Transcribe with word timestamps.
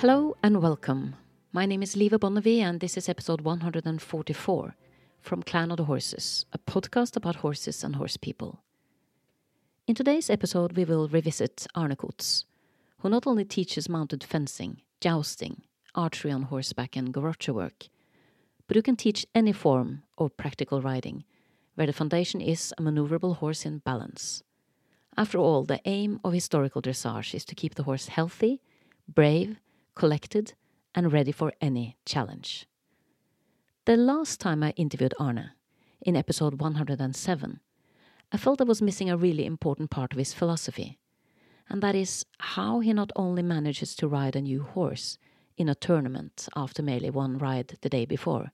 Hello 0.00 0.36
and 0.44 0.62
welcome. 0.62 1.16
My 1.52 1.66
name 1.66 1.82
is 1.82 1.96
Liva 1.96 2.20
Bonnevie, 2.20 2.60
and 2.60 2.78
this 2.78 2.96
is 2.96 3.08
episode 3.08 3.40
144 3.40 4.76
from 5.20 5.42
Clan 5.42 5.72
of 5.72 5.76
the 5.76 5.86
Horses, 5.86 6.46
a 6.52 6.58
podcast 6.58 7.16
about 7.16 7.34
horses 7.34 7.82
and 7.82 7.96
horse 7.96 8.16
people. 8.16 8.60
In 9.88 9.96
today's 9.96 10.30
episode, 10.30 10.76
we 10.76 10.84
will 10.84 11.08
revisit 11.08 11.66
Arne 11.74 11.96
Koets, 11.96 12.44
who 13.00 13.08
not 13.08 13.26
only 13.26 13.44
teaches 13.44 13.88
mounted 13.88 14.22
fencing, 14.22 14.82
jousting, 15.00 15.62
archery 15.96 16.30
on 16.30 16.42
horseback, 16.42 16.94
and 16.94 17.12
garrocha 17.12 17.52
work, 17.52 17.88
but 18.68 18.76
who 18.76 18.82
can 18.82 18.94
teach 18.94 19.26
any 19.34 19.52
form 19.52 20.04
of 20.16 20.36
practical 20.36 20.80
riding, 20.80 21.24
where 21.74 21.88
the 21.88 21.92
foundation 21.92 22.40
is 22.40 22.72
a 22.78 22.82
maneuverable 22.82 23.38
horse 23.38 23.66
in 23.66 23.78
balance. 23.78 24.44
After 25.16 25.38
all, 25.38 25.64
the 25.64 25.80
aim 25.86 26.20
of 26.22 26.34
historical 26.34 26.82
dressage 26.82 27.34
is 27.34 27.44
to 27.46 27.56
keep 27.56 27.74
the 27.74 27.82
horse 27.82 28.06
healthy, 28.06 28.60
brave, 29.12 29.58
collected, 29.98 30.54
and 30.94 31.12
ready 31.12 31.32
for 31.32 31.52
any 31.60 31.96
challenge. 32.06 32.66
The 33.84 33.96
last 33.96 34.40
time 34.40 34.62
I 34.62 34.70
interviewed 34.76 35.12
Arne, 35.18 35.50
in 36.00 36.16
episode 36.16 36.60
107, 36.60 37.60
I 38.30 38.36
felt 38.36 38.60
I 38.60 38.64
was 38.64 38.80
missing 38.80 39.10
a 39.10 39.16
really 39.16 39.44
important 39.44 39.90
part 39.90 40.12
of 40.12 40.18
his 40.18 40.32
philosophy, 40.32 40.98
and 41.68 41.82
that 41.82 41.96
is 41.96 42.24
how 42.38 42.78
he 42.78 42.92
not 42.92 43.10
only 43.16 43.42
manages 43.42 43.96
to 43.96 44.06
ride 44.06 44.36
a 44.36 44.40
new 44.40 44.62
horse 44.62 45.18
in 45.56 45.68
a 45.68 45.74
tournament 45.74 46.48
after 46.54 46.80
merely 46.80 47.10
one 47.10 47.36
ride 47.36 47.76
the 47.80 47.88
day 47.88 48.06
before, 48.06 48.52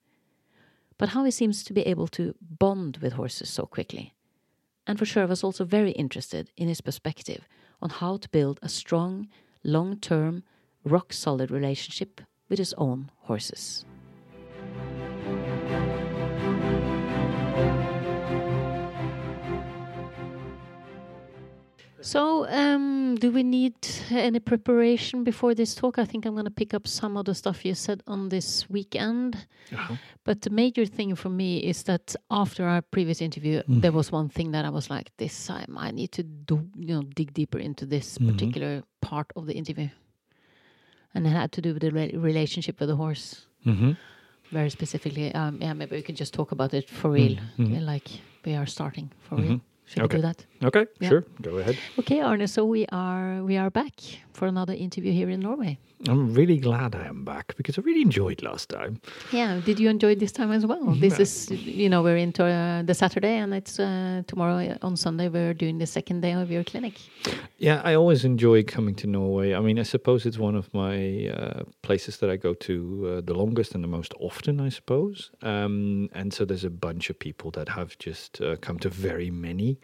but 0.97 1.11
how 1.11 1.25
he 1.25 1.31
seems 1.31 1.63
to 1.65 1.75
be 1.75 1.83
able 1.83 2.09
to 2.09 2.35
bond 2.41 2.97
with 3.03 3.13
horses 3.13 3.51
so 3.51 3.67
quickly. 3.67 4.15
And 4.87 4.99
for 4.99 5.05
sure, 5.05 5.25
I 5.25 5.27
was 5.27 5.45
also 5.45 5.65
very 5.65 5.91
interested 5.91 6.51
in 6.57 6.69
his 6.69 6.81
perspective 6.81 7.47
on 7.83 7.91
how 7.91 8.17
to 8.17 8.29
build 8.31 8.59
a 8.63 8.69
strong, 8.69 9.29
long 9.63 9.99
term, 9.99 10.43
rock 10.85 11.13
solid 11.13 11.51
relationship 11.51 12.21
with 12.49 12.59
his 12.59 12.75
own 12.75 13.11
horses. 13.23 13.85
So, 22.01 22.47
um, 22.51 23.15
do 23.15 23.31
we 23.31 23.43
need 23.43 23.75
any 24.11 24.39
preparation 24.39 25.25
before 25.25 25.55
this 25.55 25.75
talk? 25.75 25.99
I 25.99 26.05
think 26.05 26.27
I'm 26.27 26.35
going 26.35 26.45
to 26.45 26.51
pick 26.51 26.75
up 26.75 26.87
some 26.87 27.17
of 27.17 27.25
the 27.25 27.35
stuff 27.35 27.65
you 27.65 27.75
said 27.75 28.03
on 28.07 28.29
this 28.29 28.69
weekend. 28.69 29.47
Uh-huh. 29.73 29.95
But 30.23 30.43
the 30.43 30.51
major 30.51 30.85
thing 30.85 31.15
for 31.15 31.31
me 31.31 31.59
is 31.61 31.85
that 31.85 32.15
after 32.31 32.67
our 32.69 32.83
previous 32.83 33.23
interview, 33.23 33.63
Mm. 33.63 33.81
there 33.81 33.93
was 33.93 34.13
one 34.13 34.29
thing 34.29 34.51
that 34.53 34.67
I 34.67 34.69
was 34.71 34.91
like, 34.91 35.13
this 35.17 35.47
time 35.47 35.77
I 35.79 35.93
need 35.93 36.13
to 36.13 36.23
do, 36.23 36.69
you 36.77 36.89
know, 36.95 37.03
dig 37.15 37.33
deeper 37.33 37.59
into 37.59 37.87
this 37.87 38.19
Mhm. 38.19 38.33
particular 38.33 38.83
part 39.01 39.33
of 39.35 39.47
the 39.47 39.55
interview, 39.55 39.89
and 41.15 41.27
it 41.27 41.31
had 41.31 41.51
to 41.53 41.61
do 41.61 41.73
with 41.75 41.83
the 41.83 41.91
re 41.91 42.11
relationship 42.17 42.81
with 42.81 42.89
the 42.89 42.97
horse, 42.97 43.47
Mm-hmm. 43.67 43.93
very 44.53 44.71
specifically. 44.71 45.35
Um, 45.35 45.59
yeah, 45.63 45.73
maybe 45.75 45.97
we 45.97 46.03
can 46.03 46.15
just 46.17 46.35
talk 46.35 46.53
about 46.53 46.75
it 46.75 46.91
for 46.91 47.11
real, 47.11 47.37
Mhm. 47.59 47.71
yeah, 47.73 47.81
like 47.95 48.09
we 48.45 48.55
are 48.57 48.67
starting 48.67 49.11
for 49.21 49.37
real. 49.37 49.53
Mhm. 49.53 49.61
Should 49.87 50.03
Okay. 50.03 50.17
we 50.17 50.23
do 50.23 50.27
that? 50.29 50.47
Okay, 50.65 50.87
Yeah. 51.01 51.09
sure. 51.09 51.25
Go 51.43 51.59
ahead. 51.59 51.77
Okay, 51.99 52.21
Arne. 52.21 52.47
So 52.47 52.65
we 52.65 52.87
are 52.91 53.43
we 53.45 53.57
are 53.57 53.71
back 53.71 54.01
for 54.33 54.47
another 54.49 54.73
interview 54.73 55.13
here 55.13 55.29
in 55.31 55.41
Norway. 55.41 55.79
I'm 56.09 56.35
really 56.35 56.59
glad 56.59 56.95
I 56.95 57.07
am 57.07 57.25
back 57.25 57.55
because 57.57 57.79
I 57.79 57.83
really 57.83 58.03
enjoyed 58.03 58.43
last 58.43 58.69
time. 58.69 59.01
Yeah. 59.33 59.61
Did 59.65 59.79
you 59.81 59.89
enjoy 59.89 60.15
this 60.17 60.33
time 60.33 60.53
as 60.53 60.67
well? 60.67 60.95
This 61.01 61.19
is 61.19 61.51
you 61.51 61.89
know 61.89 62.03
we're 62.03 62.17
into 62.19 62.45
uh, 62.45 62.83
the 62.83 62.95
Saturday 62.95 63.37
and 63.37 63.55
it's 63.55 63.79
uh, 63.79 64.23
tomorrow 64.27 64.77
on 64.83 64.97
Sunday 64.97 65.29
we're 65.29 65.55
doing 65.55 65.79
the 65.79 65.87
second 65.87 66.21
day 66.21 66.33
of 66.33 66.51
your 66.51 66.65
clinic. 66.65 66.95
Yeah, 67.59 67.81
I 67.85 67.95
always 67.95 68.25
enjoy 68.25 68.65
coming 68.65 68.95
to 68.97 69.07
Norway. 69.07 69.55
I 69.55 69.61
mean, 69.61 69.79
I 69.79 69.85
suppose 69.85 70.27
it's 70.27 70.39
one 70.39 70.57
of 70.57 70.73
my 70.75 71.29
uh, 71.29 71.63
places 71.83 72.17
that 72.19 72.29
I 72.31 72.37
go 72.37 72.55
to 72.55 72.75
uh, 72.75 73.21
the 73.25 73.35
longest 73.35 73.75
and 73.75 73.83
the 73.83 73.89
most 73.89 74.13
often, 74.21 74.61
I 74.61 74.71
suppose. 74.71 75.31
Um, 75.43 76.09
and 76.13 76.33
so 76.35 76.45
there's 76.45 76.65
a 76.65 76.71
bunch 76.71 77.11
of 77.11 77.19
people 77.19 77.51
that 77.53 77.69
have 77.69 77.97
just 77.99 78.41
uh, 78.41 78.57
come 78.57 78.79
to 78.81 78.89
very 78.91 79.31
many 79.31 79.79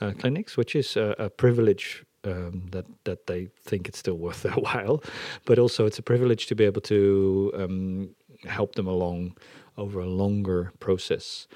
uh, 0.00 0.12
clinics, 0.18 0.56
which 0.56 0.74
is 0.74 0.96
a, 0.96 1.14
a 1.18 1.30
privilege 1.30 2.04
um, 2.24 2.66
that 2.70 2.86
that 3.04 3.26
they 3.26 3.48
think 3.64 3.88
it's 3.88 3.98
still 3.98 4.18
worth 4.18 4.42
their 4.46 4.52
while. 4.52 5.02
But 5.44 5.58
also, 5.58 5.86
it's 5.86 5.98
a 5.98 6.02
privilege 6.02 6.46
to 6.46 6.54
be 6.54 6.64
able 6.64 6.82
to 6.82 7.52
um, 7.56 8.14
help 8.44 8.74
them 8.74 8.86
along 8.86 9.36
over 9.76 10.00
a 10.00 10.06
longer 10.06 10.72
process. 10.80 11.48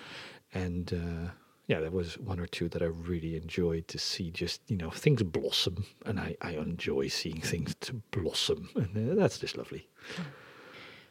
And 0.53 0.93
uh, 0.93 1.31
yeah, 1.67 1.81
there 1.81 1.91
was 1.91 2.19
one 2.19 2.41
or 2.41 2.47
two 2.47 2.69
that 2.69 2.83
I 2.83 2.87
really 2.87 3.37
enjoyed 3.37 3.89
to 3.89 3.99
see 3.99 4.31
just, 4.31 4.61
you 4.69 4.77
know, 4.77 4.91
things 4.91 5.23
blossom. 5.23 5.85
And 6.07 6.21
I, 6.21 6.37
I 6.41 6.53
enjoy 6.53 7.09
seeing 7.09 7.41
things 7.41 7.75
to 7.81 7.95
blossom. 8.11 8.69
And 8.75 9.13
uh, 9.13 9.15
that's 9.15 9.39
just 9.39 9.57
lovely. 9.57 9.89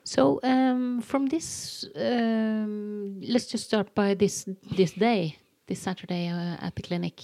So 0.04 0.40
um, 0.44 1.02
from 1.02 1.28
this, 1.28 1.86
um, 1.96 3.22
let's 3.22 3.48
just 3.48 3.66
start 3.66 3.96
by 3.96 4.16
this 4.16 4.46
this 4.76 4.92
day, 4.92 5.38
this 5.68 5.80
Saturday 5.80 6.28
uh, 6.28 6.66
at 6.66 6.76
the 6.76 6.82
clinic. 6.82 7.22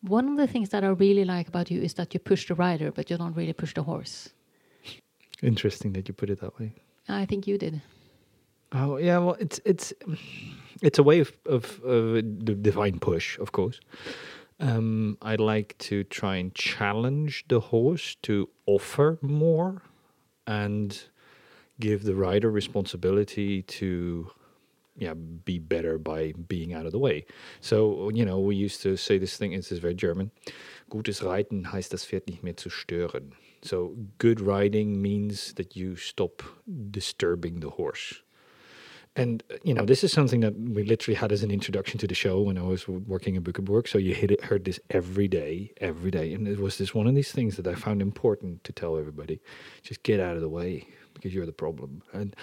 One 0.00 0.28
of 0.28 0.36
the 0.36 0.46
things 0.46 0.70
that 0.70 0.82
I 0.84 0.88
really 0.88 1.24
like 1.24 1.48
about 1.48 1.70
you 1.70 1.80
is 1.80 1.94
that 1.94 2.12
you 2.14 2.20
push 2.20 2.48
the 2.48 2.54
rider, 2.54 2.90
but 2.90 3.10
you 3.10 3.16
don't 3.16 3.36
really 3.36 3.52
push 3.52 3.74
the 3.74 3.82
horse. 3.82 4.30
Interesting 5.42 5.92
that 5.92 6.08
you 6.08 6.14
put 6.14 6.30
it 6.30 6.40
that 6.40 6.58
way. 6.58 6.72
I 7.08 7.26
think 7.26 7.46
you 7.46 7.58
did. 7.58 7.80
Oh 8.72 8.96
yeah, 8.96 9.18
well, 9.18 9.36
it's 9.38 9.60
it's 9.64 9.92
it's 10.80 10.98
a 10.98 11.02
way 11.02 11.20
of 11.20 11.32
of, 11.46 11.80
of 11.84 12.14
the 12.14 12.54
divine 12.54 12.98
push, 12.98 13.38
of 13.38 13.52
course. 13.52 13.80
Um, 14.60 15.18
I 15.20 15.34
like 15.34 15.76
to 15.78 16.04
try 16.04 16.36
and 16.36 16.54
challenge 16.54 17.44
the 17.48 17.60
horse 17.60 18.16
to 18.22 18.48
offer 18.66 19.18
more, 19.20 19.82
and 20.46 21.02
give 21.80 22.04
the 22.04 22.14
rider 22.14 22.50
responsibility 22.50 23.62
to, 23.62 24.30
yeah, 24.96 25.14
be 25.14 25.58
better 25.58 25.98
by 25.98 26.32
being 26.48 26.74
out 26.74 26.86
of 26.86 26.92
the 26.92 26.98
way. 26.98 27.24
So 27.60 28.10
you 28.10 28.24
know, 28.24 28.40
we 28.40 28.56
used 28.56 28.82
to 28.82 28.96
say 28.96 29.18
this 29.18 29.36
thing. 29.36 29.52
Is 29.52 29.68
very 29.70 29.94
German. 29.94 30.30
Gutes 30.90 31.22
Reiten 31.22 31.72
heißt 31.72 31.92
das 31.92 32.04
Pferd 32.04 32.26
nicht 32.26 32.42
mehr 32.42 32.56
zu 32.56 32.68
stören. 32.68 33.32
So 33.62 33.96
good 34.18 34.40
riding 34.40 35.00
means 35.00 35.54
that 35.54 35.76
you 35.76 35.96
stop 35.96 36.42
disturbing 36.66 37.60
the 37.60 37.70
horse. 37.70 38.22
And 39.14 39.42
you 39.62 39.74
know, 39.74 39.84
this 39.84 40.02
is 40.02 40.12
something 40.12 40.40
that 40.40 40.54
we 40.56 40.84
literally 40.84 41.14
had 41.14 41.32
as 41.32 41.42
an 41.42 41.50
introduction 41.50 41.98
to 41.98 42.06
the 42.06 42.14
show 42.14 42.40
when 42.40 42.56
I 42.56 42.62
was 42.62 42.88
working 42.88 43.34
in 43.34 43.42
Bückeburg. 43.42 43.86
So 43.86 43.98
you 43.98 44.16
it, 44.18 44.42
heard 44.44 44.64
this 44.64 44.80
every 44.88 45.28
day, 45.28 45.72
every 45.80 46.10
day, 46.10 46.32
and 46.32 46.48
it 46.48 46.58
was 46.58 46.78
this 46.78 46.94
one 46.94 47.06
of 47.06 47.14
these 47.14 47.30
things 47.30 47.56
that 47.56 47.66
I 47.66 47.74
found 47.74 48.00
important 48.00 48.64
to 48.64 48.72
tell 48.72 48.96
everybody: 48.96 49.40
just 49.82 50.02
get 50.02 50.18
out 50.18 50.36
of 50.36 50.40
the 50.40 50.48
way 50.48 50.88
because 51.12 51.34
you're 51.34 51.46
the 51.46 51.52
problem. 51.52 52.02
And 52.14 52.34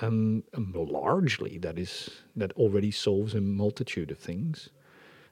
um, 0.00 0.42
um, 0.54 0.72
largely, 0.74 1.58
that 1.58 1.78
is 1.78 2.10
that 2.34 2.52
already 2.52 2.90
solves 2.90 3.34
a 3.34 3.40
multitude 3.40 4.10
of 4.10 4.18
things. 4.18 4.70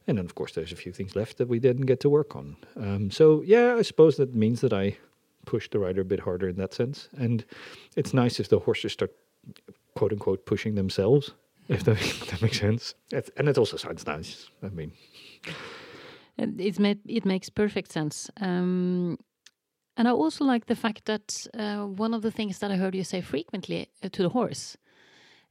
And 0.07 0.19
then, 0.19 0.25
of 0.25 0.35
course, 0.35 0.53
there's 0.53 0.73
a 0.73 0.77
few 0.77 0.93
things 0.93 1.17
left 1.17 1.39
that 1.39 1.49
we 1.49 1.59
didn't 1.59 1.87
get 1.87 2.01
to 2.01 2.11
work 2.11 2.37
on. 2.37 2.57
Um, 2.77 3.11
so, 3.11 3.43
yeah, 3.43 3.75
I 3.79 3.83
suppose 3.83 4.17
that 4.19 4.35
means 4.35 4.61
that 4.61 4.73
I 4.73 4.99
push 5.47 5.71
the 5.71 5.79
rider 5.79 6.03
a 6.03 6.05
bit 6.05 6.21
harder 6.21 6.49
in 6.49 6.57
that 6.57 6.75
sense. 6.75 7.09
And 7.17 7.45
it's 7.97 8.13
nice 8.13 8.39
if 8.39 8.49
the 8.49 8.59
horses 8.59 8.93
start, 8.93 9.13
quote 9.95 10.13
unquote, 10.13 10.45
pushing 10.45 10.75
themselves, 10.75 11.33
if 11.69 11.85
that, 11.85 11.97
that 12.31 12.43
makes 12.43 12.61
sense. 12.61 12.95
It's, 13.13 13.31
and 13.37 13.49
it 13.49 13.57
also 13.57 13.77
sounds 13.77 14.07
nice. 14.07 14.51
I 14.63 14.69
mean, 14.69 14.93
It's 16.37 16.79
ma 16.79 16.95
it 17.07 17.25
makes 17.25 17.49
perfect 17.49 17.93
sense. 17.93 18.31
Um, 18.41 19.19
and 19.97 20.09
I 20.09 20.11
also 20.11 20.45
like 20.45 20.67
the 20.67 20.77
fact 20.77 21.05
that 21.05 21.47
uh, 21.55 21.85
one 21.85 22.15
of 22.15 22.23
the 22.23 22.31
things 22.31 22.59
that 22.59 22.71
I 22.71 22.77
heard 22.77 22.95
you 22.95 23.05
say 23.05 23.21
frequently 23.21 23.89
uh, 24.03 24.09
to 24.11 24.23
the 24.23 24.29
horse 24.29 24.77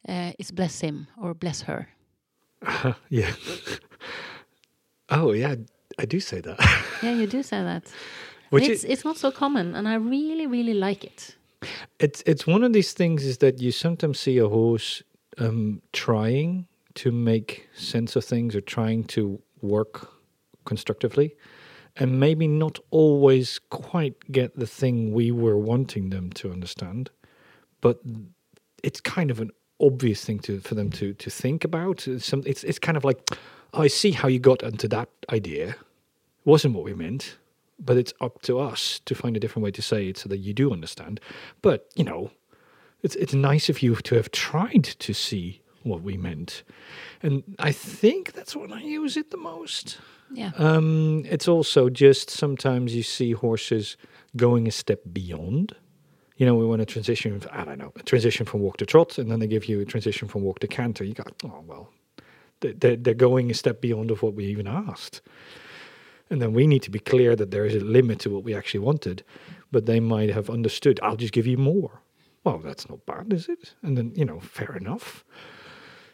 uh, 0.08 0.32
is 0.38 0.52
bless 0.52 0.82
him 0.82 1.08
or 1.22 1.34
bless 1.34 1.62
her. 1.62 1.88
yeah. 3.10 3.32
oh, 5.10 5.32
yeah, 5.32 5.56
I 5.98 6.06
do 6.06 6.20
say 6.20 6.42
that. 6.42 6.60
Yeah, 7.04 7.16
you 7.16 7.28
do 7.28 7.44
say 7.44 7.62
that. 7.62 7.92
Which 8.50 8.64
it's, 8.64 8.84
is, 8.86 8.90
it's 8.90 9.04
not 9.04 9.18
so 9.18 9.30
common, 9.30 9.76
and 9.76 9.90
I 9.90 9.96
really, 9.96 10.48
really 10.48 10.74
like 10.74 11.04
it. 11.04 11.36
it's 12.00 12.24
it's 12.26 12.48
one 12.48 12.64
of 12.64 12.72
these 12.72 12.94
things 12.94 13.26
is 13.26 13.38
that 13.40 13.60
you 13.60 13.72
sometimes 13.72 14.20
see 14.20 14.38
a 14.38 14.48
horse 14.48 15.04
um, 15.38 15.82
trying 15.92 16.68
to 16.94 17.12
make 17.12 17.68
sense 17.74 18.16
of 18.16 18.24
things 18.24 18.56
or 18.56 18.62
trying 18.62 19.04
to 19.06 19.42
work 19.62 20.08
constructively, 20.66 21.36
and 21.96 22.20
maybe 22.20 22.48
not 22.48 22.80
always 22.92 23.60
quite 23.70 24.32
get 24.32 24.58
the 24.58 24.68
thing 24.68 25.14
we 25.14 25.32
were 25.32 25.58
wanting 25.58 26.10
them 26.10 26.32
to 26.32 26.52
understand, 26.52 27.10
but 27.82 28.00
it's 28.84 29.00
kind 29.00 29.30
of 29.32 29.40
an 29.40 29.52
obvious 29.80 30.24
thing 30.24 30.40
to 30.40 30.60
for 30.60 30.76
them 30.76 30.90
to 30.92 31.14
to 31.14 31.30
think 31.30 31.64
about. 31.64 32.08
It's 32.08 32.26
some 32.26 32.44
it's 32.46 32.64
it's 32.64 32.80
kind 32.80 32.98
of 32.98 33.04
like 33.04 33.30
"Oh, 33.74 33.82
I 33.84 33.88
see 33.88 34.12
how 34.12 34.28
you 34.28 34.40
got 34.40 34.64
into 34.64 34.88
that 34.90 35.10
idea. 35.32 35.70
It 35.70 35.78
wasn't 36.46 36.76
what 36.76 36.84
we 36.84 36.94
meant 36.94 37.38
but 37.80 37.98
it's 37.98 38.14
up 38.22 38.42
to 38.44 38.60
us 38.60 39.02
to 39.06 39.16
find 39.16 39.36
a 39.36 39.40
different 39.40 39.64
way 39.64 39.72
to 39.72 39.82
say 39.82 40.08
it 40.08 40.18
so 40.18 40.30
that 40.30 40.38
you 40.38 40.54
do 40.54 40.72
understand. 40.72 41.20
But 41.62 41.90
you 41.96 42.04
know, 42.04 42.32
it's 43.02 43.16
it's 43.16 43.34
nice 43.34 43.70
of 43.70 43.82
you 43.82 43.96
to 43.96 44.16
have 44.16 44.32
tried 44.32 44.84
to 44.84 45.14
see 45.14 45.62
what 45.84 46.02
we 46.02 46.18
meant, 46.18 46.64
and 47.22 47.44
I 47.60 47.72
think 47.72 48.34
that's 48.34 48.56
when 48.56 48.72
I 48.74 48.82
use 48.82 49.18
it 49.18 49.32
the 49.32 49.38
most. 49.38 50.00
Yeah. 50.32 50.52
Um, 50.58 51.26
it's 51.30 51.48
also 51.48 51.90
just 51.90 52.30
sometimes 52.30 52.96
you 52.96 53.04
see 53.04 53.34
horses 53.34 53.98
going 54.36 54.68
a 54.68 54.72
step 54.72 55.02
beyond, 55.12 55.76
You 56.38 56.46
know, 56.48 56.56
we 56.56 56.66
want 56.66 56.82
a 56.82 56.86
transition. 56.86 57.42
I 57.52 57.64
don't 57.64 57.78
know, 57.78 57.92
a 57.96 58.04
transition 58.04 58.46
from 58.46 58.62
walk 58.62 58.78
to 58.78 58.86
trot, 58.86 59.18
and 59.18 59.30
then 59.30 59.40
they 59.40 59.48
give 59.48 59.66
you 59.70 59.80
a 59.82 59.86
transition 59.86 60.28
from 60.28 60.42
walk 60.42 60.60
to 60.60 60.68
canter. 60.68 61.04
You 61.04 61.14
go, 61.14 61.24
oh 61.46 61.64
well, 61.68 61.90
they're 62.62 62.96
they're 62.98 63.14
going 63.14 63.52
a 63.52 63.54
step 63.54 63.82
beyond 63.82 64.12
of 64.12 64.24
what 64.24 64.34
we 64.34 64.46
even 64.46 64.68
asked. 64.68 65.22
And 66.30 66.42
then 66.42 66.54
we 66.54 66.66
need 66.66 66.82
to 66.84 66.90
be 66.90 67.00
clear 67.00 67.36
that 67.36 67.52
there 67.52 67.66
is 67.66 67.76
a 67.76 67.86
limit 67.86 68.20
to 68.20 68.30
what 68.32 68.44
we 68.44 68.56
actually 68.56 68.80
wanted, 68.80 69.24
but 69.72 69.86
they 69.86 70.00
might 70.00 70.30
have 70.32 70.50
understood. 70.50 71.00
I'll 71.04 71.18
just 71.18 71.34
give 71.34 71.46
you 71.46 71.58
more. 71.58 72.02
Well, 72.44 72.58
that's 72.58 72.90
not 72.90 73.06
bad, 73.06 73.32
is 73.32 73.48
it? 73.48 73.76
And 73.84 73.96
then 73.98 74.14
you 74.16 74.26
know, 74.26 74.40
fair 74.40 74.76
enough. 74.76 75.24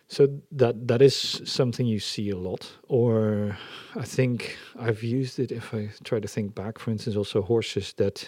So 0.09 0.27
that 0.51 0.87
that 0.87 1.01
is 1.01 1.41
something 1.45 1.85
you 1.85 1.99
see 1.99 2.31
a 2.31 2.37
lot. 2.37 2.67
Or 2.87 3.57
I 3.95 4.03
think 4.03 4.57
I've 4.77 5.03
used 5.03 5.39
it 5.39 5.51
if 5.51 5.73
I 5.73 5.91
try 6.03 6.19
to 6.19 6.27
think 6.27 6.55
back. 6.55 6.79
For 6.79 6.89
instance, 6.91 7.15
also 7.15 7.43
horses 7.43 7.93
that 7.93 8.27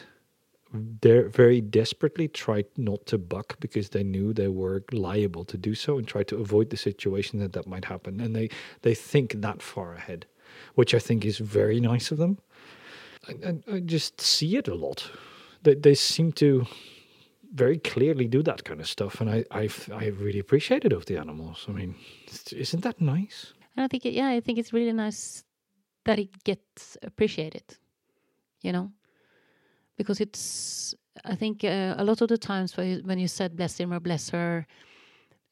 they 1.02 1.24
very 1.24 1.60
desperately 1.60 2.28
tried 2.28 2.68
not 2.78 3.06
to 3.08 3.18
buck 3.18 3.60
because 3.60 3.90
they 3.90 4.04
knew 4.04 4.32
they 4.32 4.48
were 4.48 4.84
liable 4.92 5.44
to 5.46 5.58
do 5.58 5.76
so 5.76 5.98
and 5.98 6.08
tried 6.08 6.28
to 6.28 6.38
avoid 6.38 6.70
the 6.70 6.78
situation 6.78 7.40
that 7.40 7.54
that 7.54 7.68
might 7.68 7.86
happen. 7.86 8.22
And 8.22 8.36
they 8.36 8.50
they 8.84 8.94
think 8.94 9.42
that 9.42 9.62
far 9.62 9.96
ahead, 9.96 10.28
which 10.76 10.94
I 10.94 11.00
think 11.00 11.26
is 11.26 11.40
very 11.40 11.80
nice 11.80 12.12
of 12.12 12.18
them. 12.20 12.38
I, 13.28 13.34
I, 13.50 13.76
I 13.76 13.80
just 13.80 14.22
see 14.22 14.56
it 14.56 14.68
a 14.68 14.76
lot. 14.76 15.10
They 15.64 15.74
they 15.74 15.96
seem 15.96 16.32
to 16.34 16.68
very 17.54 17.78
clearly 17.78 18.28
do 18.28 18.44
that 18.44 18.64
kind 18.64 18.80
of 18.80 18.88
stuff, 18.88 19.22
and 19.22 19.30
I 19.30 19.46
I 19.52 19.70
I 19.94 20.08
really 20.08 20.40
appreciate 20.40 20.86
it 20.86 20.94
of 20.94 21.06
the 21.06 21.18
animals. 21.18 21.66
I 21.68 21.72
mean, 21.72 21.96
isn't 22.52 22.84
that 22.84 23.02
nice? 23.02 23.54
And 23.76 23.84
I 23.86 23.88
think 23.88 24.06
it, 24.06 24.14
yeah, 24.14 24.28
I 24.28 24.42
think 24.42 24.58
it's 24.58 24.74
really 24.74 24.94
nice 24.94 25.44
that 26.06 26.20
it 26.20 26.44
gets 26.44 26.98
appreciated. 27.04 27.78
You 28.62 28.72
know, 28.72 28.92
because 29.98 30.22
it's 30.22 30.96
I 31.26 31.36
think 31.36 31.64
uh, 31.64 31.96
a 31.98 32.04
lot 32.04 32.22
of 32.22 32.28
the 32.28 32.38
times 32.38 32.78
when 32.78 32.88
you, 32.88 33.02
when 33.04 33.20
you 33.20 33.28
said 33.28 33.56
bless 33.56 33.78
him 33.78 33.94
or 33.94 34.00
bless 34.00 34.30
her, 34.30 34.66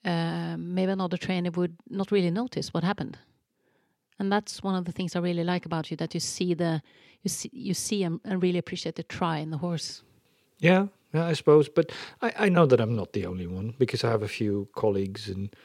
uh, 0.06 0.56
maybe 0.58 0.92
another 0.92 1.18
trainer 1.18 1.52
would 1.52 1.76
not 1.90 2.12
really 2.12 2.32
notice 2.32 2.74
what 2.74 2.84
happened. 2.84 3.18
And 4.20 4.32
that's 4.32 4.64
one 4.64 4.76
of 4.76 4.86
the 4.86 4.92
things 4.92 5.16
I 5.16 5.20
really 5.20 5.44
like 5.44 5.66
about 5.66 5.92
you 5.92 5.98
that 5.98 6.14
you 6.14 6.20
see 6.20 6.54
the 6.54 6.82
you 7.24 7.30
see 7.30 7.50
you 7.54 7.74
see 7.74 8.04
and, 8.04 8.20
and 8.24 8.44
really 8.44 8.60
appreciate 8.60 8.96
the 8.96 9.04
try 9.04 9.38
in 9.38 9.50
the 9.50 9.58
horse. 9.58 10.04
Yeah, 10.60 10.88
yeah, 10.88 10.88
I 11.14 11.34
suppose. 11.34 11.70
But 11.70 11.92
I, 12.22 12.34
I 12.38 12.50
know 12.50 12.66
that 12.66 12.80
I'm 12.80 12.96
not 12.96 13.14
the 13.14 13.26
only 13.26 13.48
one 13.48 13.74
because 13.78 14.04
I 14.04 14.10
have 14.10 14.24
a 14.24 14.28
few 14.28 14.68
colleagues 14.76 15.30
and 15.30 15.56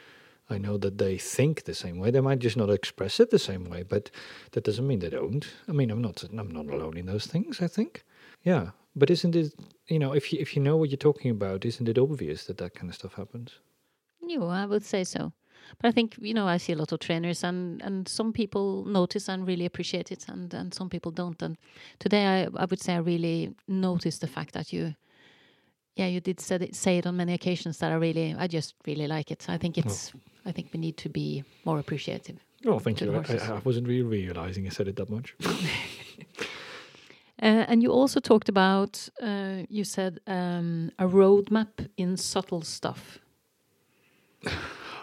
I 0.50 0.58
know 0.58 0.76
that 0.78 0.98
they 0.98 1.16
think 1.16 1.64
the 1.64 1.74
same 1.74 1.98
way. 1.98 2.10
They 2.10 2.20
might 2.20 2.38
just 2.38 2.56
not 2.56 2.70
express 2.70 3.18
it 3.18 3.30
the 3.30 3.38
same 3.38 3.64
way, 3.64 3.82
but 3.82 4.10
that 4.52 4.64
doesn't 4.64 4.86
mean 4.86 4.98
they 4.98 5.10
don't. 5.10 5.46
I 5.68 5.72
mean, 5.72 5.90
I'm 5.90 6.02
not 6.02 6.22
I'm 6.22 6.50
not 6.50 6.66
alone 6.66 6.96
in 6.96 7.06
those 7.06 7.26
things. 7.26 7.62
I 7.62 7.66
think, 7.66 8.04
yeah. 8.42 8.70
But 8.96 9.10
isn't 9.10 9.34
it 9.34 9.54
you 9.88 9.98
know 9.98 10.12
if 10.12 10.32
you 10.32 10.38
if 10.40 10.54
you 10.54 10.62
know 10.62 10.76
what 10.76 10.90
you're 10.90 10.96
talking 10.96 11.30
about, 11.30 11.64
isn't 11.64 11.88
it 11.88 11.98
obvious 11.98 12.44
that 12.46 12.58
that 12.58 12.74
kind 12.74 12.90
of 12.90 12.94
stuff 12.94 13.14
happens? 13.14 13.58
No, 14.20 14.48
I 14.48 14.66
would 14.66 14.84
say 14.84 15.04
so. 15.04 15.32
But 15.80 15.88
I 15.88 15.92
think 15.92 16.16
you 16.20 16.34
know 16.34 16.46
I 16.46 16.58
see 16.58 16.74
a 16.74 16.76
lot 16.76 16.92
of 16.92 17.00
trainers 17.00 17.42
and 17.42 17.80
and 17.82 18.06
some 18.06 18.32
people 18.32 18.84
notice 18.84 19.28
and 19.28 19.46
really 19.46 19.64
appreciate 19.64 20.12
it, 20.12 20.26
and 20.28 20.52
and 20.52 20.74
some 20.74 20.90
people 20.90 21.10
don't. 21.10 21.40
And 21.42 21.56
today 21.98 22.26
I 22.26 22.48
I 22.56 22.66
would 22.66 22.80
say 22.80 22.94
I 22.94 22.98
really 22.98 23.54
noticed 23.66 24.20
the 24.20 24.26
fact 24.26 24.52
that 24.52 24.72
you 24.72 24.94
yeah, 25.96 26.06
you 26.06 26.20
did 26.20 26.40
say 26.40 26.56
it, 26.56 26.74
say 26.74 26.98
it 26.98 27.06
on 27.06 27.16
many 27.16 27.34
occasions 27.34 27.78
that 27.78 27.92
I 27.92 27.94
really, 27.94 28.34
I 28.36 28.46
just 28.46 28.74
really 28.86 29.06
like 29.06 29.30
it. 29.30 29.46
I 29.48 29.58
think 29.58 29.78
it's, 29.78 30.12
oh. 30.14 30.20
I 30.46 30.52
think 30.52 30.70
we 30.72 30.80
need 30.80 30.96
to 30.98 31.08
be 31.08 31.44
more 31.64 31.78
appreciative. 31.78 32.38
Oh, 32.66 32.78
thank 32.78 33.00
you. 33.00 33.14
I, 33.14 33.18
I, 33.18 33.58
wasn't 33.60 33.86
really 33.86 34.02
realizing 34.02 34.66
I 34.66 34.70
said 34.70 34.88
it 34.88 34.96
that 34.96 35.10
much. 35.10 35.36
uh, 35.44 35.54
and 37.38 37.82
you 37.82 37.92
also 37.92 38.20
talked 38.20 38.48
about, 38.48 39.08
uh, 39.22 39.58
you 39.68 39.84
said 39.84 40.20
um, 40.26 40.90
a 40.98 41.06
roadmap 41.06 41.88
in 41.96 42.16
subtle 42.16 42.62
stuff. 42.62 43.18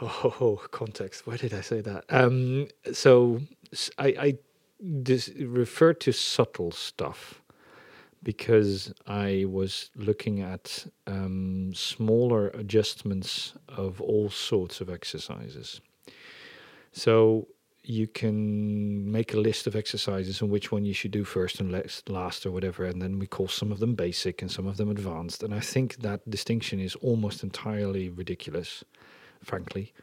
oh, 0.02 0.62
context. 0.72 1.28
Why 1.28 1.38
did 1.38 1.54
I 1.54 1.62
say 1.62 1.82
that? 1.82 2.06
Um, 2.10 2.68
so 2.92 3.42
I, 3.98 4.08
I 4.20 4.38
refer 5.40 5.94
to 5.94 6.12
subtle 6.12 6.72
stuff 6.72 7.41
because 8.24 8.94
I 9.08 9.46
was 9.48 9.90
looking 9.96 10.42
at 10.42 10.86
um, 11.08 11.74
smaller 11.74 12.50
adjustments 12.50 13.54
of 13.68 14.00
all 14.00 14.30
sorts 14.30 14.82
of 14.82 14.90
exercises. 14.90 15.82
So 16.92 17.48
you 17.84 18.08
can 18.08 19.12
make 19.12 19.34
a 19.34 19.40
list 19.40 19.66
of 19.66 19.76
exercises 19.76 20.42
and 20.42 20.52
which 20.52 20.72
one 20.72 20.86
you 20.86 20.94
should 20.94 21.12
do 21.12 21.24
first 21.24 21.60
and 21.60 21.72
last 22.08 22.46
or 22.46 22.52
whatever, 22.52 22.86
and 22.86 23.02
then 23.02 23.18
we 23.18 23.26
call 23.26 23.48
some 23.48 23.72
of 23.72 23.80
them 23.80 23.96
basic 23.96 24.42
and 24.42 24.52
some 24.52 24.68
of 24.68 24.78
them 24.78 24.90
advanced. 24.90 25.42
And 25.42 25.54
I 25.54 25.60
think 25.60 25.98
that 25.98 26.30
distinction 26.30 26.80
is 26.80 26.96
almost 26.96 27.42
entirely 27.44 28.10
ridiculous, 28.10 28.84
frankly. 29.44 29.94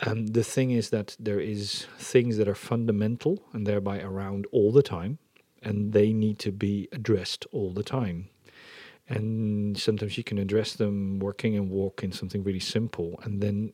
Um, 0.00 0.28
the 0.28 0.44
thing 0.44 0.70
is 0.72 0.90
that 0.90 1.16
there 1.18 1.40
is 1.40 1.86
things 1.98 2.36
that 2.36 2.48
are 2.48 2.54
fundamental 2.54 3.42
and 3.52 3.66
thereby 3.66 4.00
around 4.00 4.46
all 4.52 4.72
the 4.72 4.82
time 4.82 5.18
and 5.62 5.92
they 5.92 6.12
need 6.12 6.38
to 6.40 6.52
be 6.52 6.88
addressed 6.92 7.46
all 7.52 7.72
the 7.72 7.82
time. 7.82 8.28
And 9.08 9.78
sometimes 9.78 10.18
you 10.18 10.24
can 10.24 10.38
address 10.38 10.74
them 10.74 11.18
working 11.18 11.56
and 11.56 11.70
walking 11.70 12.12
something 12.12 12.42
really 12.44 12.60
simple, 12.60 13.18
and 13.22 13.40
then 13.40 13.72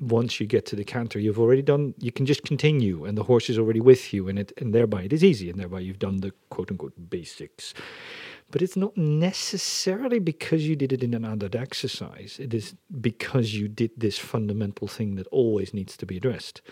once 0.00 0.38
you 0.38 0.46
get 0.46 0.64
to 0.66 0.76
the 0.76 0.84
canter, 0.84 1.18
you've 1.18 1.40
already 1.40 1.62
done. 1.62 1.94
You 1.98 2.12
can 2.12 2.26
just 2.26 2.44
continue, 2.44 3.04
and 3.04 3.18
the 3.18 3.24
horse 3.24 3.50
is 3.50 3.58
already 3.58 3.80
with 3.80 4.12
you, 4.12 4.28
and 4.28 4.38
it 4.38 4.52
and 4.56 4.74
thereby 4.74 5.02
it 5.02 5.12
is 5.12 5.24
easy, 5.24 5.50
and 5.50 5.58
thereby 5.58 5.80
you've 5.80 5.98
done 5.98 6.18
the 6.18 6.32
quote 6.50 6.70
unquote 6.70 6.94
basics. 7.10 7.74
But 8.50 8.62
it's 8.62 8.76
not 8.76 8.96
necessarily 8.96 10.18
because 10.18 10.66
you 10.66 10.74
did 10.74 10.92
it 10.92 11.02
in 11.02 11.12
another 11.12 11.50
exercise. 11.52 12.38
It 12.40 12.54
is 12.54 12.74
because 13.00 13.54
you 13.54 13.68
did 13.68 13.90
this 13.96 14.18
fundamental 14.18 14.88
thing 14.88 15.16
that 15.16 15.26
always 15.26 15.74
needs 15.74 15.98
to 15.98 16.06
be 16.06 16.16
addressed. 16.16 16.62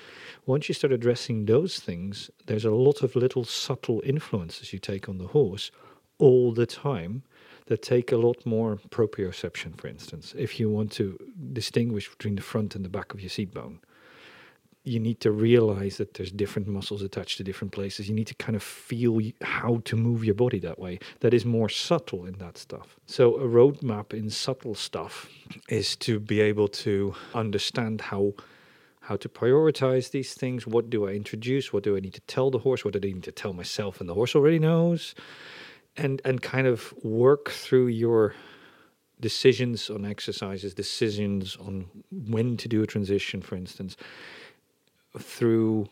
Once 0.46 0.68
you 0.68 0.74
start 0.74 0.92
addressing 0.92 1.44
those 1.44 1.78
things, 1.78 2.30
there's 2.46 2.64
a 2.64 2.70
lot 2.70 3.02
of 3.02 3.14
little 3.14 3.44
subtle 3.44 4.00
influences 4.06 4.72
you 4.72 4.78
take 4.78 5.06
on 5.06 5.18
the 5.18 5.28
horse 5.28 5.70
all 6.18 6.52
the 6.52 6.66
time 6.66 7.22
that 7.66 7.82
take 7.82 8.10
a 8.10 8.16
lot 8.16 8.46
more 8.46 8.76
proprioception, 8.88 9.78
for 9.78 9.88
instance, 9.88 10.34
if 10.38 10.58
you 10.58 10.70
want 10.70 10.92
to 10.92 11.18
distinguish 11.52 12.08
between 12.08 12.36
the 12.36 12.42
front 12.42 12.74
and 12.74 12.84
the 12.84 12.88
back 12.88 13.12
of 13.12 13.20
your 13.20 13.28
seat 13.28 13.52
bone 13.52 13.80
you 14.86 15.00
need 15.00 15.20
to 15.20 15.32
realize 15.32 15.96
that 15.96 16.14
there's 16.14 16.30
different 16.30 16.68
muscles 16.68 17.02
attached 17.02 17.38
to 17.38 17.44
different 17.44 17.72
places. 17.72 18.08
You 18.08 18.14
need 18.14 18.28
to 18.28 18.36
kind 18.36 18.54
of 18.54 18.62
feel 18.62 19.20
how 19.42 19.82
to 19.84 19.96
move 19.96 20.24
your 20.24 20.36
body 20.36 20.60
that 20.60 20.78
way. 20.78 21.00
That 21.20 21.34
is 21.34 21.44
more 21.44 21.68
subtle 21.68 22.24
in 22.24 22.38
that 22.38 22.56
stuff. 22.56 22.96
So, 23.06 23.34
a 23.34 23.48
roadmap 23.48 24.14
in 24.14 24.30
subtle 24.30 24.76
stuff 24.76 25.28
is 25.68 25.96
to 25.96 26.20
be 26.20 26.40
able 26.40 26.68
to 26.68 27.14
understand 27.34 28.00
how 28.00 28.34
how 29.00 29.16
to 29.16 29.28
prioritize 29.28 30.10
these 30.10 30.34
things. 30.34 30.66
What 30.66 30.88
do 30.88 31.08
I 31.08 31.12
introduce? 31.12 31.72
What 31.72 31.82
do 31.82 31.96
I 31.96 32.00
need 32.00 32.14
to 32.14 32.20
tell 32.22 32.50
the 32.50 32.58
horse? 32.58 32.84
What 32.84 32.94
do 32.94 33.00
I 33.02 33.12
need 33.12 33.24
to 33.24 33.32
tell 33.32 33.52
myself? 33.52 34.00
And 34.00 34.08
the 34.08 34.14
horse 34.14 34.36
already 34.36 34.60
knows. 34.60 35.16
And 35.96 36.22
and 36.24 36.40
kind 36.40 36.68
of 36.68 36.94
work 37.02 37.50
through 37.50 37.88
your 37.88 38.34
decisions 39.18 39.90
on 39.90 40.04
exercises, 40.04 40.74
decisions 40.74 41.56
on 41.56 41.86
when 42.12 42.56
to 42.58 42.68
do 42.68 42.82
a 42.84 42.86
transition, 42.86 43.42
for 43.42 43.56
instance 43.56 43.96
through 45.18 45.88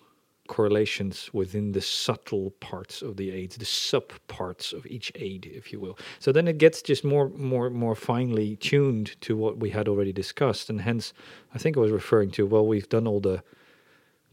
correlations 0.47 1.31
within 1.33 1.73
the 1.73 1.81
subtle 1.81 2.51
parts 2.61 3.01
of 3.01 3.17
the 3.17 3.31
aids, 3.31 3.57
the 3.57 3.65
sub 3.65 4.13
parts 4.29 4.73
of 4.73 4.87
each 4.87 5.11
aid, 5.15 5.51
if 5.53 5.73
you 5.73 5.81
will. 5.81 5.99
So 6.19 6.33
then 6.33 6.47
it 6.49 6.59
gets 6.59 6.83
just 6.83 7.03
more, 7.03 7.31
more, 7.31 7.71
more 7.71 7.95
finely 7.95 8.57
tuned 8.57 9.19
to 9.23 9.37
what 9.37 9.59
we 9.59 9.71
had 9.71 9.89
already 9.89 10.13
discussed, 10.13 10.69
and 10.69 10.81
hence, 10.81 11.13
I 11.55 11.59
think 11.59 11.77
I 11.77 11.81
was 11.81 11.91
referring 11.91 12.31
to 12.33 12.47
well, 12.47 12.67
we've 12.67 12.89
done 12.89 13.07
all 13.07 13.21
the 13.21 13.43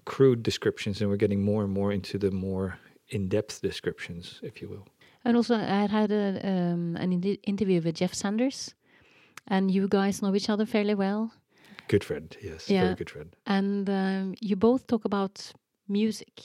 crude 0.04 0.44
descriptions, 0.44 1.00
and 1.00 1.10
we're 1.10 1.16
getting 1.16 1.44
more 1.44 1.64
and 1.64 1.72
more 1.72 1.92
into 1.92 2.18
the 2.18 2.32
more 2.32 2.78
in-depth 3.10 3.62
descriptions, 3.62 4.40
if 4.44 4.62
you 4.62 4.68
will. 4.68 4.88
And 5.24 5.38
also, 5.38 5.56
I 5.56 5.88
had 5.88 6.12
a, 6.12 6.40
um, 6.44 6.98
an 6.98 7.14
in 7.14 7.24
interview 7.44 7.82
with 7.82 7.96
Jeff 7.96 8.14
Sanders, 8.14 8.74
and 9.48 9.72
you 9.72 9.88
guys 9.88 10.22
know 10.22 10.36
each 10.36 10.50
other 10.50 10.66
fairly 10.66 10.96
well. 10.96 11.32
Good 11.92 12.06
friend, 12.06 12.38
yes, 12.42 12.70
yeah. 12.70 12.84
very 12.84 12.96
good 12.96 13.10
friend. 13.10 13.36
And 13.46 13.90
um, 13.90 14.36
you 14.40 14.56
both 14.56 14.88
talk 14.88 15.04
about 15.04 15.52
music, 15.90 16.42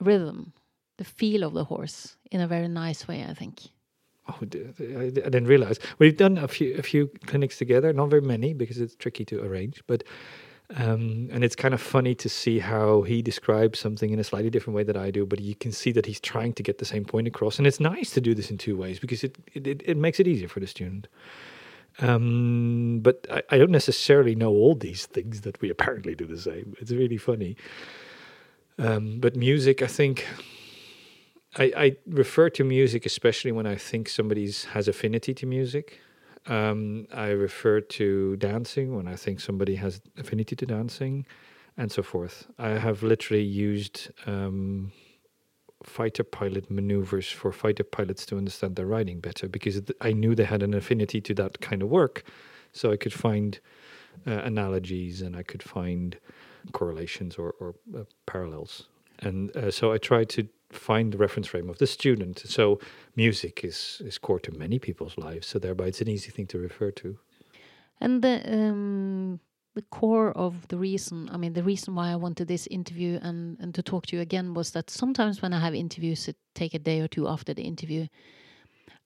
rhythm, 0.00 0.52
the 0.98 1.04
feel 1.04 1.42
of 1.42 1.52
the 1.52 1.64
horse 1.64 2.16
in 2.30 2.40
a 2.40 2.46
very 2.46 2.68
nice 2.68 3.08
way, 3.08 3.26
I 3.28 3.34
think. 3.34 3.62
Oh, 4.28 4.38
I 4.40 5.10
didn't 5.10 5.46
realize 5.46 5.80
we've 5.98 6.16
done 6.16 6.38
a 6.38 6.46
few 6.46 6.76
a 6.76 6.82
few 6.82 7.10
clinics 7.26 7.58
together. 7.58 7.92
Not 7.92 8.08
very 8.08 8.22
many 8.22 8.54
because 8.54 8.78
it's 8.78 8.94
tricky 8.94 9.24
to 9.24 9.42
arrange, 9.42 9.82
but 9.88 10.04
um, 10.76 11.28
and 11.32 11.42
it's 11.42 11.56
kind 11.56 11.74
of 11.74 11.80
funny 11.80 12.14
to 12.14 12.28
see 12.28 12.60
how 12.60 13.02
he 13.02 13.22
describes 13.22 13.80
something 13.80 14.10
in 14.10 14.20
a 14.20 14.24
slightly 14.24 14.50
different 14.50 14.76
way 14.76 14.84
that 14.84 14.96
I 14.96 15.10
do, 15.10 15.26
but 15.26 15.40
you 15.40 15.56
can 15.56 15.72
see 15.72 15.90
that 15.92 16.06
he's 16.06 16.20
trying 16.20 16.52
to 16.54 16.62
get 16.62 16.78
the 16.78 16.84
same 16.84 17.04
point 17.04 17.26
across. 17.26 17.58
And 17.58 17.66
it's 17.66 17.80
nice 17.80 18.10
to 18.12 18.20
do 18.20 18.32
this 18.32 18.50
in 18.52 18.58
two 18.58 18.76
ways 18.76 19.00
because 19.00 19.24
it 19.24 19.38
it, 19.54 19.82
it 19.84 19.96
makes 19.96 20.20
it 20.20 20.28
easier 20.28 20.48
for 20.48 20.60
the 20.60 20.68
student. 20.68 21.08
Um, 21.98 23.00
but 23.02 23.26
I, 23.30 23.42
I, 23.50 23.58
don't 23.58 23.70
necessarily 23.70 24.34
know 24.34 24.50
all 24.50 24.74
these 24.74 25.06
things 25.06 25.40
that 25.42 25.58
we 25.62 25.70
apparently 25.70 26.14
do 26.14 26.26
the 26.26 26.38
same. 26.38 26.76
It's 26.78 26.90
really 26.90 27.16
funny. 27.16 27.56
Um, 28.78 29.18
but 29.18 29.34
music, 29.34 29.80
I 29.80 29.86
think, 29.86 30.26
I, 31.56 31.72
I 31.76 31.96
refer 32.06 32.50
to 32.50 32.64
music 32.64 33.06
especially 33.06 33.50
when 33.50 33.66
I 33.66 33.76
think 33.76 34.10
somebody's 34.10 34.64
has 34.66 34.88
affinity 34.88 35.32
to 35.34 35.46
music. 35.46 36.00
Um, 36.46 37.06
I 37.12 37.28
refer 37.28 37.80
to 37.80 38.36
dancing 38.36 38.94
when 38.94 39.08
I 39.08 39.16
think 39.16 39.40
somebody 39.40 39.76
has 39.76 40.00
affinity 40.18 40.54
to 40.56 40.66
dancing, 40.66 41.26
and 41.76 41.90
so 41.90 42.02
forth. 42.02 42.46
I 42.58 42.70
have 42.70 43.02
literally 43.02 43.42
used 43.42 44.10
um, 44.26 44.92
fighter 45.86 46.24
pilot 46.24 46.70
maneuvers 46.70 47.30
for 47.30 47.52
fighter 47.52 47.84
pilots 47.84 48.26
to 48.26 48.36
understand 48.36 48.76
their 48.76 48.86
riding 48.86 49.20
better 49.20 49.48
because 49.48 49.80
I 50.00 50.12
knew 50.12 50.34
they 50.34 50.44
had 50.44 50.62
an 50.62 50.74
affinity 50.74 51.20
to 51.22 51.34
that 51.34 51.60
kind 51.60 51.82
of 51.82 51.88
work, 51.88 52.24
so 52.72 52.92
I 52.92 52.96
could 52.96 53.12
find 53.12 53.58
uh, 54.26 54.32
analogies 54.32 55.22
and 55.22 55.36
I 55.36 55.42
could 55.42 55.62
find 55.62 56.18
correlations 56.72 57.36
or, 57.36 57.54
or 57.60 57.74
uh, 57.96 58.04
parallels. 58.26 58.88
And 59.20 59.56
uh, 59.56 59.70
so 59.70 59.92
I 59.92 59.98
tried 59.98 60.28
to 60.30 60.48
find 60.70 61.12
the 61.12 61.18
reference 61.18 61.46
frame 61.46 61.70
of 61.70 61.78
the 61.78 61.86
student. 61.86 62.40
So 62.40 62.80
music 63.14 63.64
is, 63.64 64.02
is 64.04 64.18
core 64.18 64.40
to 64.40 64.52
many 64.52 64.78
people's 64.78 65.16
lives. 65.16 65.46
So 65.46 65.58
thereby 65.58 65.86
it's 65.86 66.00
an 66.00 66.08
easy 66.08 66.30
thing 66.30 66.46
to 66.48 66.58
refer 66.58 66.90
to. 66.90 67.18
And 68.00 68.20
the 68.20 68.42
um, 68.52 69.40
the 69.76 69.82
core 69.82 70.32
of 70.32 70.66
the 70.68 70.78
reason, 70.78 71.28
I 71.30 71.36
mean, 71.36 71.52
the 71.52 71.62
reason 71.62 71.94
why 71.94 72.10
I 72.10 72.16
wanted 72.16 72.48
this 72.48 72.66
interview 72.68 73.20
and 73.22 73.58
and 73.60 73.74
to 73.74 73.82
talk 73.82 74.06
to 74.06 74.16
you 74.16 74.22
again 74.22 74.54
was 74.54 74.70
that 74.70 74.90
sometimes 74.90 75.42
when 75.42 75.52
I 75.52 75.60
have 75.60 75.74
interviews, 75.74 76.28
it 76.28 76.36
take 76.54 76.72
a 76.74 76.78
day 76.78 77.00
or 77.00 77.08
two 77.08 77.28
after 77.28 77.52
the 77.54 77.62
interview. 77.62 78.06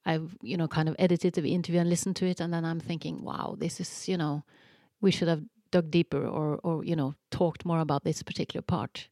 I've 0.07 0.37
you 0.43 0.57
know 0.57 0.69
kind 0.69 0.89
of 0.89 0.95
edited 0.99 1.35
the 1.35 1.53
interview 1.53 1.81
and 1.81 1.91
listened 1.91 2.17
to 2.17 2.27
it, 2.27 2.41
and 2.41 2.55
then 2.55 2.65
I'm 2.65 2.81
thinking, 2.81 3.25
wow, 3.25 3.57
this 3.59 3.81
is 3.81 4.09
you 4.09 4.17
know, 4.17 4.45
we 5.01 5.11
should 5.11 5.29
have 5.29 5.43
dug 5.73 5.91
deeper 5.91 6.25
or 6.25 6.61
or 6.63 6.85
you 6.85 6.97
know 6.97 7.15
talked 7.31 7.65
more 7.65 7.81
about 7.81 8.05
this 8.05 8.23
particular 8.23 8.63
part. 8.63 9.09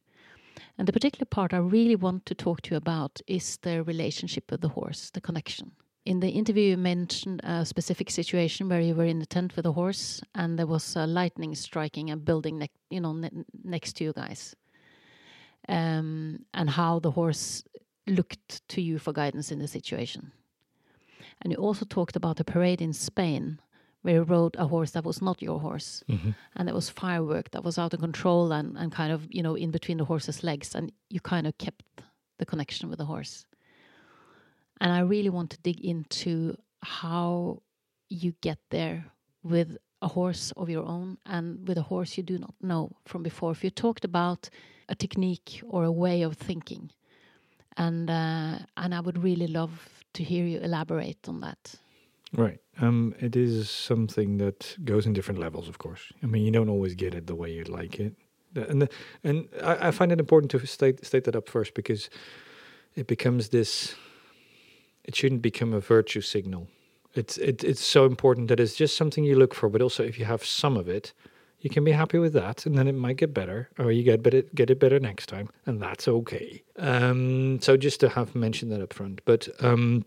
And 0.77 0.87
the 0.87 0.93
particular 0.93 1.25
part 1.25 1.53
I 1.53 1.57
really 1.57 1.97
want 1.97 2.25
to 2.25 2.35
talk 2.35 2.61
to 2.61 2.71
you 2.71 2.77
about 2.77 3.21
is 3.27 3.57
the 3.57 3.83
relationship 3.83 4.51
with 4.51 4.61
the 4.61 4.69
horse, 4.69 5.09
the 5.09 5.21
connection. 5.21 5.71
In 6.05 6.21
the 6.21 6.29
interview, 6.29 6.71
you 6.71 6.77
mentioned 6.77 7.41
a 7.43 7.65
specific 7.65 8.09
situation 8.09 8.69
where 8.69 8.81
you 8.81 8.95
were 8.95 9.05
in 9.05 9.19
the 9.19 9.25
tent 9.25 9.55
with 9.55 9.65
a 9.65 9.73
horse, 9.73 10.21
and 10.33 10.57
there 10.57 10.65
was 10.67 10.95
a 10.95 11.05
lightning 11.05 11.53
striking 11.55 12.09
a 12.09 12.17
building, 12.17 12.57
ne- 12.57 12.71
you 12.89 13.01
know, 13.01 13.13
ne- 13.13 13.45
next 13.63 13.93
to 13.97 14.03
you 14.05 14.13
guys, 14.13 14.55
um, 15.67 16.45
and 16.53 16.69
how 16.69 16.99
the 16.99 17.11
horse 17.11 17.63
looked 18.07 18.67
to 18.69 18.81
you 18.81 18.97
for 18.97 19.13
guidance 19.13 19.51
in 19.51 19.59
the 19.59 19.67
situation. 19.67 20.31
And 21.41 21.51
you 21.53 21.57
also 21.59 21.85
talked 21.85 22.15
about 22.15 22.39
a 22.39 22.43
parade 22.43 22.81
in 22.81 22.93
Spain 22.93 23.59
where 24.01 24.15
you 24.15 24.23
rode 24.23 24.55
a 24.57 24.67
horse 24.67 24.91
that 24.91 25.03
was 25.05 25.21
not 25.21 25.41
your 25.41 25.59
horse 25.59 26.03
Mm-hmm. 26.09 26.31
and 26.55 26.67
there 26.67 26.75
was 26.75 26.89
firework 26.89 27.51
that 27.51 27.63
was 27.65 27.77
out 27.77 27.93
of 27.93 27.99
control 27.99 28.51
and, 28.53 28.77
and 28.77 28.91
kind 28.93 29.11
of 29.11 29.27
you 29.29 29.43
know 29.43 29.55
in 29.55 29.71
between 29.71 29.97
the 29.97 30.05
horse's 30.05 30.41
legs 30.43 30.73
and 30.73 30.91
you 31.09 31.19
kind 31.19 31.45
of 31.45 31.57
kept 31.57 31.83
the 32.37 32.45
connection 32.45 32.89
with 32.89 32.97
the 32.97 33.05
horse 33.05 33.45
and 34.79 34.91
i 34.91 34.99
really 34.99 35.29
want 35.29 35.49
to 35.49 35.57
dig 35.61 35.79
into 35.83 36.55
how 36.83 37.61
you 38.09 38.33
get 38.41 38.59
there 38.69 39.05
with 39.43 39.77
a 40.01 40.07
horse 40.07 40.53
of 40.55 40.69
your 40.69 40.85
own 40.85 41.17
and 41.25 41.67
with 41.67 41.77
a 41.77 41.81
horse 41.81 42.17
you 42.17 42.23
do 42.23 42.37
not 42.37 42.53
know 42.61 42.91
from 43.05 43.21
before 43.23 43.51
if 43.51 43.63
you 43.63 43.69
talked 43.69 44.05
about 44.05 44.49
a 44.87 44.95
technique 44.95 45.61
or 45.67 45.83
a 45.83 45.91
way 45.91 46.21
of 46.21 46.35
thinking 46.35 46.89
and 47.77 48.09
uh, 48.09 48.57
and 48.77 48.95
i 48.95 48.99
would 48.99 49.21
really 49.23 49.47
love 49.47 49.89
to 50.13 50.23
hear 50.23 50.45
you 50.45 50.59
elaborate 50.59 51.27
on 51.27 51.39
that 51.41 51.75
Right. 52.31 52.59
Um, 52.79 53.15
it 53.19 53.35
is 53.35 53.69
something 53.69 54.37
that 54.37 54.77
goes 54.85 55.05
in 55.05 55.13
different 55.13 55.39
levels, 55.39 55.67
of 55.67 55.79
course. 55.79 56.13
I 56.21 56.27
mean, 56.27 56.45
you 56.45 56.51
don't 56.51 56.69
always 56.69 56.95
get 56.95 57.15
it 57.15 57.27
the 57.27 57.35
way 57.35 57.51
you'd 57.51 57.69
like 57.69 57.99
it, 57.99 58.15
and 58.55 58.87
and 59.23 59.49
I, 59.63 59.87
I 59.87 59.91
find 59.91 60.11
it 60.11 60.19
important 60.19 60.51
to 60.51 60.65
state 60.65 61.03
state 61.05 61.23
that 61.23 61.35
up 61.35 61.49
first 61.49 61.73
because 61.73 62.09
it 62.95 63.07
becomes 63.07 63.49
this. 63.49 63.95
It 65.03 65.15
shouldn't 65.15 65.41
become 65.41 65.73
a 65.73 65.79
virtue 65.79 66.21
signal. 66.21 66.67
It's 67.15 67.37
it, 67.37 67.63
it's 67.63 67.83
so 67.83 68.05
important 68.05 68.47
that 68.49 68.59
it's 68.59 68.75
just 68.75 68.95
something 68.95 69.23
you 69.23 69.35
look 69.35 69.55
for, 69.55 69.69
but 69.69 69.81
also 69.81 70.03
if 70.03 70.19
you 70.19 70.25
have 70.25 70.45
some 70.45 70.77
of 70.77 70.87
it, 70.87 71.13
you 71.59 71.69
can 71.69 71.83
be 71.83 71.91
happy 71.91 72.19
with 72.19 72.33
that, 72.33 72.65
and 72.65 72.77
then 72.77 72.87
it 72.87 72.95
might 72.95 73.17
get 73.17 73.33
better, 73.33 73.69
or 73.77 73.91
you 73.91 74.03
get 74.03 74.21
better 74.21 74.43
get 74.53 74.69
it 74.69 74.79
better 74.79 74.99
next 74.99 75.25
time, 75.27 75.49
and 75.65 75.81
that's 75.81 76.07
okay. 76.07 76.63
Um, 76.77 77.59
so 77.61 77.75
just 77.77 77.99
to 78.01 78.09
have 78.09 78.35
mentioned 78.35 78.71
that 78.71 78.81
up 78.81 78.93
front, 78.93 79.21
but 79.25 79.49
um, 79.59 80.05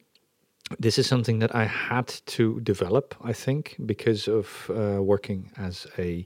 this 0.78 0.98
is 0.98 1.06
something 1.06 1.40
that 1.40 1.54
I 1.54 1.64
had 1.64 2.08
to 2.26 2.60
develop, 2.60 3.14
I 3.22 3.32
think, 3.32 3.76
because 3.84 4.28
of 4.28 4.70
uh, 4.70 5.02
working 5.02 5.50
as 5.56 5.86
a 5.98 6.24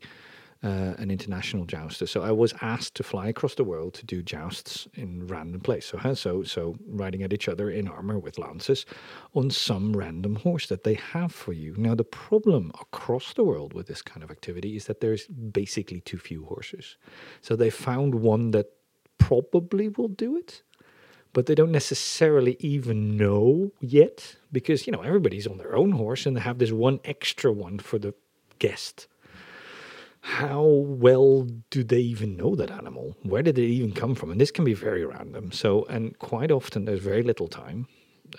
uh, 0.63 0.95
an 0.99 1.11
international 1.11 1.65
jouster. 1.65 2.07
So 2.07 2.23
I 2.23 2.31
was 2.31 2.55
asked 2.61 2.95
to 2.97 3.03
fly 3.03 3.29
across 3.29 3.55
the 3.55 3.65
world 3.65 3.95
to 3.95 4.07
do 4.07 4.23
jousts 4.23 4.89
in 4.95 5.27
random 5.27 5.61
place. 5.61 5.87
So 5.87 6.15
so 6.15 6.43
so 6.43 6.77
riding 6.87 7.23
at 7.23 7.33
each 7.33 7.49
other 7.49 7.71
in 7.71 7.89
armor 7.89 8.19
with 8.19 8.39
lances 8.39 8.87
on 9.35 9.51
some 9.51 9.97
random 9.97 10.37
horse 10.37 10.67
that 10.69 10.85
they 10.85 10.95
have 10.95 11.33
for 11.33 11.53
you. 11.53 11.75
Now 11.77 11.95
the 11.95 12.05
problem 12.05 12.73
across 12.81 13.35
the 13.35 13.45
world 13.45 13.75
with 13.75 13.87
this 13.87 14.03
kind 14.03 14.23
of 14.23 14.31
activity 14.31 14.77
is 14.77 14.87
that 14.87 15.01
there's 15.01 15.27
basically 15.27 16.01
too 16.01 16.19
few 16.19 16.45
horses. 16.45 16.97
So 17.43 17.57
they 17.57 17.71
found 17.71 18.15
one 18.15 18.51
that 18.53 18.73
probably 19.19 19.89
will 19.89 20.09
do 20.09 20.37
it 20.37 20.63
but 21.33 21.45
they 21.45 21.55
don't 21.55 21.71
necessarily 21.71 22.57
even 22.61 23.15
know 23.15 23.71
yet 23.79 24.37
because 24.53 24.87
you 24.87 24.93
know 24.93 25.03
everybody's 25.03 25.47
on 25.47 25.59
their 25.59 25.77
own 25.77 25.93
horse 25.93 26.25
and 26.25 26.35
they 26.35 26.41
have 26.41 26.59
this 26.59 26.73
one 26.73 26.99
extra 27.05 27.53
one 27.53 27.79
for 27.79 27.99
the 27.99 28.15
guest 28.59 29.07
how 30.27 30.65
well 30.65 31.47
do 31.71 31.85
they 31.85 32.01
even 32.01 32.37
know 32.37 32.57
that 32.57 32.69
animal? 32.73 33.17
Where 33.23 33.45
did 33.45 33.59
it 33.59 33.69
even 33.69 33.93
come 33.93 34.17
from? 34.17 34.33
And 34.33 34.41
this 34.41 34.51
can 34.51 34.65
be 34.65 34.75
very 34.75 35.05
random. 35.05 35.53
So 35.53 35.85
and 35.85 36.19
quite 36.19 36.51
often 36.51 36.85
there's 36.85 37.01
very 37.01 37.23
little 37.23 37.47
time 37.47 37.87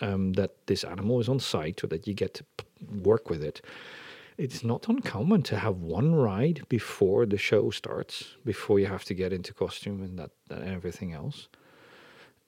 um, 0.02 0.34
that 0.34 0.52
this 0.68 0.84
animal 0.84 1.22
is 1.22 1.30
on 1.30 1.40
site 1.40 1.82
or 1.86 1.88
that 1.88 2.06
you 2.06 2.14
get 2.14 2.34
to 2.34 2.46
work 3.04 3.30
with 3.30 3.42
it. 3.42 3.62
It's 4.38 4.66
not 4.66 4.90
uncommon 4.90 5.44
to 5.44 5.58
have 5.58 5.78
one 5.78 6.14
ride 6.14 6.64
before 6.68 7.26
the 7.26 7.38
show 7.38 7.70
starts 7.70 8.36
before 8.44 8.80
you 8.80 8.88
have 8.88 9.06
to 9.06 9.14
get 9.14 9.32
into 9.32 9.54
costume 9.54 10.04
and 10.04 10.20
that, 10.20 10.32
that 10.50 10.60
and 10.60 10.76
everything 10.76 11.14
else. 11.14 11.48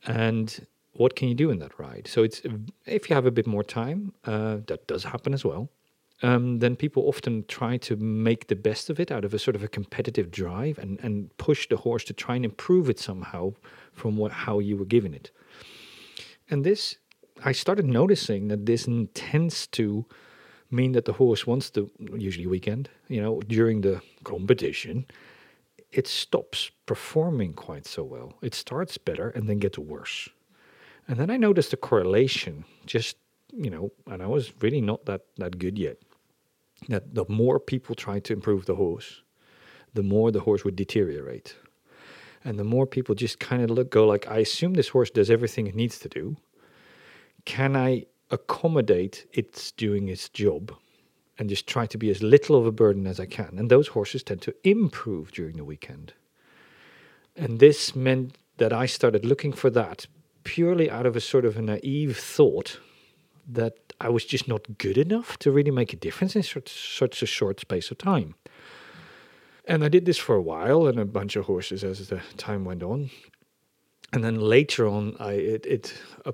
And 0.06 0.68
what 0.92 1.16
can 1.16 1.30
you 1.30 1.34
do 1.34 1.50
in 1.50 1.60
that 1.60 1.80
ride? 1.80 2.08
So 2.08 2.24
it's 2.24 2.42
if 2.86 3.10
you 3.10 3.16
have 3.16 3.26
a 3.26 3.32
bit 3.32 3.48
more 3.48 3.64
time, 3.64 4.12
uh, 4.26 4.58
that 4.68 4.86
does 4.88 5.06
happen 5.06 5.34
as 5.34 5.46
well. 5.46 5.70
Um, 6.22 6.60
then 6.60 6.76
people 6.76 7.04
often 7.08 7.46
try 7.48 7.78
to 7.78 7.96
make 7.96 8.48
the 8.48 8.56
best 8.56 8.90
of 8.90 9.00
it 9.00 9.10
out 9.10 9.24
of 9.24 9.34
a 9.34 9.40
sort 9.40 9.56
of 9.56 9.64
a 9.64 9.70
competitive 9.70 10.32
drive 10.32 10.78
and, 10.78 11.00
and 11.02 11.36
push 11.38 11.70
the 11.70 11.78
horse 11.78 12.04
to 12.06 12.14
try 12.14 12.36
and 12.36 12.44
improve 12.44 12.90
it 12.90 13.00
somehow 13.00 13.54
from 13.94 14.18
what 14.18 14.32
how 14.32 14.60
you 14.60 14.76
were 14.76 14.86
given 14.86 15.14
it. 15.14 15.32
And 16.50 16.66
this, 16.66 16.98
I 17.46 17.54
started 17.54 17.86
noticing 17.86 18.50
that 18.50 18.66
this 18.66 18.88
tends 19.14 19.68
to 19.68 20.06
mean 20.72 20.92
that 20.92 21.06
the 21.06 21.14
horse 21.14 21.48
wants 21.48 21.70
to 21.72 21.90
usually 22.18 22.48
weekend, 22.48 22.90
you 23.08 23.22
know, 23.22 23.40
during 23.42 23.82
the 23.82 24.02
competition, 24.24 25.06
it 25.92 26.06
stops 26.08 26.70
performing 26.86 27.54
quite 27.54 27.86
so 27.86 28.04
well. 28.04 28.34
It 28.42 28.54
starts 28.54 28.98
better 28.98 29.30
and 29.30 29.48
then 29.48 29.60
gets 29.60 29.80
worse. 29.80 30.30
And 31.08 31.18
then 31.18 31.32
I 31.32 31.38
noticed 31.38 31.74
a 31.74 31.78
correlation, 31.78 32.66
just, 32.86 33.18
you 33.52 33.72
know, 33.72 33.92
and 34.06 34.22
I 34.22 34.28
was 34.28 34.54
really 34.62 34.82
not 34.82 35.06
that, 35.06 35.22
that 35.38 35.58
good 35.58 35.80
yet. 35.80 35.98
That 36.88 37.14
the 37.14 37.26
more 37.28 37.60
people 37.60 37.96
tried 37.96 38.24
to 38.26 38.34
improve 38.34 38.66
the 38.66 38.76
horse, 38.76 39.22
the 39.94 40.04
more 40.04 40.32
the 40.32 40.40
horse 40.42 40.64
would 40.64 40.76
deteriorate. 40.76 41.56
And 42.44 42.58
the 42.58 42.64
more 42.64 42.88
people 42.88 43.16
just 43.16 43.40
kind 43.40 43.62
of 43.64 43.70
look, 43.70 43.90
go 43.90 44.08
like, 44.08 44.28
I 44.30 44.38
assume 44.38 44.74
this 44.74 44.90
horse 44.90 45.10
does 45.10 45.30
everything 45.30 45.68
it 45.68 45.76
needs 45.76 46.00
to 46.00 46.10
do. 46.10 46.38
Can 47.46 47.76
I 47.76 48.06
accommodate 48.32 49.26
its 49.34 49.72
doing 49.72 50.08
its 50.08 50.30
job 50.30 50.74
and 51.38 51.50
just 51.50 51.68
try 51.68 51.86
to 51.88 51.98
be 51.98 52.10
as 52.10 52.22
little 52.22 52.56
of 52.58 52.66
a 52.66 52.72
burden 52.72 53.08
as 53.08 53.20
I 53.20 53.26
can. 53.26 53.56
And 53.58 53.72
those 53.72 53.88
horses 53.88 54.24
tend 54.24 54.42
to 54.44 54.56
improve 54.64 55.32
during 55.32 55.56
the 55.56 55.64
weekend. 55.64 56.14
And 57.36 57.60
this 57.60 57.96
meant 57.96 58.38
that 58.58 58.74
I 58.74 58.86
started 58.86 59.26
looking 59.26 59.54
for 59.54 59.70
that 59.70 60.06
purely 60.44 60.90
out 60.92 61.06
of 61.06 61.16
a 61.16 61.22
sort 61.22 61.46
of 61.46 61.58
a 61.58 61.62
naive 61.62 62.18
thought 62.18 62.80
that 63.48 63.89
I 64.02 64.10
was 64.10 64.26
just 64.26 64.48
not 64.48 64.78
good 64.78 64.98
enough 64.98 65.38
to 65.40 65.52
really 65.52 65.72
make 65.72 65.94
a 65.94 65.98
difference 65.98 66.36
in 66.36 66.44
such, 66.44 66.98
such 66.98 67.22
a 67.22 67.26
short 67.26 67.60
space 67.60 67.92
of 67.92 67.98
time. 67.98 68.36
And 69.66 69.84
I 69.84 69.90
did 69.90 70.06
this 70.06 70.18
for 70.18 70.36
a 70.36 70.42
while 70.42 70.88
and 70.88 71.00
a 71.00 71.06
bunch 71.06 71.36
of 71.36 71.46
horses 71.46 71.84
as 71.84 72.08
the 72.08 72.22
time 72.38 72.66
went 72.66 72.82
on. 72.82 73.10
And 74.12 74.24
then 74.24 74.40
later 74.40 74.88
on, 74.88 75.16
I 75.20 75.34
it, 75.34 75.66
it 75.68 75.94
uh, 76.26 76.32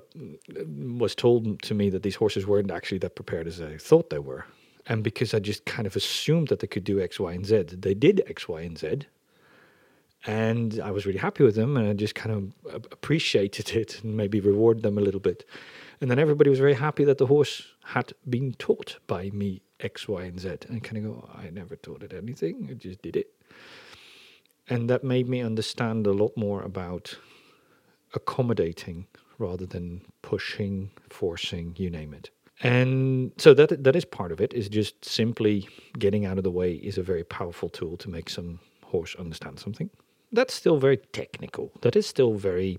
was 0.98 1.14
told 1.14 1.60
to 1.62 1.74
me 1.74 1.90
that 1.90 2.02
these 2.02 2.14
horses 2.14 2.46
weren't 2.46 2.70
actually 2.70 2.98
that 2.98 3.14
prepared 3.14 3.46
as 3.46 3.60
I 3.60 3.76
thought 3.76 4.08
they 4.08 4.18
were 4.18 4.46
and 4.86 5.02
because 5.02 5.34
I 5.34 5.40
just 5.40 5.64
kind 5.64 5.86
of 5.86 5.96
assumed 5.96 6.48
that 6.48 6.60
they 6.60 6.66
could 6.66 6.84
do 6.84 7.00
X, 7.00 7.18
Y, 7.18 7.32
and 7.32 7.44
Z, 7.44 7.64
they 7.72 7.94
did 7.94 8.22
X, 8.26 8.48
Y, 8.48 8.60
and 8.60 8.78
Z. 8.78 9.00
And 10.26 10.80
I 10.80 10.90
was 10.90 11.06
really 11.06 11.18
happy 11.18 11.44
with 11.44 11.54
them, 11.54 11.76
and 11.76 11.88
I 11.88 11.92
just 11.92 12.14
kind 12.14 12.54
of 12.66 12.84
appreciated 12.92 13.70
it 13.70 14.02
and 14.02 14.16
maybe 14.16 14.40
rewarded 14.40 14.82
them 14.82 14.98
a 14.98 15.00
little 15.00 15.20
bit. 15.20 15.44
And 16.00 16.10
then 16.10 16.18
everybody 16.18 16.50
was 16.50 16.58
very 16.58 16.74
happy 16.74 17.04
that 17.04 17.18
the 17.18 17.26
horse 17.26 17.62
had 17.84 18.12
been 18.28 18.52
taught 18.54 18.98
by 19.06 19.30
me 19.30 19.62
X, 19.80 20.08
Y, 20.08 20.22
and 20.22 20.38
Z. 20.38 20.58
And 20.68 20.82
kind 20.82 20.98
of 20.98 21.04
go, 21.04 21.28
oh, 21.28 21.38
I 21.38 21.50
never 21.50 21.76
taught 21.76 22.02
it 22.02 22.12
anything, 22.12 22.68
I 22.70 22.74
just 22.74 23.02
did 23.02 23.16
it. 23.16 23.32
And 24.68 24.90
that 24.90 25.04
made 25.04 25.28
me 25.28 25.40
understand 25.40 26.06
a 26.06 26.12
lot 26.12 26.36
more 26.36 26.62
about 26.62 27.16
accommodating 28.14 29.06
rather 29.38 29.66
than 29.66 30.02
pushing, 30.22 30.90
forcing, 31.08 31.74
you 31.76 31.90
name 31.90 32.14
it. 32.14 32.30
And 32.62 33.32
so 33.36 33.52
that 33.54 33.84
that 33.84 33.94
is 33.94 34.04
part 34.04 34.32
of 34.32 34.40
it. 34.40 34.54
Is 34.54 34.68
just 34.68 35.04
simply 35.04 35.68
getting 35.98 36.24
out 36.24 36.38
of 36.38 36.44
the 36.44 36.50
way 36.50 36.72
is 36.72 36.96
a 36.96 37.02
very 37.02 37.22
powerful 37.22 37.68
tool 37.68 37.96
to 37.98 38.08
make 38.08 38.30
some 38.30 38.60
horse 38.82 39.14
understand 39.16 39.58
something. 39.58 39.90
That's 40.32 40.54
still 40.54 40.78
very 40.78 40.96
technical. 40.96 41.70
That 41.82 41.96
is 41.96 42.06
still 42.06 42.34
very, 42.34 42.78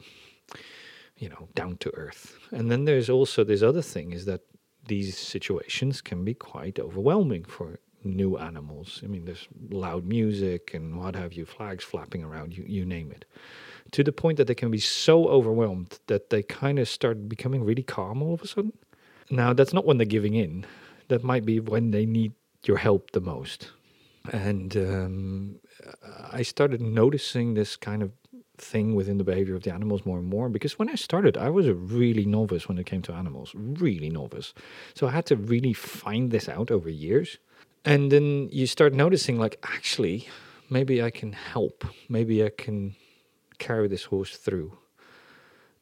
you 1.18 1.30
know, 1.30 1.48
down 1.56 1.78
to 1.78 1.94
earth. 1.96 2.38
And 2.52 2.72
then 2.72 2.86
there's 2.86 3.10
also 3.10 3.44
this 3.44 3.64
other 3.64 3.82
thing 3.82 4.12
is 4.12 4.26
that 4.26 4.42
these 4.88 5.18
situations 5.18 6.02
can 6.02 6.24
be 6.24 6.34
quite 6.34 6.80
overwhelming 6.80 7.44
for 7.44 7.80
new 8.04 8.38
animals. 8.38 9.02
I 9.04 9.08
mean, 9.08 9.26
there's 9.26 9.48
loud 9.70 10.06
music 10.06 10.74
and 10.74 10.98
what 10.98 11.16
have 11.16 11.34
you, 11.34 11.46
flags 11.46 11.84
flapping 11.84 12.24
around, 12.24 12.58
you, 12.58 12.64
you 12.68 12.86
name 12.86 13.12
it. 13.12 13.26
To 13.92 14.04
the 14.04 14.12
point 14.12 14.38
that 14.38 14.48
they 14.48 14.56
can 14.56 14.72
be 14.72 14.80
so 14.80 15.28
overwhelmed 15.28 16.00
that 16.08 16.30
they 16.30 16.44
kind 16.44 16.80
of 16.80 16.88
start 16.88 17.28
becoming 17.28 17.64
really 17.64 17.84
calm 17.84 18.22
all 18.22 18.34
of 18.34 18.42
a 18.42 18.48
sudden. 18.48 18.74
Now, 19.30 19.54
that's 19.54 19.74
not 19.74 19.86
when 19.86 19.98
they're 19.98 20.06
giving 20.06 20.36
in. 20.36 20.66
That 21.10 21.24
might 21.24 21.46
be 21.46 21.60
when 21.60 21.92
they 21.92 22.06
need 22.06 22.34
your 22.64 22.78
help 22.78 23.12
the 23.12 23.22
most. 23.22 23.72
And 24.32 24.76
um, 24.76 25.60
I 26.32 26.44
started 26.44 26.82
noticing 26.82 27.54
this 27.54 27.76
kind 27.76 28.04
of 28.04 28.12
thing 28.58 28.96
within 28.96 29.18
the 29.18 29.24
behavior 29.24 29.56
of 29.56 29.64
the 29.64 29.74
animals 29.74 30.06
more 30.06 30.18
and 30.18 30.28
more 30.28 30.50
because 30.50 30.80
when 30.80 30.90
I 30.90 30.96
started, 30.96 31.38
I 31.38 31.50
was 31.50 31.68
a 31.68 31.74
really 31.74 32.26
novice 32.26 32.68
when 32.68 32.78
it 32.78 32.86
came 32.86 33.02
to 33.04 33.14
animals, 33.14 33.52
really 33.56 34.10
novice. 34.10 34.54
So 34.96 35.08
I 35.08 35.12
had 35.12 35.26
to 35.28 35.36
really 35.36 35.74
find 35.74 36.32
this 36.32 36.50
out 36.50 36.72
over 36.72 36.90
years. 36.90 37.38
And 37.86 38.12
then 38.12 38.50
you 38.52 38.68
start 38.68 38.94
noticing, 38.94 39.38
like, 39.38 39.60
actually, 39.64 40.28
maybe 40.70 41.02
I 41.02 41.10
can 41.10 41.32
help. 41.32 41.86
Maybe 42.10 42.44
I 42.44 42.50
can 42.50 42.96
carry 43.60 43.88
this 43.88 44.06
horse 44.06 44.36
through. 44.36 44.78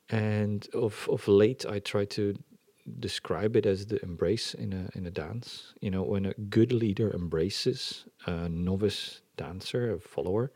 And 0.09 0.67
of, 0.73 1.07
of 1.11 1.27
late, 1.27 1.65
I 1.65 1.79
try 1.79 2.05
to 2.05 2.37
describe 2.99 3.55
it 3.55 3.65
as 3.65 3.87
the 3.87 3.99
embrace 4.03 4.53
in 4.53 4.71
a 4.71 4.95
in 4.95 5.07
a 5.07 5.11
dance. 5.11 5.73
You 5.81 5.89
know, 5.89 6.03
when 6.03 6.27
a 6.27 6.33
good 6.33 6.71
leader 6.71 7.11
embraces 7.11 8.05
a 8.27 8.47
novice 8.47 9.21
dancer, 9.37 9.93
a 9.93 9.99
follower, 9.99 10.51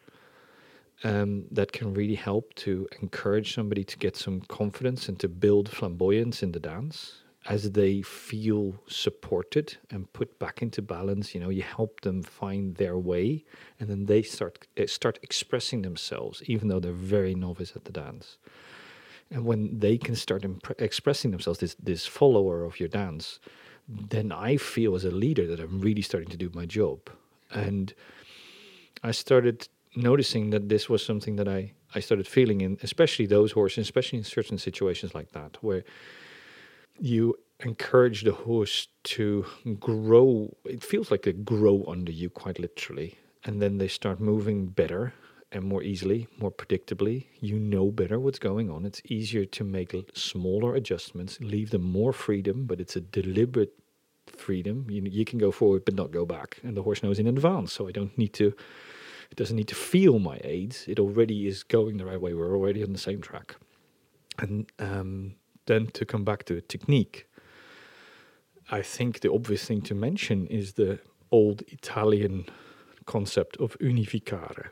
um, 1.03 1.46
that 1.51 1.72
can 1.72 1.94
really 1.94 2.15
help 2.15 2.53
to 2.56 2.88
encourage 3.01 3.56
somebody 3.56 3.84
to 3.84 3.98
get 3.98 4.15
some 4.15 4.41
confidence 4.41 5.08
and 5.08 5.20
to 5.20 5.27
build 5.27 5.70
flamboyance 5.70 6.44
in 6.44 6.51
the 6.51 6.60
dance 6.60 7.22
as 7.48 7.72
they 7.72 8.01
feel 8.01 8.75
supported 8.88 9.77
and 9.91 10.12
put 10.12 10.38
back 10.39 10.62
into 10.62 10.82
balance. 10.82 11.34
You 11.34 11.41
know 11.41 11.50
you 11.50 11.62
help 11.62 12.01
them 12.01 12.22
find 12.22 12.75
their 12.75 12.98
way 12.98 13.46
and 13.79 13.89
then 13.89 14.06
they 14.06 14.22
start 14.22 14.68
uh, 14.77 14.88
start 14.88 15.20
expressing 15.22 15.82
themselves 15.84 16.44
even 16.46 16.68
though 16.68 16.79
they're 16.79 16.91
very 16.91 17.34
novice 17.34 17.74
at 17.75 17.86
the 17.86 17.91
dance. 17.91 18.38
And 19.32 19.46
when 19.46 19.79
they 19.79 19.98
can 19.98 20.15
start 20.15 20.41
impre- 20.41 20.82
expressing 20.82 21.32
themselves 21.32 21.60
this 21.60 21.75
this 21.75 22.06
follower 22.06 22.63
of 22.63 22.79
your 22.79 22.89
dance 22.89 23.39
then 23.88 24.32
i 24.32 24.56
feel 24.56 24.94
as 24.94 25.03
a 25.03 25.10
leader 25.10 25.48
that 25.48 25.60
i'm 25.60 25.79
really 25.79 26.01
starting 26.01 26.29
to 26.29 26.38
do 26.38 26.51
my 26.53 26.65
job. 26.65 27.10
And 27.51 27.94
i 29.01 29.12
started 29.12 29.70
noticing 29.96 30.50
that 30.51 30.69
this 30.69 30.89
was 30.89 31.05
something 31.05 31.36
that 31.36 31.48
i 31.48 31.72
i 31.96 32.00
started 32.00 32.27
feeling 32.27 32.62
in 32.62 32.77
especially 32.84 33.25
those 33.25 33.51
horses 33.51 33.81
especially 33.88 34.17
in 34.17 34.24
certain 34.24 34.58
situations 34.58 35.13
like 35.15 35.31
that 35.31 35.58
where 35.62 35.84
you 37.00 37.36
encourage 37.62 38.24
the 38.24 38.31
horse 38.31 38.88
to 39.03 39.46
grow 39.79 40.55
it 40.65 40.84
feels 40.84 41.12
like 41.12 41.24
they 41.24 41.34
grow 41.34 41.84
under 41.88 42.12
you 42.12 42.29
quite 42.29 42.60
literally 42.60 43.17
and 43.46 43.62
then 43.62 43.77
they 43.77 43.88
start 43.88 44.19
moving 44.19 44.67
better 44.67 45.13
and 45.51 45.63
more 45.63 45.81
easily, 45.81 46.27
more 46.39 46.51
predictably. 46.51 47.25
You 47.39 47.60
know 47.60 47.91
better 47.91 48.19
what's 48.19 48.39
going 48.39 48.69
on. 48.69 48.86
It's 48.86 49.01
easier 49.05 49.46
to 49.46 49.63
make 49.63 49.96
smaller 50.13 50.75
adjustments, 50.75 51.39
leave 51.39 51.72
them 51.72 51.84
more 51.84 52.13
freedom, 52.13 52.65
but 52.65 52.80
it's 52.80 52.95
a 52.95 53.02
deliberate 53.02 53.73
freedom. 54.28 54.86
You, 54.89 55.02
you 55.04 55.25
can 55.25 55.39
go 55.39 55.52
forward 55.52 55.86
but 55.86 55.95
not 55.95 56.12
go 56.12 56.25
back, 56.25 56.60
and 56.63 56.78
the 56.78 56.84
horse 56.84 57.02
knows 57.02 57.19
in 57.19 57.28
advance. 57.28 57.73
So 57.73 57.88
I 57.88 57.91
don't 57.91 58.15
need 58.17 58.34
to. 58.34 58.54
It 59.32 59.38
doesn't 59.38 59.56
need 59.56 59.68
to 59.68 59.76
feel 59.76 60.20
my 60.20 60.39
aids. 60.44 60.86
It 60.88 61.00
already 61.00 61.48
is 61.48 61.63
going 61.63 61.98
the 61.98 62.06
right 62.06 62.20
way. 62.20 62.34
We're 62.34 62.56
already 62.56 62.84
on 62.84 62.94
the 62.94 63.00
same 63.00 63.22
track. 63.22 63.56
And 64.39 64.72
um, 64.80 65.36
then 65.65 65.88
to 65.88 66.06
come 66.06 66.24
back 66.24 66.46
to 66.46 66.62
technique, 66.62 67.28
I 68.72 68.82
think 68.82 69.20
the 69.22 69.32
obvious 69.32 69.65
thing 69.65 69.82
to 69.84 69.96
mention 69.96 70.48
is 70.48 70.74
the 70.74 71.00
old 71.32 71.63
Italian 71.68 72.46
concept 73.06 73.58
of 73.58 73.78
unificare, 73.80 74.68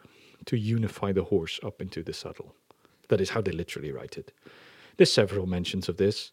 to 0.46 0.58
unify 0.58 1.12
the 1.12 1.24
horse 1.24 1.60
up 1.63 1.82
into 1.82 2.04
the 2.04 2.13
saddle. 2.13 2.56
That 3.10 3.22
is 3.22 3.32
how 3.32 3.41
they 3.41 3.52
literally 3.52 3.91
write 3.91 4.17
it. 4.17 4.32
There's 4.98 5.12
several 5.12 5.46
mentions 5.46 5.89
of 5.89 5.98
this, 5.98 6.32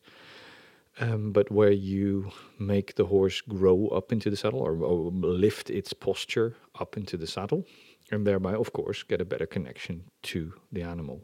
um, 1.01 1.33
but 1.33 1.51
where 1.51 1.73
you 1.73 2.31
make 2.59 2.95
the 2.95 3.07
horse 3.07 3.41
grow 3.41 3.89
up 3.89 4.13
into 4.13 4.31
the 4.31 4.37
saddle 4.37 4.61
or, 4.61 4.77
or 4.77 5.11
lift 5.11 5.71
its 5.71 5.93
posture 5.93 6.57
up 6.81 6.97
into 6.97 7.17
the 7.17 7.27
saddle, 7.27 7.65
and 8.11 8.27
thereby, 8.27 8.55
of 8.55 8.73
course, 8.73 9.03
get 9.03 9.21
a 9.21 9.25
better 9.25 9.47
connection 9.47 10.05
to 10.23 10.55
the 10.73 10.83
animal. 10.83 11.23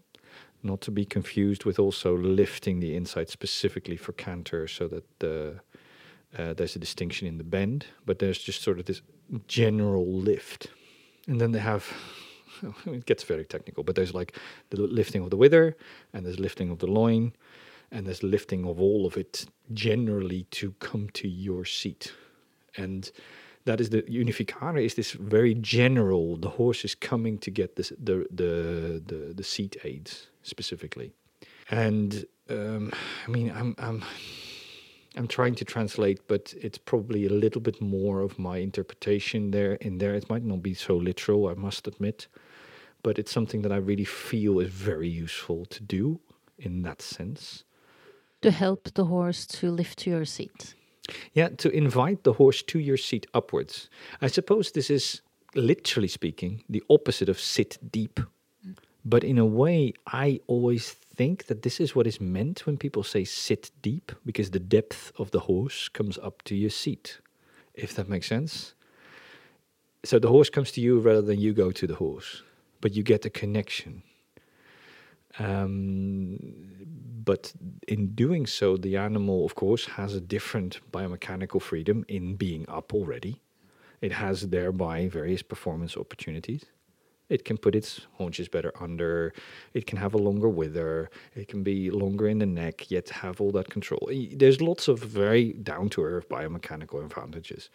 Not 0.63 0.81
to 0.83 0.91
be 0.91 1.05
confused 1.05 1.65
with 1.65 1.79
also 1.79 2.17
lifting 2.17 2.81
the 2.81 2.95
inside 2.95 3.29
specifically 3.29 3.97
for 3.97 4.13
canter, 4.13 4.67
so 4.69 4.89
that 4.89 5.05
the 5.19 5.61
uh, 6.39 6.55
there's 6.55 6.77
a 6.77 6.79
distinction 6.79 7.27
in 7.27 7.39
the 7.39 7.45
bend, 7.45 7.87
but 8.07 8.19
there's 8.19 8.39
just 8.39 8.63
sort 8.63 8.79
of 8.79 8.85
this 8.85 9.03
general 9.49 10.07
lift. 10.07 10.69
And 11.27 11.41
then 11.41 11.53
they 11.53 11.59
have 11.59 11.93
it 12.87 13.07
gets 13.07 13.25
very 13.25 13.45
technical, 13.45 13.85
but 13.85 13.95
there's 13.95 14.15
like 14.15 14.37
the 14.71 14.81
lifting 14.81 15.23
of 15.23 15.31
the 15.31 15.37
wither, 15.37 15.77
and 16.13 16.25
there's 16.25 16.41
lifting 16.41 16.71
of 16.71 16.79
the 16.79 16.87
loin, 16.87 17.33
and 17.91 18.07
there's 18.07 18.23
lifting 18.23 18.65
of 18.65 18.81
all 18.81 19.07
of 19.07 19.17
it 19.17 19.47
generally 19.73 20.45
to 20.51 20.73
come 20.79 21.09
to 21.11 21.29
your 21.29 21.65
seat. 21.65 22.13
And 22.77 23.11
that 23.65 23.81
is 23.81 23.91
the 23.91 24.03
unificare 24.03 24.83
is 24.83 24.95
this 24.95 25.13
very 25.13 25.55
general. 25.55 26.37
The 26.37 26.51
horse 26.51 26.85
is 26.85 26.95
coming 26.95 27.39
to 27.39 27.51
get 27.51 27.77
this, 27.77 27.93
the 27.99 28.27
the 28.31 29.03
the 29.05 29.35
the 29.35 29.45
seat 29.45 29.77
aids 29.85 30.29
specifically, 30.43 31.13
and 31.71 32.25
um, 32.49 32.93
I 33.27 33.31
mean 33.31 33.51
I'm 33.51 33.75
I'm 33.79 34.03
I'm 35.17 35.27
trying 35.27 35.57
to 35.57 35.65
translate, 35.65 36.21
but 36.29 36.55
it's 36.61 36.79
probably 36.79 37.27
a 37.27 37.31
little 37.31 37.61
bit 37.61 37.81
more 37.81 38.21
of 38.21 38.39
my 38.39 38.59
interpretation 38.59 39.51
there. 39.51 39.75
In 39.75 39.99
there, 39.99 40.15
it 40.15 40.31
might 40.31 40.45
not 40.45 40.63
be 40.63 40.75
so 40.75 40.97
literal. 40.97 41.49
I 41.49 41.55
must 41.55 41.87
admit, 41.87 42.29
but 43.03 43.19
it's 43.19 43.33
something 43.33 43.63
that 43.63 43.73
I 43.73 43.77
really 43.77 44.05
feel 44.05 44.61
is 44.61 44.71
very 44.71 45.09
useful 45.09 45.67
to 45.67 45.83
do 45.83 46.21
in 46.59 46.83
that 46.83 47.03
sense. 47.03 47.65
To 48.43 48.51
help 48.51 48.95
the 48.95 49.07
horse 49.07 49.47
to 49.47 49.71
lift 49.71 49.99
to 50.01 50.11
your 50.11 50.25
seat. 50.25 50.75
Yeah, 51.33 51.49
to 51.49 51.71
invite 51.71 52.25
the 52.25 52.35
horse 52.35 52.63
to 52.63 52.79
your 52.79 52.97
seat 52.97 53.27
upwards. 53.35 53.89
I 54.21 54.29
suppose 54.29 54.73
this 54.73 54.91
is, 54.91 55.23
literally 55.55 56.09
speaking, 56.09 56.65
the 56.69 56.83
opposite 56.89 57.29
of 57.29 57.41
sit 57.41 57.79
deep. 57.91 58.21
But 59.05 59.25
in 59.25 59.39
a 59.39 59.47
way, 59.47 59.95
I 60.07 60.41
always 60.47 60.91
think 60.91 61.47
that 61.47 61.63
this 61.63 61.81
is 61.81 61.95
what 61.95 62.07
is 62.07 62.21
meant 62.21 62.67
when 62.67 62.77
people 62.77 63.03
say 63.03 63.25
sit 63.25 63.71
deep, 63.83 64.13
because 64.25 64.51
the 64.51 64.61
depth 64.61 65.13
of 65.19 65.31
the 65.31 65.41
horse 65.41 65.89
comes 65.89 66.19
up 66.19 66.43
to 66.43 66.55
your 66.55 66.71
seat, 66.71 67.19
if 67.75 67.95
that 67.95 68.09
makes 68.09 68.27
sense. 68.27 68.75
So 70.05 70.19
the 70.19 70.29
horse 70.29 70.51
comes 70.51 70.71
to 70.73 70.81
you 70.81 71.01
rather 71.01 71.23
than 71.23 71.41
you 71.41 71.53
go 71.53 71.71
to 71.73 71.87
the 71.87 71.97
horse 71.97 72.43
but 72.81 72.95
you 72.95 73.03
get 73.03 73.25
a 73.25 73.31
connection. 73.31 74.03
Um, 75.39 76.39
but 77.25 77.53
in 77.87 78.15
doing 78.15 78.47
so, 78.47 78.77
the 78.77 78.97
animal, 78.97 79.45
of 79.45 79.55
course, 79.55 79.87
has 79.87 80.15
a 80.15 80.21
different 80.21 80.81
biomechanical 80.91 81.63
freedom 81.63 82.05
in 82.09 82.37
being 82.37 82.69
up 82.69 82.93
already. 82.93 83.41
It 84.01 84.13
has 84.13 84.49
thereby 84.49 85.09
various 85.09 85.43
performance 85.43 85.97
opportunities. 85.97 86.65
It 87.29 87.45
can 87.45 87.59
put 87.59 87.77
its 87.77 88.01
haunches 88.15 88.49
better 88.49 88.73
under. 88.81 89.33
It 89.73 89.87
can 89.87 89.99
have 89.99 90.15
a 90.15 90.19
longer 90.19 90.49
wither. 90.49 91.11
It 91.37 91.47
can 91.47 91.63
be 91.63 91.91
longer 91.91 92.27
in 92.27 92.39
the 92.39 92.47
neck, 92.47 92.91
yet 92.91 93.09
have 93.11 93.41
all 93.41 93.53
that 93.53 93.71
control. 93.71 94.11
There's 94.33 94.61
lots 94.61 94.89
of 94.89 94.99
very 94.99 95.53
down 95.53 95.91
to 95.91 96.03
earth 96.03 96.29
biomechanical 96.29 97.05
advantages. 97.05 97.71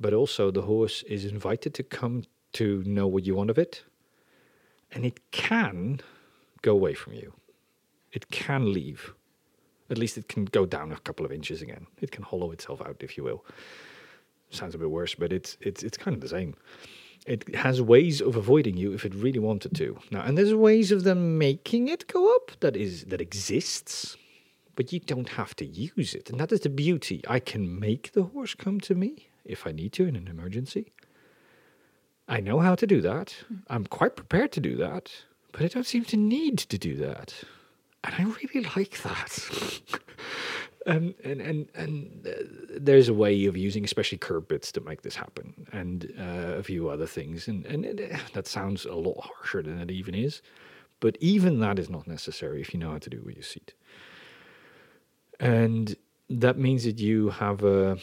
But 0.00 0.14
also, 0.14 0.50
the 0.50 0.62
horse 0.62 1.02
is 1.02 1.26
invited 1.26 1.74
to 1.74 1.82
come 1.82 2.24
to 2.52 2.82
know 2.86 3.06
what 3.06 3.26
you 3.26 3.34
want 3.34 3.50
of 3.50 3.58
it, 3.58 3.84
and 4.92 5.04
it 5.04 5.30
can 5.32 6.00
go 6.66 6.72
away 6.72 6.94
from 6.94 7.12
you. 7.14 7.32
It 8.12 8.24
can 8.30 8.72
leave. 8.72 9.14
At 9.88 9.98
least 9.98 10.18
it 10.18 10.28
can 10.28 10.44
go 10.58 10.66
down 10.66 10.90
a 10.90 11.02
couple 11.06 11.24
of 11.24 11.32
inches 11.38 11.62
again. 11.62 11.86
It 12.04 12.10
can 12.10 12.24
hollow 12.24 12.50
itself 12.50 12.80
out, 12.80 12.96
if 13.00 13.16
you 13.16 13.22
will. 13.28 13.44
Sounds 14.50 14.74
a 14.74 14.78
bit 14.78 14.90
worse, 14.90 15.14
but 15.22 15.32
it's 15.32 15.56
it's 15.60 15.82
it's 15.82 15.98
kind 16.04 16.14
of 16.16 16.20
the 16.20 16.34
same. 16.38 16.54
It 17.34 17.40
has 17.54 17.76
ways 17.94 18.20
of 18.28 18.36
avoiding 18.36 18.76
you 18.76 18.88
if 18.92 19.04
it 19.04 19.14
really 19.14 19.42
wanted 19.50 19.72
to. 19.82 19.88
Now, 20.10 20.22
and 20.26 20.36
there's 20.36 20.54
ways 20.54 20.92
of 20.92 21.00
them 21.08 21.38
making 21.38 21.88
it 21.94 22.06
go 22.16 22.22
up 22.36 22.46
that 22.60 22.76
is 22.76 23.04
that 23.10 23.20
exists, 23.20 24.16
but 24.76 24.92
you 24.92 25.00
don't 25.12 25.30
have 25.40 25.54
to 25.56 25.64
use 25.64 26.14
it, 26.18 26.30
and 26.30 26.38
that 26.40 26.52
is 26.52 26.60
the 26.60 26.74
beauty. 26.84 27.18
I 27.36 27.40
can 27.50 27.62
make 27.88 28.04
the 28.12 28.24
horse 28.32 28.54
come 28.64 28.78
to 28.88 28.94
me 28.94 29.10
if 29.44 29.66
I 29.68 29.72
need 29.72 29.92
to 29.94 30.04
in 30.10 30.16
an 30.16 30.28
emergency. 30.28 30.84
I 32.36 32.40
know 32.40 32.58
how 32.66 32.74
to 32.74 32.86
do 32.86 33.00
that. 33.10 33.28
Hmm. 33.48 33.56
I'm 33.74 33.86
quite 33.98 34.14
prepared 34.16 34.50
to 34.52 34.60
do 34.60 34.76
that, 34.86 35.04
but 35.56 35.64
I 35.64 35.68
don't 35.68 35.86
seem 35.86 36.04
to 36.06 36.18
need 36.18 36.58
to 36.58 36.76
do 36.76 36.96
that. 36.96 37.32
and 38.04 38.14
I 38.18 38.22
really 38.24 38.68
like 38.76 39.02
that. 39.02 39.80
um, 40.86 41.14
and 41.24 41.40
and 41.40 41.68
and 41.74 42.26
uh, 42.26 42.32
there's 42.78 43.08
a 43.08 43.14
way 43.14 43.46
of 43.46 43.56
using, 43.56 43.82
especially 43.82 44.18
curb 44.18 44.48
bits, 44.48 44.70
to 44.72 44.82
make 44.82 45.00
this 45.00 45.16
happen, 45.16 45.66
and 45.72 46.12
uh, 46.20 46.58
a 46.58 46.62
few 46.62 46.90
other 46.90 47.06
things. 47.06 47.48
And 47.48 47.64
and 47.64 47.86
it, 47.86 48.12
that 48.34 48.46
sounds 48.46 48.84
a 48.84 48.94
lot 48.94 49.18
harsher 49.24 49.62
than 49.62 49.80
it 49.80 49.90
even 49.90 50.14
is, 50.14 50.42
but 51.00 51.16
even 51.20 51.60
that 51.60 51.78
is 51.78 51.88
not 51.88 52.06
necessary 52.06 52.60
if 52.60 52.74
you 52.74 52.78
know 52.78 52.90
how 52.90 52.98
to 52.98 53.08
do 53.08 53.16
it 53.16 53.24
with 53.24 53.36
your 53.36 53.42
seat. 53.42 53.72
And 55.40 55.96
that 56.28 56.58
means 56.58 56.84
that 56.84 56.98
you 56.98 57.30
have 57.30 57.64
a 57.64 57.96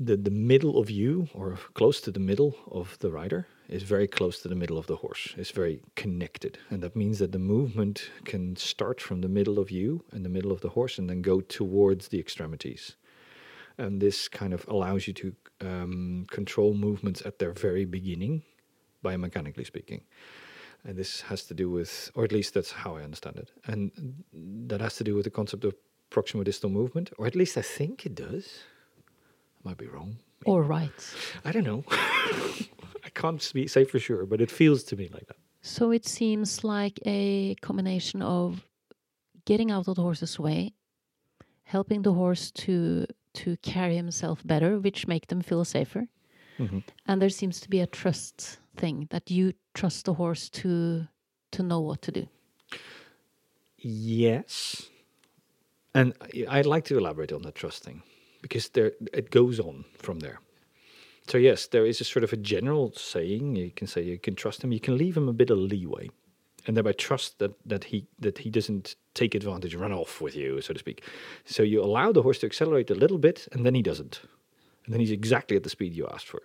the 0.00 0.16
the 0.16 0.32
middle 0.32 0.78
of 0.78 0.90
you 0.90 1.28
or 1.32 1.58
close 1.74 2.00
to 2.00 2.10
the 2.10 2.18
middle 2.18 2.56
of 2.72 2.98
the 2.98 3.12
rider 3.12 3.46
is 3.68 3.82
very 3.82 4.06
close 4.06 4.40
to 4.40 4.48
the 4.48 4.54
middle 4.54 4.78
of 4.78 4.86
the 4.86 4.96
horse. 4.96 5.34
It's 5.36 5.50
very 5.50 5.80
connected. 5.94 6.58
And 6.70 6.82
that 6.82 6.94
means 6.94 7.18
that 7.18 7.32
the 7.32 7.38
movement 7.38 8.10
can 8.24 8.56
start 8.56 9.00
from 9.00 9.20
the 9.20 9.28
middle 9.28 9.58
of 9.58 9.70
you 9.70 10.04
and 10.12 10.24
the 10.24 10.28
middle 10.28 10.52
of 10.52 10.60
the 10.60 10.70
horse 10.70 10.98
and 10.98 11.10
then 11.10 11.22
go 11.22 11.40
towards 11.40 12.08
the 12.08 12.20
extremities. 12.20 12.96
And 13.78 14.00
this 14.00 14.28
kind 14.28 14.54
of 14.54 14.66
allows 14.68 15.06
you 15.06 15.12
to 15.14 15.34
um, 15.60 16.26
control 16.30 16.74
movements 16.74 17.22
at 17.26 17.38
their 17.38 17.52
very 17.52 17.84
beginning, 17.84 18.42
biomechanically 19.04 19.66
speaking. 19.66 20.02
And 20.84 20.96
this 20.96 21.22
has 21.22 21.44
to 21.46 21.54
do 21.54 21.68
with, 21.68 22.10
or 22.14 22.24
at 22.24 22.32
least 22.32 22.54
that's 22.54 22.70
how 22.70 22.96
I 22.96 23.02
understand 23.02 23.36
it. 23.38 23.50
And 23.66 24.22
that 24.68 24.80
has 24.80 24.96
to 24.96 25.04
do 25.04 25.14
with 25.14 25.24
the 25.24 25.30
concept 25.30 25.64
of 25.64 25.74
proximal 26.10 26.44
distal 26.44 26.70
movement, 26.70 27.10
or 27.18 27.26
at 27.26 27.34
least 27.34 27.58
I 27.58 27.62
think 27.62 28.06
it 28.06 28.14
does. 28.14 28.60
I 29.64 29.70
might 29.70 29.78
be 29.78 29.88
wrong. 29.88 30.18
Or 30.44 30.62
right. 30.62 31.14
I 31.44 31.50
don't 31.50 31.64
know. 31.64 31.84
Can't 33.16 33.52
be 33.54 33.66
say 33.66 33.84
for 33.84 33.98
sure, 33.98 34.26
but 34.26 34.40
it 34.40 34.50
feels 34.50 34.84
to 34.84 34.96
me 34.96 35.08
like 35.12 35.26
that. 35.26 35.36
So 35.62 35.90
it 35.90 36.06
seems 36.06 36.62
like 36.62 37.00
a 37.06 37.56
combination 37.56 38.22
of 38.22 38.64
getting 39.46 39.70
out 39.70 39.88
of 39.88 39.96
the 39.96 40.02
horse's 40.02 40.38
way, 40.38 40.74
helping 41.64 42.02
the 42.02 42.12
horse 42.12 42.50
to 42.52 43.06
to 43.34 43.56
carry 43.62 43.96
himself 43.96 44.42
better, 44.44 44.78
which 44.78 45.06
make 45.06 45.26
them 45.26 45.42
feel 45.42 45.64
safer. 45.64 46.08
Mm 46.58 46.68
-hmm. 46.68 46.82
And 47.06 47.20
there 47.20 47.30
seems 47.30 47.60
to 47.60 47.68
be 47.68 47.82
a 47.82 47.86
trust 47.86 48.60
thing 48.76 49.06
that 49.08 49.30
you 49.30 49.52
trust 49.72 50.04
the 50.04 50.12
horse 50.12 50.50
to 50.50 50.68
to 51.50 51.62
know 51.62 51.86
what 51.86 52.02
to 52.02 52.12
do. 52.12 52.28
Yes. 53.78 54.82
And 55.94 56.12
I'd 56.32 56.74
like 56.74 56.88
to 56.88 56.98
elaborate 56.98 57.34
on 57.34 57.42
that 57.42 57.54
trust 57.54 57.82
thing 57.82 58.02
because 58.42 58.70
there 58.70 58.92
it 59.12 59.30
goes 59.30 59.58
on 59.58 59.84
from 59.98 60.20
there. 60.20 60.38
So 61.28 61.38
yes, 61.38 61.66
there 61.66 61.84
is 61.84 62.00
a 62.00 62.04
sort 62.04 62.22
of 62.24 62.32
a 62.32 62.36
general 62.36 62.92
saying. 62.92 63.56
You 63.56 63.70
can 63.70 63.86
say 63.86 64.02
you 64.02 64.18
can 64.18 64.34
trust 64.34 64.62
him. 64.62 64.72
You 64.72 64.80
can 64.80 64.96
leave 64.96 65.16
him 65.16 65.28
a 65.28 65.32
bit 65.32 65.50
of 65.50 65.58
leeway, 65.58 66.10
and 66.66 66.76
thereby 66.76 66.92
trust 66.92 67.38
that 67.40 67.52
that 67.66 67.84
he 67.84 68.06
that 68.20 68.38
he 68.38 68.50
doesn't 68.50 68.94
take 69.14 69.34
advantage, 69.34 69.74
run 69.74 69.92
off 69.92 70.20
with 70.20 70.36
you, 70.36 70.60
so 70.60 70.72
to 70.72 70.78
speak. 70.78 71.02
So 71.44 71.62
you 71.62 71.82
allow 71.82 72.12
the 72.12 72.22
horse 72.22 72.38
to 72.40 72.46
accelerate 72.46 72.90
a 72.90 72.94
little 72.94 73.18
bit, 73.18 73.48
and 73.52 73.66
then 73.66 73.74
he 73.74 73.82
doesn't, 73.82 74.20
and 74.84 74.92
then 74.92 75.00
he's 75.00 75.10
exactly 75.10 75.56
at 75.56 75.62
the 75.64 75.70
speed 75.70 75.94
you 75.94 76.06
asked 76.06 76.28
for. 76.28 76.42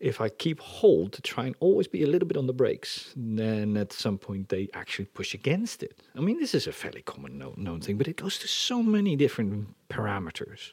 If 0.00 0.18
I 0.18 0.30
keep 0.30 0.60
hold 0.60 1.12
to 1.12 1.20
try 1.20 1.44
and 1.44 1.54
always 1.60 1.86
be 1.86 2.02
a 2.02 2.06
little 2.06 2.26
bit 2.26 2.38
on 2.38 2.46
the 2.46 2.54
brakes, 2.54 3.12
then 3.14 3.76
at 3.76 3.92
some 3.92 4.16
point 4.16 4.48
they 4.48 4.68
actually 4.72 5.04
push 5.04 5.34
against 5.34 5.82
it. 5.82 6.00
I 6.16 6.20
mean, 6.20 6.40
this 6.40 6.54
is 6.54 6.66
a 6.66 6.72
fairly 6.72 7.02
common 7.02 7.36
known, 7.38 7.54
known 7.58 7.82
thing, 7.82 7.98
but 7.98 8.08
it 8.08 8.16
goes 8.16 8.38
to 8.38 8.48
so 8.48 8.82
many 8.82 9.14
different 9.14 9.68
parameters. 9.90 10.72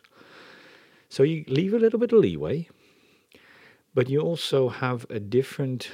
So 1.09 1.23
you 1.23 1.43
leave 1.47 1.73
a 1.73 1.79
little 1.79 1.99
bit 1.99 2.13
of 2.13 2.19
leeway, 2.19 2.69
but 3.97 4.09
you 4.09 4.19
also 4.19 4.69
have 4.69 5.07
a 5.09 5.19
different 5.19 5.89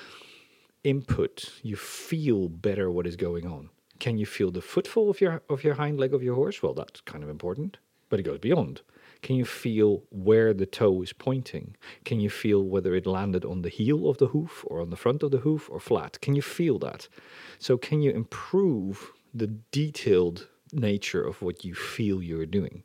input. 0.84 1.54
You 1.63 1.78
feel 1.78 2.50
better 2.50 2.92
what 2.92 3.08
is 3.08 3.16
going 3.16 3.48
on. 3.48 3.70
Can 4.00 4.18
you 4.18 4.26
feel 4.26 4.52
the 4.52 4.62
footfall 4.62 5.10
of 5.10 5.22
your 5.22 5.42
of 5.48 5.63
your 5.63 5.76
hind 5.76 6.02
leg 6.02 6.13
of 6.13 6.22
your 6.22 6.36
horse? 6.36 6.62
Well, 6.62 6.74
that's 6.74 7.00
kind 7.00 7.24
of 7.24 7.30
important, 7.30 7.78
but 8.10 8.20
it 8.20 8.24
goes 8.24 8.39
beyond. 8.39 8.82
Can 9.22 9.38
you 9.38 9.46
feel 9.46 10.04
where 10.10 10.54
the 10.54 10.66
toe 10.66 11.02
is 11.02 11.13
pointing? 11.13 11.78
Can 12.04 12.20
you 12.20 12.30
feel 12.30 12.62
whether 12.63 12.94
it 12.94 13.06
landed 13.06 13.46
on 13.46 13.62
the 13.62 13.70
heel 13.70 14.10
of 14.10 14.18
the 14.18 14.28
hoof 14.28 14.66
or 14.68 14.82
on 14.82 14.89
the 14.89 15.02
front 15.04 15.24
of 15.24 15.32
the 15.32 15.44
hoof 15.48 15.70
or 15.72 15.80
flat? 15.80 16.20
Can 16.20 16.36
you 16.36 16.42
feel 16.42 16.80
that? 16.80 17.08
So, 17.58 17.78
can 17.78 18.02
you 18.02 18.12
improve 18.12 19.13
the 19.34 19.48
detailed 19.72 20.50
nature 20.74 21.24
of 21.26 21.42
what 21.42 21.63
you 21.63 21.74
feel 21.74 22.22
you're 22.22 22.54
doing? 22.60 22.84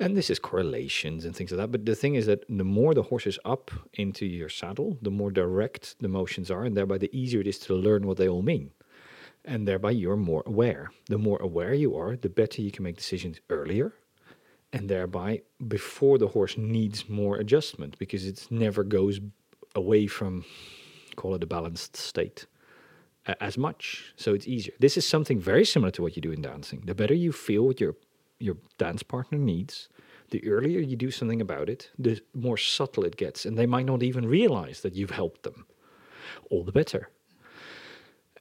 And 0.00 0.16
this 0.16 0.30
is 0.30 0.38
correlations 0.38 1.24
and 1.24 1.36
things 1.36 1.52
like 1.52 1.58
that. 1.58 1.70
But 1.70 1.86
the 1.86 1.94
thing 1.94 2.14
is 2.14 2.26
that 2.26 2.44
the 2.48 2.64
more 2.64 2.94
the 2.94 3.04
horse 3.04 3.26
is 3.26 3.38
up 3.44 3.70
into 3.94 4.26
your 4.26 4.48
saddle, 4.48 4.98
the 5.00 5.10
more 5.10 5.30
direct 5.30 5.96
the 6.00 6.08
motions 6.08 6.50
are, 6.50 6.64
and 6.64 6.76
thereby 6.76 6.98
the 6.98 7.14
easier 7.16 7.40
it 7.40 7.46
is 7.46 7.58
to 7.60 7.74
learn 7.74 8.06
what 8.06 8.16
they 8.16 8.28
all 8.28 8.42
mean. 8.42 8.72
And 9.44 9.66
thereby 9.68 9.90
you're 9.92 10.16
more 10.16 10.42
aware. 10.46 10.90
The 11.08 11.18
more 11.18 11.38
aware 11.40 11.74
you 11.74 11.96
are, 11.96 12.16
the 12.16 12.28
better 12.28 12.62
you 12.62 12.70
can 12.70 12.84
make 12.84 12.96
decisions 12.96 13.40
earlier, 13.50 13.92
and 14.72 14.88
thereby 14.88 15.42
before 15.68 16.18
the 16.18 16.28
horse 16.28 16.56
needs 16.56 17.08
more 17.08 17.36
adjustment 17.36 17.98
because 17.98 18.26
it 18.26 18.46
never 18.50 18.82
goes 18.84 19.20
away 19.74 20.06
from, 20.06 20.44
call 21.16 21.34
it 21.34 21.42
a 21.42 21.46
balanced 21.46 21.96
state 21.96 22.46
as 23.40 23.56
much. 23.58 24.12
So 24.16 24.34
it's 24.34 24.48
easier. 24.48 24.74
This 24.80 24.96
is 24.96 25.06
something 25.06 25.38
very 25.38 25.64
similar 25.64 25.90
to 25.92 26.02
what 26.02 26.16
you 26.16 26.22
do 26.22 26.32
in 26.32 26.42
dancing. 26.42 26.82
The 26.86 26.94
better 26.94 27.14
you 27.14 27.32
feel 27.32 27.66
what 27.66 27.80
your 27.80 27.94
your 28.42 28.56
dance 28.78 29.02
partner 29.02 29.38
needs, 29.38 29.88
the 30.30 30.46
earlier 30.48 30.80
you 30.80 30.96
do 30.96 31.10
something 31.10 31.40
about 31.40 31.68
it, 31.68 31.90
the 31.98 32.20
more 32.34 32.56
subtle 32.56 33.04
it 33.04 33.16
gets. 33.16 33.44
And 33.44 33.56
they 33.56 33.66
might 33.66 33.86
not 33.86 34.02
even 34.02 34.26
realize 34.26 34.80
that 34.80 34.94
you've 34.94 35.10
helped 35.10 35.42
them. 35.42 35.66
All 36.50 36.64
the 36.64 36.72
better. 36.72 37.10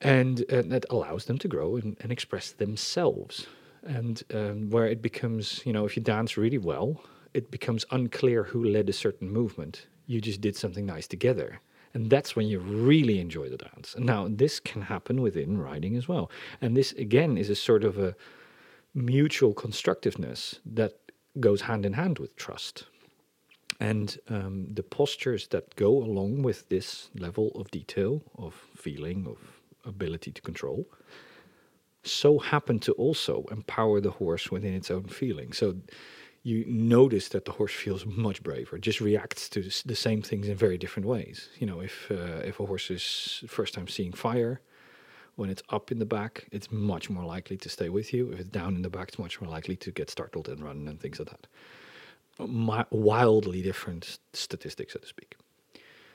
And, 0.02 0.44
and 0.50 0.72
that 0.72 0.86
allows 0.90 1.26
them 1.26 1.38
to 1.40 1.48
grow 1.48 1.76
and, 1.76 1.98
and 2.02 2.12
express 2.12 2.52
themselves. 2.52 3.48
And 3.84 4.24
um, 4.34 4.70
where 4.70 4.88
it 4.88 5.02
becomes, 5.02 5.62
you 5.66 5.74
know, 5.74 5.86
if 5.86 5.96
you 5.96 6.02
dance 6.02 6.38
really 6.38 6.58
well, 6.58 7.04
it 7.34 7.52
becomes 7.52 7.86
unclear 7.92 8.44
who 8.44 8.64
led 8.64 8.90
a 8.90 8.94
certain 8.94 9.30
movement. 9.30 9.88
You 10.08 10.22
just 10.22 10.42
did 10.42 10.56
something 10.56 10.86
nice 10.86 11.08
together. 11.08 11.60
And 11.94 12.10
that's 12.10 12.36
when 12.36 12.48
you 12.48 12.60
really 12.60 13.20
enjoy 13.20 13.50
the 13.50 13.58
dance. 13.58 13.96
And 13.96 14.06
now 14.06 14.28
this 14.30 14.60
can 14.60 14.82
happen 14.84 15.22
within 15.22 15.58
riding 15.58 15.96
as 15.98 16.08
well. 16.08 16.32
And 16.62 16.76
this 16.76 16.94
again 16.94 17.38
is 17.38 17.50
a 17.50 17.56
sort 17.56 17.84
of 17.84 17.98
a 17.98 18.16
mutual 18.94 19.54
constructiveness 19.54 20.60
that 20.66 20.94
goes 21.40 21.62
hand 21.62 21.86
in 21.86 21.94
hand 21.94 22.20
with 22.20 22.36
trust. 22.36 22.86
And 23.80 24.18
um, 24.30 24.68
the 24.72 24.84
postures 24.84 25.48
that 25.48 25.76
go 25.76 25.90
along 25.98 26.44
with 26.44 26.70
this 26.70 27.10
level 27.16 27.52
of 27.56 27.72
detail, 27.72 28.22
of 28.38 28.54
feeling, 28.76 29.26
of 29.28 29.38
ability 29.86 30.32
to 30.32 30.42
control, 30.42 30.86
so 32.04 32.40
happen 32.40 32.80
to 32.80 32.92
also 32.94 33.46
empower 33.52 34.02
the 34.02 34.12
horse 34.12 34.52
within 34.52 34.74
its 34.74 34.92
own 34.92 35.06
feeling. 35.06 35.54
So 35.54 35.76
you 36.44 36.66
notice 36.68 37.30
that 37.30 37.46
the 37.46 37.52
horse 37.52 37.74
feels 37.74 38.06
much 38.06 38.42
braver, 38.42 38.80
just 38.80 39.02
reacts 39.02 39.50
to 39.50 39.62
the 39.86 39.96
same 39.96 40.22
things 40.22 40.48
in 40.48 40.56
very 40.56 40.78
different 40.78 41.08
ways. 41.08 41.50
You 41.60 41.68
know, 41.68 41.80
if 41.82 42.10
uh, 42.10 42.42
if 42.44 42.60
a 42.60 42.66
horse 42.66 42.90
is 42.90 43.44
first 43.48 43.74
time 43.74 43.88
seeing 43.88 44.12
fire, 44.12 44.62
when 45.42 45.50
it's 45.50 45.64
up 45.70 45.92
in 45.92 45.98
the 45.98 46.06
back, 46.06 46.48
it's 46.52 46.72
much 46.72 47.10
more 47.10 47.26
likely 47.26 47.58
to 47.58 47.68
stay 47.68 47.90
with 47.90 48.14
you. 48.14 48.32
If 48.32 48.42
it's 48.42 48.50
down 48.50 48.76
in 48.76 48.84
the 48.84 48.92
back, 48.92 49.08
it's 49.08 49.18
much 49.18 49.42
more 49.42 49.50
likely 49.50 49.76
to 49.78 49.90
get 49.90 50.08
startled 50.08 50.48
and 50.48 50.64
run 50.64 50.88
and 50.88 51.00
things 51.00 51.18
like 51.18 51.32
that. 51.32 51.48
My, 52.48 52.86
wildly 52.92 53.64
different 53.64 54.20
statistics, 54.34 54.94
so 54.94 55.00
to 55.00 55.08
speak. 55.08 55.36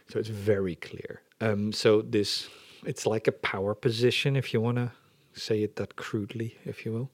So 0.08 0.20
it's 0.20 0.28
very 0.28 0.76
clear. 0.76 1.22
Um, 1.40 1.72
so 1.72 2.02
this, 2.02 2.48
it's 2.84 3.04
like 3.04 3.26
a 3.26 3.32
power 3.32 3.74
position, 3.74 4.36
if 4.36 4.54
you 4.54 4.60
want 4.60 4.76
to 4.76 4.92
say 5.32 5.64
it 5.64 5.74
that 5.74 5.96
crudely, 5.96 6.56
if 6.64 6.86
you 6.86 6.92
will. 6.92 7.10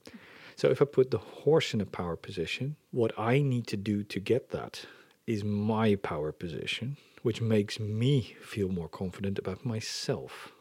So 0.55 0.69
if 0.69 0.83
I 0.83 0.85
put 0.85 1.13
the 1.13 1.25
horse 1.45 1.73
in 1.73 1.81
a 1.81 1.87
power 1.87 2.17
position, 2.17 2.77
what 2.91 3.19
I 3.19 3.41
need 3.41 3.67
to 3.69 3.79
do 3.79 4.03
to 4.03 4.21
get 4.21 4.51
that 4.51 4.85
is 5.27 5.45
my 5.45 5.95
power 5.95 6.31
position, 6.31 6.99
which 7.23 7.41
makes 7.41 7.81
me 7.81 8.37
feel 8.43 8.69
more 8.69 8.91
confident 8.91 9.39
about 9.39 9.65
myself. 9.65 10.53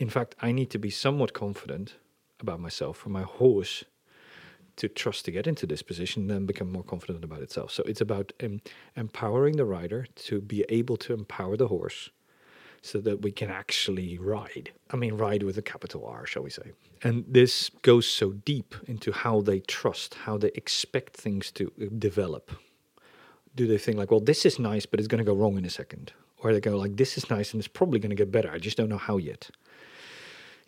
In 0.00 0.08
fact, 0.08 0.34
I 0.40 0.50
need 0.50 0.70
to 0.70 0.78
be 0.78 0.88
somewhat 0.88 1.34
confident 1.34 1.96
about 2.40 2.58
myself 2.58 2.96
for 2.96 3.10
my 3.10 3.22
horse 3.22 3.84
to 4.76 4.88
trust 4.88 5.26
to 5.26 5.30
get 5.30 5.46
into 5.46 5.66
this 5.66 5.82
position, 5.82 6.26
then 6.26 6.46
become 6.46 6.72
more 6.72 6.82
confident 6.82 7.22
about 7.22 7.42
itself. 7.42 7.70
So 7.70 7.82
it's 7.82 8.00
about 8.00 8.32
um, 8.42 8.62
empowering 8.96 9.56
the 9.56 9.66
rider 9.66 10.06
to 10.26 10.40
be 10.40 10.64
able 10.70 10.96
to 10.96 11.12
empower 11.12 11.58
the 11.58 11.68
horse 11.68 12.08
so 12.80 12.98
that 13.02 13.20
we 13.20 13.30
can 13.30 13.50
actually 13.50 14.16
ride. 14.16 14.70
I 14.90 14.96
mean, 14.96 15.18
ride 15.18 15.42
with 15.42 15.58
a 15.58 15.62
capital 15.62 16.06
R, 16.06 16.24
shall 16.24 16.44
we 16.44 16.48
say. 16.48 16.72
And 17.02 17.26
this 17.28 17.68
goes 17.82 18.08
so 18.08 18.32
deep 18.32 18.74
into 18.86 19.12
how 19.12 19.42
they 19.42 19.60
trust, 19.60 20.14
how 20.24 20.38
they 20.38 20.50
expect 20.54 21.14
things 21.14 21.50
to 21.52 21.70
uh, 21.78 21.86
develop. 21.98 22.52
Do 23.54 23.66
they 23.66 23.76
think, 23.76 23.98
like, 23.98 24.10
well, 24.10 24.20
this 24.20 24.46
is 24.46 24.58
nice, 24.58 24.86
but 24.86 24.98
it's 24.98 25.08
going 25.08 25.22
to 25.22 25.30
go 25.30 25.34
wrong 25.34 25.58
in 25.58 25.66
a 25.66 25.70
second? 25.70 26.14
Or 26.38 26.54
they 26.54 26.60
go, 26.60 26.78
like, 26.78 26.96
this 26.96 27.18
is 27.18 27.28
nice 27.28 27.52
and 27.52 27.60
it's 27.60 27.68
probably 27.68 27.98
going 27.98 28.16
to 28.16 28.16
get 28.16 28.32
better. 28.32 28.50
I 28.50 28.56
just 28.56 28.78
don't 28.78 28.88
know 28.88 28.96
how 28.96 29.18
yet. 29.18 29.50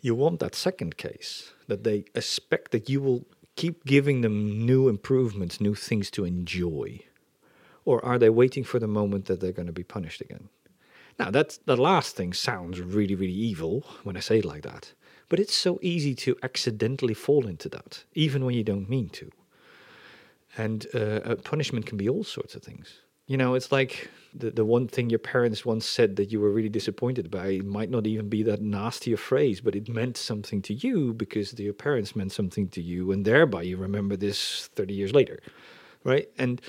You 0.03 0.15
want 0.15 0.41
that 0.41 0.53
second 0.53 0.97
case, 0.97 1.53
that 1.69 1.85
they 1.85 2.03
expect 2.13 2.71
that 2.71 2.89
you 2.89 2.99
will 2.99 3.25
keep 3.55 3.85
giving 3.85 4.19
them 4.19 4.65
new 4.65 4.89
improvements, 4.89 5.61
new 5.61 5.75
things 5.75 6.11
to 6.11 6.25
enjoy. 6.25 6.99
Or 7.85 8.03
are 8.03 8.19
they 8.19 8.29
waiting 8.29 8.65
for 8.65 8.79
the 8.79 8.87
moment 8.87 9.27
that 9.27 9.39
they're 9.39 9.53
going 9.53 9.67
to 9.67 9.71
be 9.71 9.85
punished 9.85 10.19
again? 10.19 10.49
Now, 11.17 11.31
that's, 11.31 11.57
the 11.57 11.77
last 11.77 12.17
thing 12.17 12.33
sounds 12.33 12.81
really, 12.81 13.15
really 13.15 13.31
evil 13.31 13.85
when 14.03 14.17
I 14.17 14.19
say 14.19 14.39
it 14.39 14.45
like 14.45 14.63
that. 14.63 14.91
But 15.29 15.39
it's 15.39 15.55
so 15.55 15.79
easy 15.81 16.13
to 16.15 16.35
accidentally 16.43 17.13
fall 17.13 17.47
into 17.47 17.69
that, 17.69 18.03
even 18.13 18.43
when 18.43 18.55
you 18.55 18.63
don't 18.65 18.89
mean 18.89 19.07
to. 19.09 19.31
And 20.57 20.85
uh, 20.93 21.21
uh, 21.23 21.35
punishment 21.35 21.85
can 21.85 21.97
be 21.97 22.09
all 22.09 22.25
sorts 22.25 22.55
of 22.55 22.61
things. 22.61 22.99
You 23.33 23.37
know, 23.37 23.55
it's 23.55 23.71
like 23.71 24.11
the, 24.35 24.51
the 24.51 24.63
one 24.63 24.87
thing 24.87 25.09
your 25.09 25.17
parents 25.17 25.65
once 25.65 25.87
said 25.87 26.17
that 26.17 26.31
you 26.31 26.39
were 26.39 26.51
really 26.51 26.69
disappointed 26.69 27.31
by 27.31 27.47
it 27.47 27.65
might 27.65 27.89
not 27.89 28.05
even 28.05 28.29
be 28.29 28.43
that 28.43 28.61
nasty 28.61 29.11
a 29.11 29.17
phrase, 29.17 29.59
but 29.59 29.75
it 29.75 29.89
meant 29.89 30.17
something 30.17 30.61
to 30.61 30.73
you 30.75 31.15
because 31.15 31.59
your 31.59 31.73
parents 31.73 32.15
meant 32.15 32.31
something 32.31 32.67
to 32.67 32.79
you, 32.79 33.11
and 33.11 33.25
thereby 33.25 33.63
you 33.63 33.75
remember 33.75 34.15
this 34.15 34.69
30 34.75 34.93
years 34.93 35.13
later, 35.15 35.39
right? 36.03 36.29
And 36.37 36.61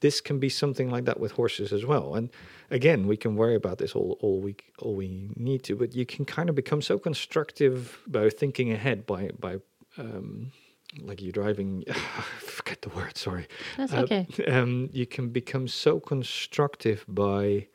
this 0.00 0.22
can 0.22 0.38
be 0.38 0.48
something 0.48 0.88
like 0.88 1.04
that 1.04 1.20
with 1.20 1.32
horses 1.32 1.74
as 1.74 1.84
well. 1.84 2.14
And 2.14 2.30
again, 2.70 3.06
we 3.06 3.18
can 3.18 3.36
worry 3.36 3.54
about 3.54 3.76
this 3.76 3.92
all, 3.92 4.16
all 4.22 4.40
we 4.40 4.56
all 4.78 4.94
we 4.94 5.28
need 5.36 5.62
to, 5.64 5.76
but 5.76 5.94
you 5.94 6.06
can 6.06 6.24
kind 6.24 6.48
of 6.48 6.54
become 6.54 6.80
so 6.80 6.98
constructive 6.98 7.98
by 8.06 8.30
thinking 8.30 8.72
ahead 8.72 9.04
by 9.04 9.28
by 9.38 9.58
um, 9.98 10.52
like 11.00 11.22
you're 11.22 11.32
driving 11.32 11.84
forget 12.38 12.82
the 12.82 12.88
word 12.90 13.16
sorry. 13.16 13.46
That's 13.76 13.92
Uh, 13.92 14.02
okay. 14.02 14.26
um, 14.48 14.88
you 14.92 15.06
can 15.06 15.30
become 15.30 15.68
so 15.68 16.00
constructive 16.00 17.04
by 17.08 17.68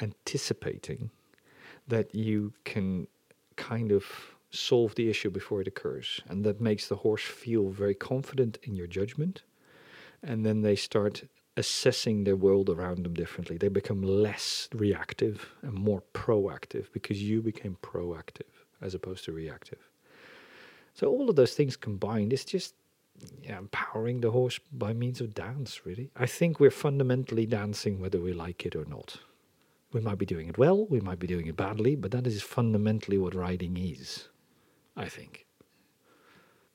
anticipating 0.00 1.10
that 1.88 2.14
you 2.14 2.52
can 2.64 3.06
kind 3.56 3.92
of 3.92 4.04
solve 4.50 4.94
the 4.94 5.08
issue 5.08 5.30
before 5.30 5.60
it 5.60 5.68
occurs 5.68 6.20
and 6.28 6.44
that 6.44 6.60
makes 6.60 6.88
the 6.88 6.96
horse 6.96 7.22
feel 7.22 7.68
very 7.70 7.94
confident 7.94 8.58
in 8.62 8.74
your 8.74 8.86
judgment 8.86 9.42
and 10.22 10.44
then 10.44 10.62
they 10.62 10.76
start 10.76 11.24
assessing 11.56 12.24
their 12.24 12.36
world 12.36 12.68
around 12.68 13.02
them 13.04 13.14
differently. 13.14 13.56
They 13.56 13.68
become 13.68 14.02
less 14.02 14.68
reactive 14.74 15.48
and 15.62 15.72
more 15.72 16.02
proactive 16.12 16.92
because 16.92 17.22
you 17.22 17.40
became 17.40 17.76
proactive 17.82 18.50
as 18.82 18.94
opposed 18.94 19.24
to 19.24 19.32
reactive 19.32 19.85
so 20.96 21.06
all 21.08 21.28
of 21.30 21.36
those 21.36 21.54
things 21.54 21.76
combined 21.76 22.32
is 22.32 22.44
just 22.44 22.74
yeah, 23.42 23.58
empowering 23.58 24.20
the 24.22 24.30
horse 24.30 24.58
by 24.72 24.92
means 24.92 25.20
of 25.20 25.34
dance, 25.34 25.86
really. 25.86 26.10
I 26.16 26.26
think 26.26 26.58
we're 26.58 26.70
fundamentally 26.70 27.46
dancing 27.46 28.00
whether 28.00 28.20
we 28.20 28.32
like 28.32 28.66
it 28.66 28.74
or 28.74 28.86
not. 28.86 29.18
We 29.92 30.00
might 30.00 30.18
be 30.18 30.26
doing 30.26 30.48
it 30.48 30.58
well, 30.58 30.86
we 30.86 31.00
might 31.00 31.18
be 31.18 31.26
doing 31.26 31.46
it 31.46 31.56
badly, 31.56 31.96
but 31.96 32.10
that 32.12 32.26
is 32.26 32.42
fundamentally 32.42 33.18
what 33.18 33.34
riding 33.34 33.76
is, 33.76 34.28
I 34.96 35.08
think. 35.08 35.46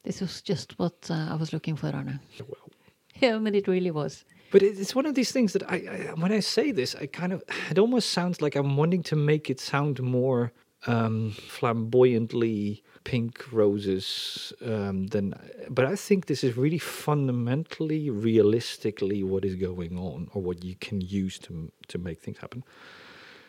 This 0.04 0.22
was 0.22 0.42
just 0.42 0.78
what 0.80 0.96
uh, 1.10 1.28
I 1.32 1.36
was 1.36 1.52
looking 1.52 1.76
for, 1.76 1.88
Arne. 1.88 2.20
Well, 2.40 2.70
Yeah, 3.20 3.36
I 3.36 3.40
mean, 3.40 3.56
it 3.56 3.68
really 3.68 3.92
was. 3.92 4.24
but 4.52 4.64
it's 4.64 4.96
one 4.96 5.06
of 5.06 5.16
these 5.16 5.32
things 5.32 5.54
that 5.54 5.64
I, 5.70 5.76
I, 5.76 6.14
when 6.16 6.32
I 6.32 6.40
say 6.42 6.72
this, 6.72 6.96
I 6.96 7.06
kind 7.08 7.34
of, 7.34 7.44
it 7.70 7.78
almost 7.78 8.10
sounds 8.12 8.42
like 8.42 8.56
I'm 8.56 8.78
wanting 8.78 9.04
to 9.04 9.16
make 9.16 9.50
it 9.50 9.60
sound 9.60 10.02
more 10.02 10.52
um, 10.88 11.32
flamboyantly 11.32 12.84
pink 13.04 13.52
roses 13.52 14.54
um, 14.66 15.08
than, 15.08 15.34
but 15.70 15.86
I 15.86 15.96
think 15.96 16.26
this 16.26 16.44
is 16.44 16.58
really 16.58 16.78
fundamentally, 16.78 18.10
realistically 18.10 19.24
what 19.24 19.46
is 19.46 19.56
going 19.56 19.98
on 19.98 20.30
or 20.34 20.42
what 20.42 20.64
you 20.64 20.76
can 20.76 21.02
use 21.02 21.40
to 21.40 21.72
to 21.88 21.98
make 21.98 22.20
things 22.20 22.38
happen. 22.40 22.64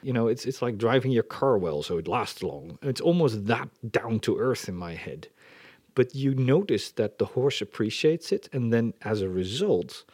You 0.02 0.12
know, 0.12 0.28
it's 0.28 0.46
it's 0.46 0.62
like 0.62 0.78
driving 0.78 1.12
your 1.12 1.22
car 1.22 1.58
well 1.58 1.82
so 1.82 1.98
it 1.98 2.08
lasts 2.08 2.42
long. 2.42 2.78
It's 2.82 3.00
almost 3.00 3.46
that 3.46 3.68
down 3.90 4.20
to 4.20 4.38
earth 4.38 4.68
in 4.68 4.74
my 4.74 4.94
head. 4.94 5.28
But 5.94 6.14
you 6.14 6.34
notice 6.34 6.90
that 6.92 7.18
the 7.18 7.26
horse 7.26 7.60
appreciates 7.60 8.32
it, 8.32 8.48
and 8.52 8.72
then 8.72 8.94
as 9.02 9.20
a 9.20 9.28
result, 9.28 10.04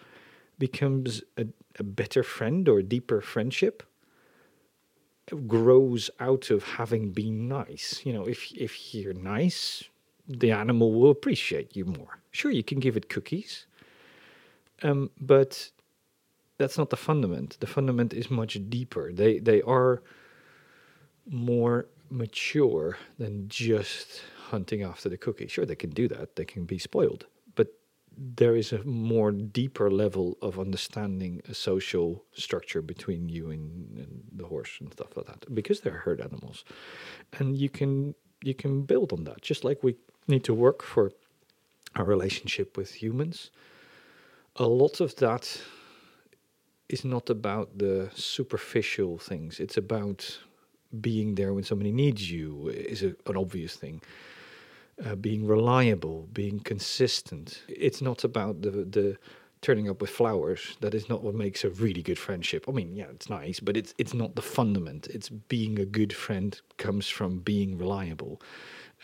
becomes 0.59 1.23
a, 1.37 1.47
a 1.79 1.85
better 1.85 2.25
friend 2.25 2.69
or 2.69 2.81
a 2.81 2.83
deeper 2.83 3.21
friendship 3.21 3.85
grows 5.47 6.11
out 6.21 6.51
of 6.51 6.63
having 6.65 7.11
been 7.11 7.49
nice. 7.49 8.01
You 8.05 8.13
know, 8.13 8.25
if 8.27 8.53
if 8.53 8.95
you're 8.95 9.15
nice, 9.15 9.85
the 10.27 10.51
animal 10.53 10.93
will 10.93 11.11
appreciate 11.11 11.77
you 11.77 11.85
more. 11.85 12.19
Sure, 12.31 12.51
you 12.51 12.63
can 12.63 12.81
give 12.81 12.97
it 12.97 13.09
cookies, 13.09 13.67
um, 14.83 15.11
but 15.21 15.71
that's 16.59 16.77
not 16.77 16.91
the 16.91 16.97
fundament. 16.97 17.57
The 17.61 17.67
fundament 17.67 18.13
is 18.13 18.31
much 18.31 18.59
deeper. 18.69 19.13
They 19.13 19.39
they 19.39 19.63
are 19.63 20.03
more 21.27 21.87
mature 22.11 22.97
than 23.19 23.49
just 23.49 24.23
hunting 24.51 24.83
after 24.83 25.09
the 25.09 25.17
cookie. 25.17 25.47
Sure, 25.47 25.67
they 25.67 25.77
can 25.77 25.91
do 25.91 26.09
that. 26.09 26.37
They 26.37 26.45
can 26.45 26.65
be 26.65 26.79
spoiled, 26.79 27.27
there 28.19 28.57
is 28.57 28.73
a 28.73 28.83
more 28.85 29.31
deeper 29.31 29.91
level 29.91 30.37
of 30.43 30.59
understanding 30.59 31.41
a 31.49 31.55
social 31.55 32.25
structure 32.33 32.83
between 32.83 33.29
you 33.29 33.51
and, 33.51 33.99
and 33.99 34.23
the 34.33 34.47
horse 34.47 34.79
and 34.81 34.93
stuff 34.93 35.17
like 35.17 35.27
that 35.27 35.55
because 35.55 35.81
they're 35.81 36.03
herd 36.05 36.21
animals, 36.21 36.65
and 37.39 37.57
you 37.57 37.69
can 37.69 38.15
you 38.43 38.55
can 38.55 38.83
build 38.83 39.13
on 39.13 39.25
that 39.25 39.41
just 39.41 39.65
like 39.65 39.83
we 39.83 39.97
need 40.27 40.45
to 40.45 40.55
work 40.55 40.83
for 40.83 41.13
our 41.97 42.05
relationship 42.05 42.77
with 42.77 43.03
humans. 43.03 43.51
A 44.57 44.67
lot 44.67 45.01
of 45.01 45.15
that 45.17 45.61
is 46.89 47.05
not 47.05 47.31
about 47.31 47.79
the 47.79 48.11
superficial 48.15 49.19
things. 49.19 49.61
It's 49.61 49.77
about 49.77 50.39
being 51.01 51.35
there 51.35 51.53
when 51.53 51.65
somebody 51.65 51.93
needs 51.93 52.31
you 52.31 52.69
is 52.69 53.03
a, 53.03 53.15
an 53.27 53.37
obvious 53.37 53.77
thing. 53.77 54.01
Uh, 55.05 55.15
being 55.15 55.47
reliable, 55.47 56.29
being 56.33 56.59
consistent. 56.59 57.63
It's 57.69 58.03
not 58.03 58.25
about 58.25 58.63
the 58.63 58.71
the 58.71 59.17
turning 59.61 59.89
up 59.89 60.01
with 60.01 60.11
flowers. 60.11 60.77
That 60.81 60.95
is 60.95 61.09
not 61.09 61.23
what 61.23 61.35
makes 61.35 61.65
a 61.65 61.71
really 61.71 62.03
good 62.03 62.19
friendship. 62.19 62.65
I 62.69 62.73
mean, 62.73 62.95
yeah, 62.95 63.07
it's 63.11 63.31
nice, 63.31 63.61
but 63.61 63.77
it's 63.77 63.95
it's 63.99 64.15
not 64.15 64.35
the 64.35 64.43
fundament. 64.43 65.07
It's 65.09 65.29
being 65.29 65.79
a 65.79 65.85
good 65.85 66.13
friend 66.13 66.61
comes 66.79 67.09
from 67.09 67.39
being 67.39 67.79
reliable 67.79 68.41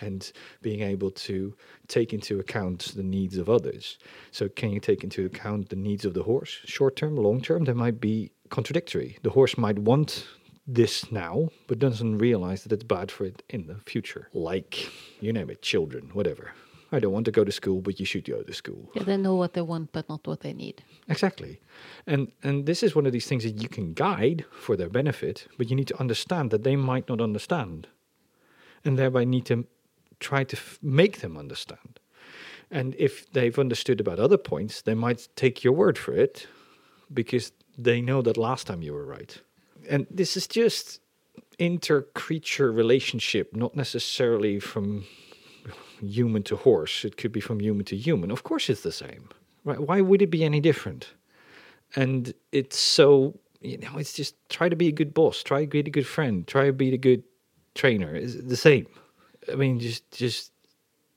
and 0.00 0.32
being 0.62 0.80
able 0.80 1.10
to 1.10 1.54
take 1.88 2.12
into 2.12 2.40
account 2.40 2.92
the 2.96 3.02
needs 3.02 3.36
of 3.36 3.48
others. 3.48 3.98
So, 4.32 4.48
can 4.48 4.70
you 4.70 4.80
take 4.80 5.04
into 5.04 5.24
account 5.24 5.68
the 5.68 5.76
needs 5.76 6.04
of 6.04 6.14
the 6.14 6.24
horse? 6.24 6.58
Short 6.64 6.96
term, 6.96 7.16
long 7.16 7.40
term, 7.40 7.64
they 7.64 7.72
might 7.72 8.00
be 8.00 8.32
contradictory. 8.50 9.18
The 9.22 9.30
horse 9.30 9.56
might 9.56 9.78
want 9.78 10.26
this 10.66 11.10
now, 11.12 11.50
but 11.66 11.78
doesn't 11.78 12.18
realize 12.18 12.62
that 12.62 12.72
it's 12.72 12.84
bad 12.84 13.10
for 13.10 13.24
it 13.24 13.42
in 13.48 13.66
the 13.66 13.76
future. 13.76 14.28
Like, 14.32 14.90
you 15.20 15.32
name 15.32 15.50
it, 15.50 15.62
children, 15.62 16.10
whatever. 16.12 16.52
I 16.92 17.00
don't 17.00 17.12
want 17.12 17.24
to 17.24 17.32
go 17.32 17.44
to 17.44 17.50
school, 17.50 17.80
but 17.80 17.98
you 17.98 18.06
should 18.06 18.24
go 18.24 18.42
to 18.42 18.54
school. 18.54 18.88
Yeah, 18.94 19.02
they 19.02 19.16
know 19.16 19.34
what 19.34 19.54
they 19.54 19.62
want, 19.62 19.90
but 19.92 20.08
not 20.08 20.26
what 20.26 20.40
they 20.40 20.52
need. 20.52 20.84
Exactly. 21.08 21.60
And 22.06 22.30
and 22.42 22.66
this 22.66 22.82
is 22.82 22.94
one 22.94 23.04
of 23.04 23.12
these 23.12 23.26
things 23.26 23.42
that 23.42 23.60
you 23.60 23.68
can 23.68 23.94
guide 23.94 24.44
for 24.52 24.76
their 24.76 24.88
benefit, 24.88 25.48
but 25.58 25.68
you 25.70 25.76
need 25.76 25.88
to 25.88 26.00
understand 26.00 26.50
that 26.52 26.62
they 26.62 26.76
might 26.76 27.08
not 27.08 27.20
understand. 27.20 27.88
And 28.84 28.96
thereby 28.96 29.24
need 29.24 29.46
to 29.46 29.66
try 30.20 30.44
to 30.44 30.56
f- 30.56 30.78
make 30.82 31.20
them 31.20 31.36
understand. 31.36 31.98
And 32.70 32.94
if 32.98 33.30
they've 33.32 33.58
understood 33.58 34.00
about 34.00 34.18
other 34.18 34.38
points, 34.38 34.82
they 34.82 34.94
might 34.94 35.28
take 35.36 35.64
your 35.64 35.72
word 35.72 35.98
for 35.98 36.14
it 36.14 36.46
because 37.12 37.52
they 37.76 38.00
know 38.00 38.22
that 38.22 38.36
last 38.36 38.66
time 38.66 38.82
you 38.82 38.92
were 38.92 39.06
right. 39.06 39.40
And 39.88 40.06
this 40.10 40.36
is 40.36 40.46
just 40.46 41.00
inter-creature 41.58 42.72
relationship, 42.72 43.54
not 43.54 43.76
necessarily 43.76 44.60
from 44.60 45.04
human 46.00 46.42
to 46.44 46.56
horse. 46.56 47.04
It 47.04 47.16
could 47.16 47.32
be 47.32 47.40
from 47.40 47.60
human 47.60 47.84
to 47.86 47.96
human. 47.96 48.30
Of 48.30 48.42
course, 48.42 48.68
it's 48.68 48.82
the 48.82 48.92
same. 48.92 49.28
Right? 49.64 49.80
Why 49.80 50.00
would 50.00 50.20
it 50.20 50.30
be 50.30 50.44
any 50.44 50.60
different? 50.60 51.08
And 51.96 52.34
it's 52.52 52.78
so 52.78 53.38
you 53.64 53.78
know, 53.78 53.96
it's 53.96 54.12
just 54.12 54.36
try 54.50 54.68
to 54.68 54.76
be 54.76 54.88
a 54.88 54.92
good 54.92 55.14
boss, 55.14 55.42
try 55.42 55.64
to 55.64 55.66
be 55.66 55.80
a 55.80 55.82
good 55.84 56.06
friend, 56.06 56.46
try 56.46 56.66
to 56.66 56.72
be 56.72 56.92
a 56.92 56.98
good 56.98 57.22
trainer. 57.74 58.14
It's 58.14 58.34
the 58.34 58.56
same. 58.56 58.86
I 59.50 59.56
mean, 59.56 59.80
just 59.80 60.10
just 60.10 60.52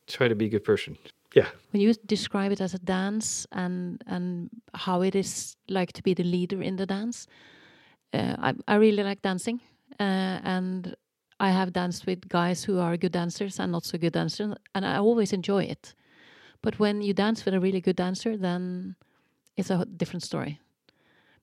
try 0.08 0.30
to 0.30 0.36
be 0.36 0.45
a 0.45 0.49
good 0.49 0.63
person. 0.63 0.97
Yeah, 1.36 1.47
When 1.71 1.82
you 1.82 1.93
describe 2.06 2.53
it 2.53 2.62
as 2.62 2.73
a 2.73 2.80
dance 2.80 3.45
and 3.51 4.01
and 4.08 4.49
how 4.73 5.01
it 5.03 5.13
is 5.13 5.58
like 5.67 5.91
to 5.93 6.01
be 6.01 6.13
the 6.13 6.23
leader 6.23 6.62
in 6.62 6.77
the 6.77 6.86
dance, 6.86 7.27
I 8.13 8.53
I 8.67 8.75
really 8.75 9.03
like 9.03 9.21
dancing, 9.21 9.59
uh, 9.99 10.39
and 10.43 10.95
I 11.39 11.51
have 11.51 11.71
danced 11.71 12.05
with 12.05 12.27
guys 12.29 12.63
who 12.67 12.79
are 12.79 12.97
good 12.97 13.11
dancers 13.11 13.59
and 13.59 13.71
not 13.71 13.85
so 13.85 13.97
good 13.97 14.13
dancers, 14.13 14.55
and 14.73 14.85
I 14.85 14.97
always 14.97 15.33
enjoy 15.33 15.63
it. 15.63 15.95
But 16.61 16.79
when 16.79 17.01
you 17.01 17.13
dance 17.13 17.45
with 17.45 17.53
a 17.53 17.59
really 17.59 17.81
good 17.81 17.95
dancer, 17.97 18.37
then 18.37 18.95
it's 19.55 19.69
a 19.69 19.85
different 19.85 20.23
story, 20.23 20.59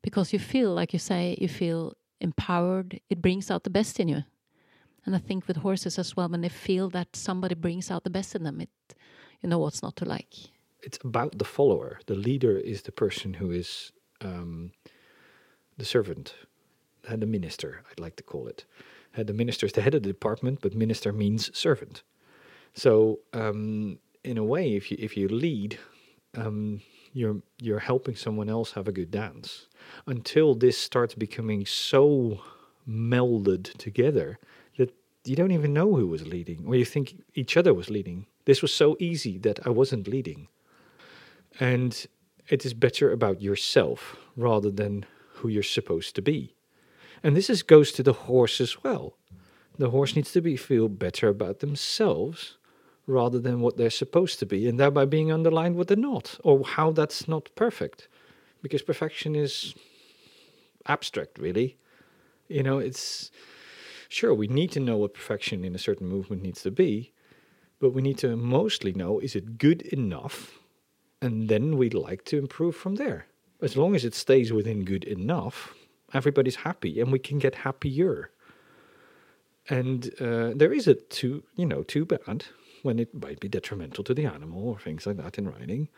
because 0.03 0.33
you 0.33 0.38
feel 0.40 0.74
like 0.74 0.92
you 0.92 0.98
say 0.98 1.37
you 1.40 1.48
feel 1.48 1.92
empowered. 2.20 3.00
It 3.09 3.20
brings 3.20 3.50
out 3.50 3.62
the 3.64 3.70
best 3.70 4.00
in 4.00 4.09
you, 4.09 4.24
and 5.07 5.14
I 5.14 5.18
think 5.18 5.46
with 5.48 5.59
horses 5.59 5.98
as 5.98 6.16
well, 6.16 6.29
when 6.29 6.40
they 6.40 6.48
feel 6.50 6.90
that 6.90 7.16
somebody 7.16 7.55
brings 7.55 7.90
out 7.90 8.03
the 8.05 8.11
best 8.11 8.35
in 8.35 8.42
them, 8.42 8.61
it 8.61 8.70
you 9.42 9.48
know 9.50 9.59
what's 9.59 9.83
not 9.83 9.96
to 9.96 10.05
like. 10.05 10.35
it's 10.83 10.98
about 11.05 11.38
the 11.38 11.44
follower. 11.44 11.98
The 12.07 12.14
leader 12.14 12.57
is 12.59 12.83
the 12.83 12.92
person 12.92 13.35
who 13.35 13.50
is 13.50 13.92
um, 14.20 14.72
the 15.79 15.85
servant, 15.85 16.35
uh, 17.09 17.17
the 17.17 17.27
minister. 17.27 17.83
I'd 17.90 18.01
like 18.01 18.17
to 18.17 18.23
call 18.23 18.47
it. 18.47 18.64
Uh, 19.17 19.23
the 19.23 19.33
minister 19.33 19.67
is 19.67 19.73
the 19.73 19.83
head 19.83 19.95
of 19.95 20.03
the 20.03 20.09
department, 20.09 20.61
but 20.61 20.75
minister 20.75 21.12
means 21.12 21.57
servant. 21.57 22.03
So, 22.75 23.21
um, 23.33 23.99
in 24.25 24.38
a 24.38 24.45
way, 24.45 24.75
if 24.75 24.90
you 24.90 24.97
if 25.01 25.17
you 25.17 25.29
lead, 25.29 25.79
um, 26.37 26.81
you're 27.12 27.37
you're 27.61 27.79
helping 27.79 28.17
someone 28.17 28.49
else 28.49 28.73
have 28.73 28.88
a 28.88 28.93
good 28.93 29.11
dance. 29.11 29.69
Until 30.07 30.55
this 30.55 30.79
starts 30.79 31.14
becoming 31.14 31.67
so 31.67 32.40
melded 32.88 33.64
together 33.79 34.38
that 34.77 34.95
you 35.25 35.37
don't 35.37 35.53
even 35.53 35.73
know 35.73 35.95
who 35.95 36.07
was 36.07 36.27
leading, 36.27 36.64
or 36.67 36.75
you 36.75 36.85
think 36.85 37.23
each 37.35 37.57
other 37.57 37.73
was 37.73 37.90
leading. 37.90 38.27
This 38.45 38.61
was 38.61 38.75
so 38.75 38.97
easy 38.99 39.38
that 39.38 39.67
I 39.67 39.71
wasn't 39.71 40.09
leading. 40.09 40.49
And 41.61 42.07
it 42.49 42.67
is 42.67 42.75
better 42.75 43.11
about 43.12 43.40
yourself 43.40 44.17
rather 44.37 44.71
than 44.71 45.07
who 45.35 45.49
you're 45.49 45.62
supposed 45.62 46.14
to 46.17 46.23
be. 46.23 46.55
And 47.25 47.35
this 47.35 47.49
is, 47.49 47.63
goes 47.63 47.91
to 47.93 48.03
the 48.03 48.13
horse 48.13 48.61
as 48.61 48.85
well. 48.85 49.17
The 49.79 49.91
horse 49.91 50.15
needs 50.15 50.31
to 50.33 50.43
be 50.43 50.59
feel 50.59 50.89
better 50.89 51.29
about 51.29 51.61
themselves 51.61 52.59
rather 53.07 53.39
than 53.39 53.61
what 53.61 53.79
they're 53.79 53.91
supposed 53.91 54.39
to 54.39 54.47
be, 54.47 54.69
and 54.69 54.79
thereby 54.79 55.07
being 55.07 55.33
underlined 55.33 55.77
what 55.77 55.89
they're 55.89 55.97
not, 55.97 56.39
or 56.45 56.65
how 56.65 56.91
that's 56.91 57.27
not 57.27 57.51
perfect. 57.55 58.09
Because 58.63 58.83
perfection 58.83 59.35
is 59.35 59.75
abstract, 60.87 61.39
really. 61.39 61.77
You 62.49 62.63
know, 62.63 62.79
it's 62.79 63.31
sure 64.09 64.35
we 64.35 64.47
need 64.47 64.71
to 64.73 64.81
know 64.81 64.99
what 64.99 65.15
perfection 65.15 65.65
in 65.65 65.75
a 65.75 65.79
certain 65.79 66.07
movement 66.07 66.43
needs 66.43 66.63
to 66.63 66.71
be, 66.71 67.13
but 67.81 67.95
we 67.95 68.03
need 68.03 68.19
to 68.19 68.37
mostly 68.37 68.93
know 68.93 69.19
is 69.19 69.35
it 69.35 69.59
good 69.59 69.83
enough, 69.83 70.59
and 71.23 71.49
then 71.49 71.79
we'd 71.79 71.95
like 71.95 72.25
to 72.27 72.39
improve 72.39 72.77
from 72.77 72.97
there. 72.97 73.27
As 73.63 73.77
long 73.79 73.95
as 73.95 74.05
it 74.05 74.15
stays 74.15 74.53
within 74.53 74.85
good 74.85 75.05
enough, 75.05 75.75
everybody's 76.14 76.57
happy, 76.57 77.00
and 77.00 77.12
we 77.12 77.18
can 77.18 77.38
get 77.38 77.57
happier. 77.57 78.31
And 79.68 80.11
uh, 80.20 80.53
there 80.55 80.72
is 80.72 80.87
a 80.87 80.94
too, 80.94 81.44
you 81.57 81.66
know, 81.66 81.83
too 81.83 82.05
bad 82.05 82.46
when 82.83 82.98
it 82.98 83.14
might 83.14 83.40
be 83.40 83.48
detrimental 83.48 84.05
to 84.05 84.14
the 84.14 84.27
animal 84.27 84.68
or 84.68 84.79
things 84.79 85.07
like 85.07 85.16
that 85.16 85.38
in 85.38 85.48
riding. 85.48 85.88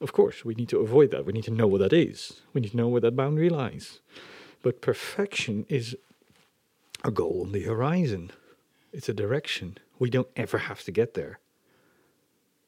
Of 0.00 0.12
course, 0.12 0.44
we 0.44 0.54
need 0.54 0.68
to 0.70 0.80
avoid 0.80 1.12
that. 1.12 1.24
We 1.24 1.32
need 1.32 1.44
to 1.44 1.52
know 1.52 1.68
what 1.68 1.80
that 1.80 1.92
is. 1.92 2.40
We 2.52 2.60
need 2.60 2.72
to 2.72 2.76
know 2.76 2.88
where 2.88 3.00
that 3.00 3.16
boundary 3.16 3.48
lies. 3.48 4.00
But 4.62 4.80
perfection 4.80 5.64
is 5.68 5.96
a 7.04 7.10
goal 7.10 7.42
on 7.46 7.52
the 7.52 7.62
horizon, 7.62 8.32
it's 8.92 9.08
a 9.08 9.14
direction. 9.14 9.78
We 9.98 10.10
don't 10.10 10.28
ever 10.34 10.58
have 10.58 10.82
to 10.84 10.92
get 10.92 11.14
there. 11.14 11.38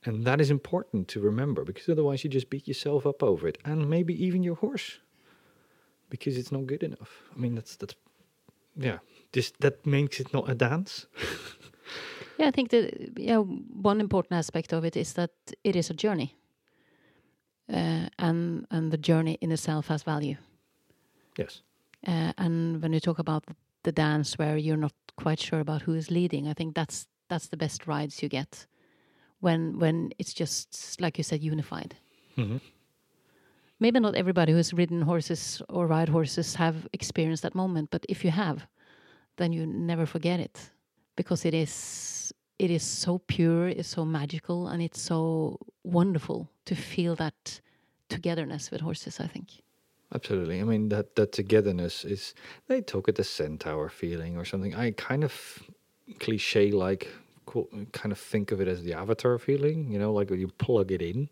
And 0.05 0.25
that 0.25 0.41
is 0.41 0.51
important 0.51 1.09
to 1.09 1.21
remember 1.21 1.65
because 1.65 1.89
otherwise 1.89 2.23
you 2.23 2.31
just 2.31 2.51
beat 2.51 2.69
yourself 2.69 3.05
up 3.07 3.23
over 3.23 3.49
it 3.49 3.59
and 3.65 3.91
maybe 3.91 4.15
even 4.25 4.45
your 4.45 4.55
horse 4.55 5.01
because 6.11 6.37
it's 6.37 6.53
not 6.53 6.67
good 6.67 6.83
enough. 6.83 7.23
I 7.35 7.39
mean, 7.39 7.55
that's, 7.55 7.77
that's, 7.77 7.95
yeah, 8.77 8.99
this, 9.33 9.53
that 9.61 9.87
makes 9.87 10.21
it 10.21 10.33
not 10.33 10.51
a 10.51 10.55
dance. 10.55 11.07
yeah, 12.39 12.49
I 12.49 12.51
think 12.51 12.71
that 12.71 13.13
yeah, 13.17 13.39
one 13.39 14.01
important 14.01 14.39
aspect 14.39 14.73
of 14.73 14.85
it 14.85 14.97
is 14.97 15.15
that 15.15 15.31
it 15.65 15.77
is 15.77 15.91
a 15.91 15.95
journey. 15.95 16.37
Uh, 17.73 18.09
and 18.21 18.65
and 18.71 18.93
the 18.93 18.97
journey 18.99 19.39
in 19.41 19.51
itself 19.51 19.89
has 19.89 20.05
value. 20.05 20.37
Yes. 21.37 21.63
Uh, 22.07 22.33
and 22.39 22.81
when 22.81 22.93
you 22.93 23.01
talk 23.01 23.19
about 23.19 23.45
the 23.83 23.91
dance 23.91 24.39
where 24.39 24.57
you're 24.57 24.77
not 24.77 24.93
quite 25.17 25.41
sure 25.41 25.61
about 25.61 25.83
who 25.83 25.95
is 25.95 26.11
leading, 26.11 26.47
I 26.47 26.55
think 26.55 26.77
that's 26.77 27.09
that's 27.29 27.49
the 27.49 27.57
best 27.57 27.87
rides 27.87 28.23
you 28.23 28.29
get 28.29 28.67
when 29.41 29.79
when 29.79 30.13
it's 30.19 30.33
just 30.33 31.01
like 31.01 31.19
you 31.19 31.25
said 31.25 31.43
unified. 31.43 31.97
Mm 32.37 32.49
-hmm. 32.49 32.61
Maybe 33.79 34.01
not 34.01 34.15
everybody 34.15 34.53
who 34.53 34.57
has 34.57 34.73
ridden 34.73 35.03
horses 35.03 35.61
or 35.69 35.87
ride 35.87 36.09
horses 36.09 36.55
have 36.55 36.89
experienced 36.93 37.43
that 37.43 37.55
moment, 37.55 37.91
but 37.91 38.07
if 38.09 38.25
you 38.25 38.31
have, 38.31 38.67
then 39.37 39.53
you 39.53 39.67
never 39.67 40.07
forget 40.07 40.41
it 40.41 40.71
because 41.17 41.45
it 41.45 41.55
is 41.55 42.33
it 42.59 42.71
is 42.71 42.83
so 42.83 43.19
pure, 43.19 43.69
it's 43.69 43.89
so 43.89 44.05
magical, 44.05 44.69
and 44.69 44.83
it's 44.83 45.01
so 45.01 45.59
wonderful 45.85 46.49
to 46.65 46.75
feel 46.75 47.15
that 47.17 47.61
togetherness 48.09 48.71
with 48.71 48.81
horses. 48.81 49.21
I 49.21 49.27
think. 49.27 49.63
Absolutely. 50.15 50.61
I 50.61 50.65
mean 50.65 50.89
that 50.89 51.17
that 51.17 51.33
togetherness 51.33 52.05
is 52.05 52.35
they 52.69 52.81
talk 52.81 53.09
it 53.09 53.17
the 53.17 53.25
centaur 53.25 53.89
feeling 53.89 54.37
or 54.37 54.45
something. 54.45 54.75
I 54.75 54.93
kind 54.93 55.25
of 55.25 55.63
cliche 56.21 56.71
like 56.71 57.09
kind 57.93 58.13
of 58.13 58.19
think 58.19 58.53
of 58.53 58.61
it 58.61 58.69
as 58.69 58.83
the 58.83 58.95
avatar 58.95 59.39
feeling, 59.39 59.91
you 59.91 59.99
know, 59.99 60.13
like 60.13 60.31
when 60.31 60.41
you 60.41 60.49
plug 60.49 60.93
it 60.93 61.03
in. 61.03 61.29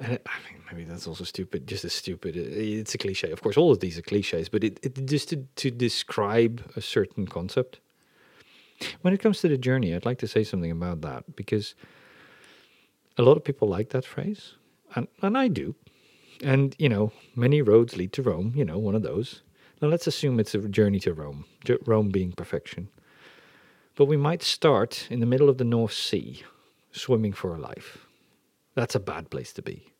And 0.00 0.12
it, 0.14 0.26
I 0.26 0.36
mean, 0.50 0.62
maybe 0.70 0.84
that's 0.84 1.06
also 1.06 1.24
stupid, 1.24 1.66
just 1.66 1.84
as 1.84 1.92
stupid. 1.92 2.36
It's 2.36 2.94
a 2.94 2.98
cliche. 2.98 3.32
Of 3.32 3.42
course, 3.42 3.56
all 3.56 3.72
of 3.72 3.80
these 3.80 3.98
are 3.98 4.02
cliches, 4.02 4.48
but 4.48 4.62
it, 4.62 4.78
it 4.82 5.06
just 5.06 5.28
to, 5.30 5.44
to 5.56 5.70
describe 5.70 6.62
a 6.76 6.80
certain 6.80 7.26
concept. 7.26 7.80
When 9.00 9.12
it 9.12 9.18
comes 9.18 9.40
to 9.40 9.48
the 9.48 9.58
journey, 9.58 9.94
I'd 9.94 10.06
like 10.06 10.18
to 10.18 10.28
say 10.28 10.44
something 10.44 10.70
about 10.70 11.00
that 11.00 11.34
because 11.34 11.74
a 13.16 13.22
lot 13.22 13.36
of 13.36 13.42
people 13.42 13.66
like 13.66 13.90
that 13.90 14.04
phrase, 14.04 14.54
and, 14.94 15.08
and 15.20 15.36
I 15.36 15.48
do. 15.48 15.74
And, 16.44 16.76
you 16.78 16.88
know, 16.88 17.12
many 17.34 17.60
roads 17.60 17.96
lead 17.96 18.12
to 18.12 18.22
Rome, 18.22 18.52
you 18.54 18.64
know, 18.64 18.78
one 18.78 18.94
of 18.94 19.02
those. 19.02 19.42
Now 19.82 19.88
let's 19.88 20.06
assume 20.06 20.38
it's 20.38 20.54
a 20.54 20.60
journey 20.68 21.00
to 21.00 21.12
Rome, 21.12 21.44
Rome 21.84 22.10
being 22.10 22.30
perfection. 22.30 22.88
But 23.96 24.04
we 24.04 24.16
might 24.16 24.44
start 24.44 25.08
in 25.10 25.18
the 25.18 25.26
middle 25.26 25.48
of 25.48 25.58
the 25.58 25.64
North 25.64 25.92
Sea, 25.92 26.44
swimming 26.92 27.32
for 27.32 27.56
a 27.56 27.58
life. 27.58 28.06
That's 28.78 28.94
a 28.94 29.00
bad 29.00 29.28
place 29.28 29.52
to 29.54 29.62
be. 29.62 29.92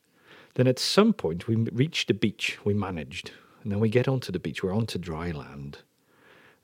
Then 0.55 0.69
at 0.69 0.79
some 0.79 1.12
point 1.12 1.49
we 1.49 1.57
reach 1.57 2.07
the 2.07 2.14
beach, 2.14 2.59
we 2.64 2.75
managed, 2.75 3.33
and 3.64 3.73
then 3.73 3.81
we 3.81 3.88
get 3.88 4.07
onto 4.07 4.31
the 4.31 4.38
beach, 4.38 4.62
we're 4.62 4.73
onto 4.73 5.01
dry 5.01 5.33
land. 5.33 5.79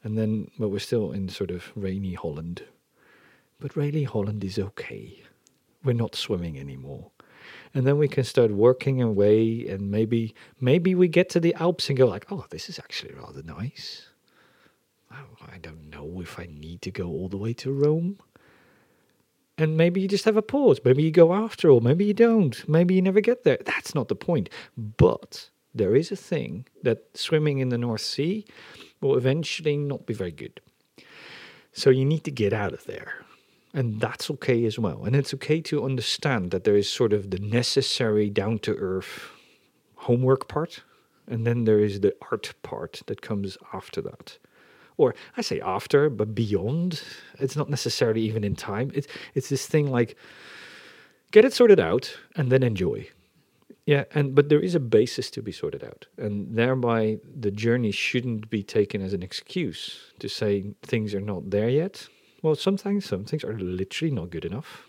And 0.05 0.16
then, 0.16 0.48
but 0.57 0.68
we're 0.68 0.79
still 0.79 1.11
in 1.11 1.29
sort 1.29 1.50
of 1.50 1.72
rainy 1.74 2.14
Holland. 2.14 2.62
But 3.59 3.74
rainy 3.74 4.05
Holland 4.05 4.44
is 4.44 4.61
okay. 4.61 5.24
We're 5.83 5.94
not 5.94 6.14
swimming 6.14 6.57
anymore 6.57 7.11
and 7.74 7.85
then 7.85 7.98
we 7.98 8.07
can 8.07 8.22
start 8.22 8.53
working 8.53 9.03
away 9.03 9.66
and 9.68 9.90
maybe 9.90 10.35
maybe 10.61 10.94
we 10.94 11.09
get 11.09 11.29
to 11.29 11.40
the 11.40 11.53
alps 11.55 11.88
and 11.88 11.98
go 11.98 12.07
like 12.07 12.24
oh 12.31 12.46
this 12.50 12.70
is 12.70 12.79
actually 12.79 13.12
rather 13.12 13.42
nice 13.42 14.07
oh, 15.12 15.37
i 15.53 15.59
don't 15.59 15.90
know 15.90 16.20
if 16.22 16.38
i 16.38 16.48
need 16.50 16.81
to 16.81 16.90
go 16.90 17.09
all 17.09 17.29
the 17.29 17.37
way 17.37 17.53
to 17.53 17.70
rome 17.70 18.16
and 19.56 19.76
maybe 19.76 20.00
you 20.00 20.08
just 20.08 20.24
have 20.24 20.36
a 20.36 20.42
pause. 20.42 20.80
Maybe 20.84 21.02
you 21.02 21.10
go 21.10 21.32
after 21.32 21.70
all. 21.70 21.80
Maybe 21.80 22.04
you 22.04 22.14
don't. 22.14 22.68
Maybe 22.68 22.94
you 22.94 23.02
never 23.02 23.20
get 23.20 23.44
there. 23.44 23.58
That's 23.64 23.94
not 23.94 24.08
the 24.08 24.16
point. 24.16 24.50
But 24.76 25.50
there 25.74 25.94
is 25.94 26.10
a 26.10 26.16
thing 26.16 26.66
that 26.82 27.04
swimming 27.14 27.58
in 27.58 27.68
the 27.68 27.78
north 27.78 28.00
sea 28.00 28.46
will 29.00 29.16
eventually 29.16 29.76
not 29.76 30.06
be 30.06 30.14
very 30.14 30.32
good. 30.32 30.60
So 31.72 31.90
you 31.90 32.04
need 32.04 32.24
to 32.24 32.30
get 32.30 32.52
out 32.52 32.72
of 32.72 32.84
there. 32.84 33.24
And 33.72 34.00
that's 34.00 34.30
okay 34.30 34.64
as 34.66 34.78
well. 34.78 35.04
And 35.04 35.16
it's 35.16 35.34
okay 35.34 35.60
to 35.62 35.84
understand 35.84 36.52
that 36.52 36.62
there 36.62 36.76
is 36.76 36.88
sort 36.88 37.12
of 37.12 37.30
the 37.30 37.40
necessary 37.40 38.30
down 38.30 38.60
to 38.60 38.74
earth 38.76 39.30
homework 39.96 40.48
part, 40.48 40.82
and 41.26 41.46
then 41.46 41.64
there 41.64 41.80
is 41.80 42.00
the 42.00 42.14
art 42.30 42.54
part 42.62 43.02
that 43.06 43.22
comes 43.22 43.58
after 43.72 44.00
that. 44.02 44.38
Or 44.96 45.14
I 45.37 45.42
say 45.42 45.61
after, 45.61 46.09
but 46.09 46.35
beyond. 46.35 47.02
It's 47.38 47.57
not 47.57 47.68
necessarily 47.68 48.22
even 48.22 48.44
in 48.44 48.57
time. 48.57 48.90
It's 48.94 49.09
it's 49.35 49.48
this 49.48 49.66
thing 49.66 49.90
like 49.90 50.16
get 51.33 51.44
it 51.44 51.52
sorted 51.52 51.80
out 51.80 52.16
and 52.37 52.50
then 52.50 52.62
enjoy. 52.62 53.09
Yeah, 53.87 54.04
and 54.14 54.35
but 54.35 54.48
there 54.48 54.61
is 54.61 54.74
a 54.74 54.80
basis 54.80 55.30
to 55.33 55.42
be 55.42 55.52
sorted 55.52 55.85
out, 55.85 56.07
and 56.16 56.57
thereby 56.57 57.18
the 57.38 57.50
journey 57.50 57.90
shouldn't 57.90 58.48
be 58.48 58.62
taken 58.62 59.02
as 59.02 59.12
an 59.12 59.22
excuse 59.22 60.12
to 60.20 60.28
say 60.28 60.74
things 60.83 61.14
are 61.14 61.20
not 61.20 61.50
there 61.50 61.68
yet 61.68 62.09
well, 62.44 62.54
sometimes 62.54 63.07
some 63.07 63.24
things 63.24 63.42
are 63.42 63.59
literally 63.59 64.12
not 64.12 64.28
good 64.28 64.44
enough. 64.44 64.87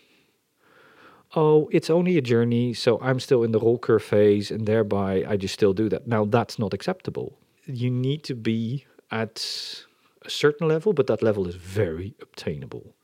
Oh, 1.34 1.70
it's 1.72 1.88
only 1.88 2.18
a 2.18 2.20
journey, 2.20 2.74
so 2.74 3.00
I'm 3.00 3.18
still 3.18 3.42
in 3.42 3.52
the 3.52 3.58
Rollkur 3.58 3.98
phase, 3.98 4.50
and 4.50 4.66
thereby 4.66 5.24
I 5.26 5.38
just 5.38 5.54
still 5.54 5.72
do 5.72 5.88
that. 5.88 6.06
Now, 6.06 6.26
that's 6.26 6.58
not 6.58 6.74
acceptable. 6.74 7.38
You 7.64 7.90
need 7.90 8.24
to 8.24 8.34
be 8.34 8.84
at 9.10 9.84
a 10.26 10.30
certain 10.30 10.68
level, 10.68 10.92
but 10.92 11.06
that 11.06 11.22
level 11.22 11.46
is 11.46 11.54
very 11.54 12.14
obtainable. 12.20 12.94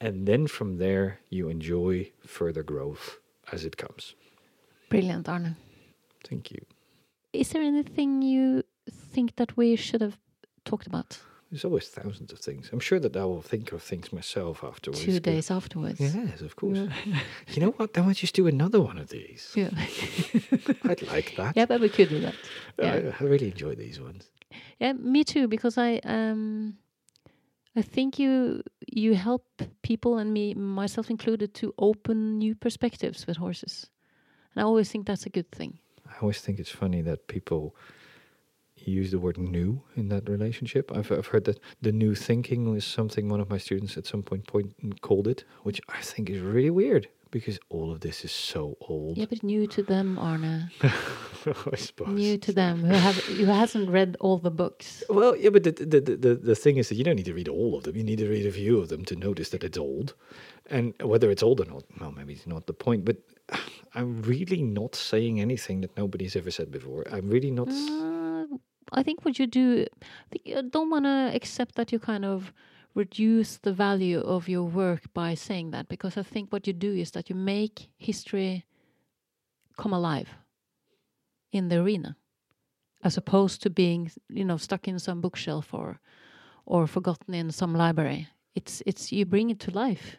And 0.00 0.26
then 0.26 0.46
from 0.46 0.78
there, 0.78 1.20
you 1.30 1.48
enjoy 1.48 2.10
further 2.26 2.62
growth 2.62 3.18
as 3.52 3.64
it 3.64 3.76
comes. 3.76 4.14
Brilliant, 4.88 5.28
Arne. 5.28 5.56
Thank 6.28 6.50
you. 6.50 6.64
Is 7.32 7.50
there 7.50 7.62
anything 7.62 8.22
you 8.22 8.64
think 8.90 9.36
that 9.36 9.56
we 9.56 9.76
should 9.76 10.00
have 10.00 10.18
talked 10.64 10.86
about? 10.86 11.18
There's 11.50 11.66
always 11.66 11.88
thousands 11.88 12.32
of 12.32 12.38
things. 12.38 12.70
I'm 12.72 12.80
sure 12.80 12.98
that 12.98 13.14
I 13.14 13.24
will 13.26 13.42
think 13.42 13.72
of 13.72 13.82
things 13.82 14.10
myself 14.10 14.64
afterwards. 14.64 15.04
Two 15.04 15.20
days 15.20 15.50
afterwards. 15.50 16.00
Yes, 16.00 16.40
of 16.40 16.56
course. 16.56 16.78
Yeah. 16.78 17.18
you 17.48 17.60
know 17.60 17.72
what? 17.72 17.92
Then 17.92 18.06
we 18.06 18.14
just 18.14 18.34
do 18.34 18.46
another 18.46 18.80
one 18.80 18.96
of 18.96 19.10
these. 19.10 19.52
Yeah. 19.54 19.68
I'd 20.84 21.02
like 21.02 21.36
that. 21.36 21.52
Yeah, 21.54 21.66
but 21.66 21.82
we 21.82 21.90
could 21.90 22.08
do 22.08 22.20
that. 22.20 22.34
Yeah. 22.78 23.12
I, 23.20 23.22
I 23.24 23.26
really 23.26 23.50
enjoy 23.50 23.74
these 23.74 24.00
ones. 24.00 24.30
Yeah, 24.78 24.92
me 24.92 25.24
too. 25.24 25.48
Because 25.48 25.78
I 25.78 26.00
um, 26.04 26.76
I 27.76 27.82
think 27.82 28.18
you 28.18 28.62
you 28.86 29.14
help 29.14 29.44
people 29.82 30.18
and 30.18 30.32
me 30.32 30.54
myself 30.54 31.10
included 31.10 31.54
to 31.54 31.74
open 31.78 32.38
new 32.38 32.54
perspectives 32.54 33.26
with 33.26 33.36
horses, 33.36 33.90
and 34.54 34.62
I 34.62 34.64
always 34.64 34.90
think 34.90 35.06
that's 35.06 35.26
a 35.26 35.30
good 35.30 35.50
thing. 35.50 35.78
I 36.06 36.20
always 36.20 36.40
think 36.40 36.58
it's 36.58 36.70
funny 36.70 37.02
that 37.02 37.26
people 37.28 37.74
use 38.76 39.10
the 39.10 39.18
word 39.18 39.38
new 39.38 39.82
in 39.96 40.08
that 40.08 40.28
relationship. 40.28 40.90
I've, 40.94 41.10
I've 41.12 41.28
heard 41.28 41.44
that 41.44 41.60
the 41.80 41.92
new 41.92 42.14
thinking 42.14 42.74
is 42.74 42.84
something 42.84 43.28
one 43.28 43.40
of 43.40 43.48
my 43.48 43.58
students 43.58 43.96
at 43.96 44.06
some 44.06 44.22
point, 44.22 44.46
point 44.46 44.74
called 45.00 45.28
it, 45.28 45.44
which 45.62 45.80
I 45.88 46.00
think 46.00 46.28
is 46.28 46.40
really 46.40 46.70
weird 46.70 47.08
because 47.32 47.58
all 47.70 47.90
of 47.90 48.00
this 48.00 48.24
is 48.24 48.30
so 48.30 48.76
old. 48.80 49.16
Yeah, 49.16 49.24
but 49.28 49.42
new 49.42 49.66
to 49.66 49.82
them, 49.82 50.18
Arne. 50.18 50.70
I 51.72 51.76
suppose. 51.76 52.08
New 52.08 52.38
to 52.38 52.52
them 52.52 52.84
who 52.84 52.94
have 52.94 53.16
who 53.16 53.46
hasn't 53.46 53.90
read 53.90 54.16
all 54.20 54.38
the 54.38 54.50
books. 54.50 55.02
Well, 55.08 55.34
yeah, 55.36 55.50
but 55.50 55.64
the, 55.64 55.72
the 55.72 56.00
the 56.00 56.34
the 56.36 56.54
thing 56.54 56.76
is 56.76 56.88
that 56.90 56.94
you 56.94 57.02
don't 57.02 57.16
need 57.16 57.24
to 57.24 57.34
read 57.34 57.48
all 57.48 57.74
of 57.76 57.82
them. 57.82 57.96
You 57.96 58.04
need 58.04 58.18
to 58.18 58.28
read 58.28 58.46
a 58.46 58.52
few 58.52 58.78
of 58.78 58.88
them 58.88 59.04
to 59.06 59.16
notice 59.16 59.48
that 59.48 59.64
it's 59.64 59.78
old, 59.78 60.14
and 60.70 60.94
whether 61.02 61.30
it's 61.30 61.42
old 61.42 61.60
or 61.60 61.64
not, 61.64 61.84
well, 61.98 62.12
maybe 62.12 62.34
it's 62.34 62.46
not 62.46 62.66
the 62.66 62.74
point. 62.74 63.04
But 63.04 63.16
I'm 63.94 64.22
really 64.22 64.62
not 64.62 64.94
saying 64.94 65.40
anything 65.40 65.80
that 65.80 65.96
nobody's 65.96 66.36
ever 66.36 66.50
said 66.50 66.70
before. 66.70 67.04
I'm 67.10 67.28
really 67.28 67.50
not. 67.50 67.68
Uh, 67.68 68.46
I 68.92 69.02
think 69.02 69.24
what 69.24 69.38
you 69.38 69.46
do, 69.46 69.86
I 70.54 70.62
don't 70.62 70.90
want 70.90 71.06
to 71.06 71.32
accept 71.34 71.76
that 71.76 71.92
you 71.92 71.98
kind 71.98 72.26
of 72.26 72.52
reduce 72.94 73.58
the 73.58 73.72
value 73.72 74.20
of 74.20 74.48
your 74.48 74.64
work 74.64 75.12
by 75.14 75.34
saying 75.34 75.70
that, 75.70 75.88
because 75.88 76.16
I 76.16 76.22
think 76.22 76.52
what 76.52 76.66
you 76.66 76.72
do 76.72 76.92
is 76.92 77.10
that 77.12 77.30
you 77.30 77.36
make 77.36 77.88
history 77.96 78.64
come 79.78 79.92
alive 79.92 80.28
in 81.52 81.68
the 81.68 81.78
arena, 81.78 82.16
as 83.02 83.16
opposed 83.16 83.62
to 83.62 83.70
being, 83.70 84.10
you 84.28 84.44
know, 84.44 84.56
stuck 84.56 84.88
in 84.88 84.98
some 84.98 85.20
bookshelf 85.20 85.74
or 85.74 86.00
or 86.64 86.86
forgotten 86.86 87.34
in 87.34 87.50
some 87.50 87.74
library. 87.74 88.28
It's 88.54 88.82
it's 88.86 89.12
you 89.12 89.26
bring 89.26 89.50
it 89.50 89.60
to 89.60 89.70
life. 89.70 90.18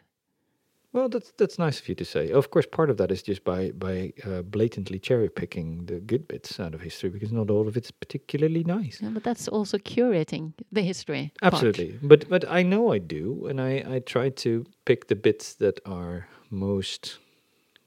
Well, 0.94 1.08
that's 1.08 1.32
that's 1.36 1.58
nice 1.58 1.80
of 1.80 1.88
you 1.88 1.96
to 1.96 2.04
say. 2.04 2.30
Of 2.30 2.52
course, 2.52 2.66
part 2.66 2.88
of 2.88 2.98
that 2.98 3.10
is 3.10 3.20
just 3.20 3.42
by 3.42 3.72
by 3.72 4.12
uh, 4.24 4.42
blatantly 4.42 5.00
cherry 5.00 5.28
picking 5.28 5.86
the 5.86 5.98
good 5.98 6.28
bits 6.28 6.60
out 6.60 6.72
of 6.72 6.82
history 6.82 7.10
because 7.10 7.32
not 7.32 7.50
all 7.50 7.66
of 7.66 7.76
it's 7.76 7.90
particularly 7.90 8.62
nice. 8.62 9.00
Yeah, 9.02 9.08
but 9.08 9.24
that's 9.24 9.48
also 9.48 9.76
curating 9.78 10.52
the 10.70 10.82
history. 10.82 11.32
part. 11.40 11.54
Absolutely, 11.54 11.98
but 12.00 12.28
but 12.28 12.44
I 12.48 12.62
know 12.62 12.92
I 12.92 12.98
do, 12.98 13.46
and 13.48 13.60
I 13.60 13.96
I 13.96 13.98
try 13.98 14.30
to 14.30 14.64
pick 14.84 15.08
the 15.08 15.16
bits 15.16 15.54
that 15.54 15.80
are 15.84 16.28
most 16.48 17.18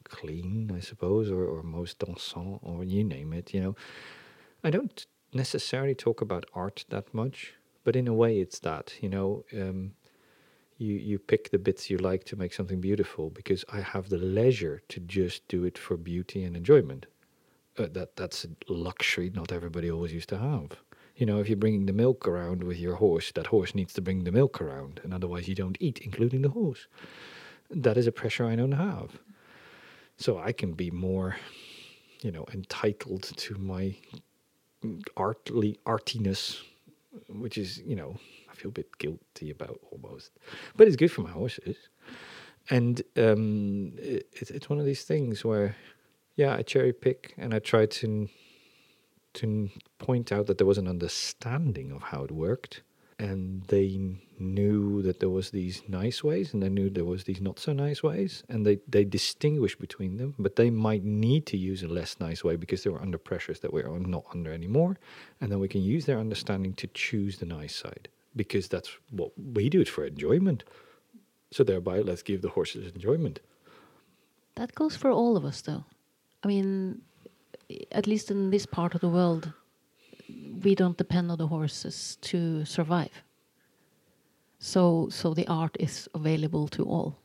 clean, 0.03 0.70
I 0.76 0.82
suppose, 0.82 1.32
or 1.32 1.45
or 1.45 1.64
most 1.64 1.99
dansant, 1.99 2.60
or 2.62 2.84
you 2.84 3.05
name 3.05 3.32
it. 3.32 3.53
You 3.53 3.62
know, 3.62 3.76
I 4.66 4.70
don't 4.70 5.08
necessarily 5.34 5.95
talk 5.95 6.20
about 6.22 6.45
art 6.53 6.84
that 6.89 7.14
much, 7.14 7.53
but 7.86 7.95
in 7.95 8.08
a 8.08 8.14
way, 8.14 8.41
it's 8.41 8.60
that. 8.60 8.95
You 9.01 9.10
know, 9.10 9.45
um, 9.53 9.93
you 10.78 10.93
you 10.93 11.19
pick 11.19 11.49
the 11.49 11.57
bits 11.59 11.89
you 11.89 11.97
like 11.97 12.23
to 12.25 12.36
make 12.36 12.53
something 12.53 12.80
beautiful 12.80 13.30
because 13.30 13.65
I 13.71 13.82
have 13.82 14.09
the 14.09 14.17
leisure 14.17 14.82
to 14.89 14.99
just 14.99 15.47
do 15.47 15.63
it 15.63 15.78
for 15.78 15.97
beauty 15.97 16.43
and 16.43 16.55
enjoyment. 16.55 17.07
Uh, 17.78 17.88
that 17.93 18.15
that's 18.15 18.45
a 18.45 18.49
luxury 18.71 19.32
not 19.34 19.51
everybody 19.51 19.89
always 19.91 20.13
used 20.13 20.30
to 20.30 20.38
have. 20.38 20.78
You 21.15 21.25
know, 21.25 21.39
if 21.39 21.49
you're 21.49 21.57
bringing 21.57 21.88
the 21.88 21.93
milk 21.93 22.28
around 22.28 22.61
with 22.63 22.78
your 22.78 22.95
horse, 22.95 23.32
that 23.32 23.47
horse 23.47 23.73
needs 23.73 23.93
to 23.93 24.01
bring 24.01 24.23
the 24.23 24.32
milk 24.32 24.61
around, 24.61 25.01
and 25.03 25.13
otherwise 25.13 25.47
you 25.47 25.55
don't 25.55 25.78
eat, 25.80 25.99
including 25.99 26.43
the 26.43 26.49
horse. 26.49 26.86
That 27.71 27.97
is 27.97 28.05
a 28.05 28.11
pressure 28.11 28.45
I 28.45 28.55
don't 28.55 28.73
have. 28.73 29.17
So 30.17 30.38
I 30.38 30.51
can 30.51 30.73
be 30.73 30.91
more, 30.91 31.36
you 32.21 32.32
know, 32.32 32.45
entitled 32.53 33.23
to 33.23 33.55
my 33.55 33.95
artly 35.15 35.80
artiness, 35.88 36.61
which 37.30 37.57
is, 37.57 37.80
you 37.80 37.95
know, 37.95 38.17
feel 38.58 38.70
a 38.70 38.74
bit 38.74 38.97
guilty 38.97 39.49
about 39.49 39.80
almost, 39.91 40.32
but 40.76 40.88
it's 40.88 40.95
good 40.95 41.12
for 41.12 41.22
my 41.22 41.32
horses. 41.32 41.78
And 42.70 43.01
um, 43.16 43.93
it, 43.97 44.28
it's 44.34 44.70
one 44.70 44.80
of 44.80 44.86
these 44.86 45.03
things 45.03 45.45
where, 45.45 45.76
yeah, 46.36 46.55
I 46.55 46.64
cherry 46.64 46.93
pick 46.93 47.34
and 47.38 47.53
I 47.53 47.60
try 47.60 47.86
to 47.86 48.28
to 49.38 49.70
point 49.99 50.32
out 50.32 50.47
that 50.47 50.58
there 50.58 50.66
was 50.66 50.80
an 50.80 50.88
understanding 50.88 51.91
of 51.91 52.01
how 52.01 52.24
it 52.24 52.32
worked. 52.32 52.82
And 53.20 53.64
they 53.64 53.99
knew 54.38 55.01
that 55.01 55.20
there 55.20 55.30
was 55.30 55.49
these 55.49 55.82
nice 55.88 56.24
ways 56.24 56.53
and 56.53 56.62
they 56.62 56.70
knew 56.70 56.88
there 56.89 57.03
was 57.03 57.24
these 57.24 57.41
not 57.41 57.58
so 57.58 57.74
nice 57.74 58.03
ways. 58.03 58.43
And 58.47 58.64
they, 58.66 58.78
they 58.88 59.03
distinguish 59.05 59.76
between 59.76 60.18
them 60.18 60.36
but 60.38 60.55
they 60.55 60.70
might 60.70 61.03
need 61.03 61.47
to 61.47 61.58
use 61.58 61.82
a 61.82 61.88
less 61.88 62.20
nice 62.20 62.43
way 62.43 62.55
because 62.55 62.84
they 62.84 62.91
were 62.91 63.01
under 63.01 63.18
pressures 63.18 63.60
that 63.62 63.74
we're 63.74 63.88
not 63.99 64.26
under 64.34 64.53
anymore. 64.53 64.97
And 65.41 65.51
then 65.51 65.60
we 65.60 65.68
can 65.68 65.82
use 65.82 66.05
their 66.05 66.20
understanding 66.20 66.74
to 66.76 66.88
choose 66.88 67.38
the 67.38 67.47
nice 67.47 67.76
side 67.76 68.10
because 68.38 68.68
that's 68.70 68.92
what 69.12 69.32
we 69.56 69.70
do 69.70 69.82
it 69.82 69.90
for 69.90 70.06
enjoyment 70.06 70.64
so 71.52 71.64
thereby 71.64 72.00
let's 72.00 72.24
give 72.24 72.42
the 72.42 72.50
horses 72.58 72.92
enjoyment 72.96 73.40
That 74.58 74.74
goes 74.74 74.98
for 74.98 75.12
all 75.12 75.38
of 75.38 75.46
us, 75.46 75.62
though. 75.62 75.84
I 76.44 76.48
mean, 76.48 77.02
at 77.92 78.08
least 78.08 78.32
in 78.32 78.50
this 78.50 78.66
part 78.66 78.96
of 78.96 79.02
the 79.02 79.10
world, 79.10 79.54
we 80.64 80.74
don't 80.76 80.98
depend 80.98 81.32
on 81.32 81.38
the 81.38 81.48
horses 81.48 82.18
to 82.22 82.66
survive. 82.66 83.24
So, 84.60 85.10
so 85.12 85.34
the 85.34 85.48
art 85.48 85.78
is 85.80 86.10
available 86.14 86.68
to 86.70 86.84
all. 86.84 87.16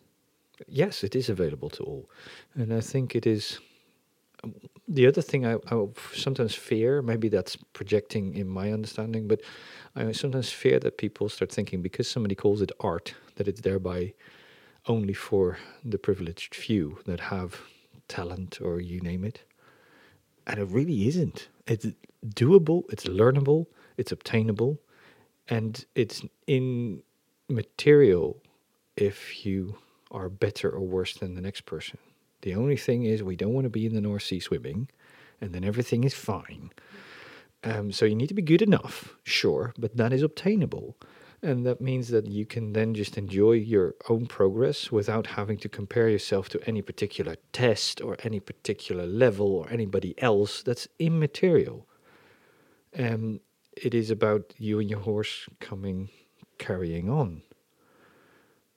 Yes, 0.68 1.02
it 1.02 1.14
is 1.16 1.30
available 1.30 1.70
to 1.70 1.82
all, 1.84 2.10
and 2.54 2.72
I 2.72 2.80
think 2.82 3.14
it 3.16 3.26
is. 3.26 3.60
The 4.88 5.06
other 5.06 5.22
thing 5.22 5.46
I 5.46 5.56
sometimes 6.14 6.54
fear, 6.54 7.02
maybe 7.02 7.28
that's 7.28 7.56
projecting 7.72 8.34
in 8.34 8.48
my 8.48 8.72
understanding, 8.72 9.28
but 9.28 9.40
I 9.94 10.12
sometimes 10.12 10.50
fear 10.50 10.78
that 10.80 10.98
people 10.98 11.28
start 11.28 11.52
thinking 11.52 11.82
because 11.82 12.08
somebody 12.08 12.34
calls 12.34 12.60
it 12.60 12.72
art, 12.80 13.14
that 13.36 13.48
it's 13.48 13.60
thereby 13.60 14.12
only 14.86 15.14
for 15.14 15.58
the 15.84 15.98
privileged 15.98 16.54
few 16.54 16.98
that 17.06 17.20
have 17.20 17.60
talent 18.08 18.60
or 18.60 18.80
you 18.80 19.00
name 19.00 19.24
it. 19.24 19.42
And 20.46 20.58
it 20.58 20.68
really 20.68 21.06
isn't. 21.08 21.48
It's 21.66 21.86
doable, 22.26 22.82
it's 22.90 23.04
learnable, 23.04 23.66
it's 23.96 24.12
obtainable, 24.12 24.80
and 25.48 25.84
it's 25.94 26.22
in 26.46 27.02
material 27.48 28.42
if 28.96 29.46
you 29.46 29.78
are 30.10 30.28
better 30.28 30.70
or 30.70 30.80
worse 30.80 31.14
than 31.14 31.34
the 31.34 31.40
next 31.40 31.62
person. 31.62 31.98
The 32.42 32.54
only 32.54 32.76
thing 32.76 33.04
is, 33.04 33.22
we 33.22 33.36
don't 33.36 33.54
want 33.54 33.64
to 33.64 33.70
be 33.70 33.86
in 33.86 33.94
the 33.94 34.00
North 34.00 34.24
Sea 34.24 34.40
swimming, 34.40 34.88
and 35.40 35.52
then 35.52 35.64
everything 35.64 36.04
is 36.04 36.14
fine. 36.14 36.70
Um, 37.64 37.92
so 37.92 38.04
you 38.04 38.16
need 38.16 38.28
to 38.28 38.34
be 38.34 38.42
good 38.42 38.62
enough, 38.62 39.14
sure, 39.22 39.72
but 39.78 39.96
that 39.96 40.12
is 40.12 40.22
obtainable. 40.22 40.96
And 41.44 41.66
that 41.66 41.80
means 41.80 42.08
that 42.08 42.26
you 42.26 42.46
can 42.46 42.72
then 42.72 42.94
just 42.94 43.18
enjoy 43.18 43.52
your 43.52 43.94
own 44.08 44.26
progress 44.26 44.92
without 44.92 45.26
having 45.26 45.58
to 45.58 45.68
compare 45.68 46.08
yourself 46.08 46.48
to 46.50 46.60
any 46.68 46.82
particular 46.82 47.36
test 47.52 48.00
or 48.00 48.16
any 48.22 48.38
particular 48.38 49.06
level 49.06 49.48
or 49.56 49.68
anybody 49.68 50.14
else. 50.22 50.62
That's 50.62 50.86
immaterial. 51.00 51.88
Um, 52.96 53.40
it 53.76 53.94
is 53.94 54.10
about 54.10 54.54
you 54.56 54.78
and 54.78 54.88
your 54.88 55.00
horse 55.00 55.48
coming, 55.58 56.10
carrying 56.58 57.08
on. 57.10 57.42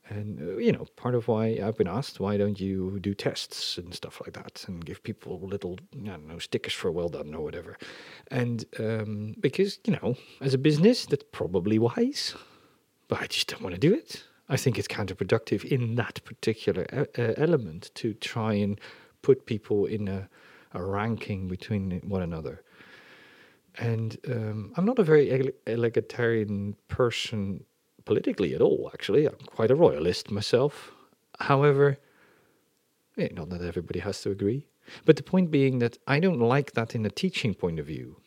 And, 0.08 0.39
uh, 0.39 0.58
you 0.58 0.72
know, 0.72 0.86
part 0.95 1.16
of 1.16 1.28
why 1.28 1.60
I've 1.64 1.78
been 1.78 1.88
asked, 1.88 2.20
why 2.20 2.38
don't 2.38 2.60
you 2.60 2.99
do 2.99 3.16
tests 3.16 3.78
and 3.78 3.93
stuff 3.93 4.22
like 4.24 4.34
that 4.34 4.64
and 4.68 4.86
give 4.86 5.01
people 5.01 5.39
little, 5.39 5.80
I 5.95 6.08
don't 6.10 6.28
know, 6.28 6.38
stickers 6.38 6.74
for 6.74 6.91
well 6.91 7.10
done 7.10 7.34
or 7.34 7.43
whatever. 7.43 7.78
And 8.30 8.66
um, 8.80 9.36
because, 9.39 9.80
you 9.86 9.93
know, 9.93 10.16
as 10.41 10.53
a 10.53 10.60
business, 10.60 11.08
that's 11.08 11.26
probably 11.32 11.80
wise, 11.80 12.36
but 13.08 13.22
I 13.22 13.28
just 13.28 13.47
don't 13.47 13.64
want 13.64 13.74
to 13.74 13.80
do 13.80 13.93
it. 13.93 14.24
I 14.47 14.58
think 14.58 14.78
it's 14.78 14.88
counterproductive 14.88 15.66
in 15.66 15.95
that 15.95 16.24
particular 16.24 16.86
e- 16.93 17.22
uh, 17.22 17.34
element 17.38 17.89
to 17.95 18.14
try 18.14 18.53
and 18.53 18.80
put 19.24 19.47
people 19.47 19.88
in 19.88 20.08
a, 20.08 20.30
a 20.74 20.84
ranking 20.84 21.47
between 21.47 21.99
one 22.06 22.22
another. 22.22 22.62
And 23.78 24.18
um, 24.30 24.72
I'm 24.78 24.86
not 24.86 24.99
a 24.99 25.03
very 25.03 25.30
egalitarian 25.66 26.76
person 26.88 27.66
politically 28.06 28.53
at 28.53 28.62
all, 28.62 28.89
actually. 28.93 29.26
I'm 29.26 29.36
quite 29.45 29.72
a 29.72 29.76
royalist 29.76 30.32
myself. 30.32 30.91
However, 31.39 31.97
eh, 33.18 33.30
not 33.34 33.49
that 33.49 33.62
everybody 33.62 33.99
has 33.99 34.22
to 34.22 34.32
agree. 34.32 34.68
But 35.03 35.16
the 35.16 35.24
point 35.24 35.51
being 35.51 35.80
that 35.80 35.97
I 36.08 36.20
don't 36.20 36.39
like 36.39 36.74
that 36.74 36.95
in 36.95 37.06
a 37.06 37.10
teaching 37.10 37.53
point 37.53 37.80
of 37.80 37.88
view, 37.88 38.18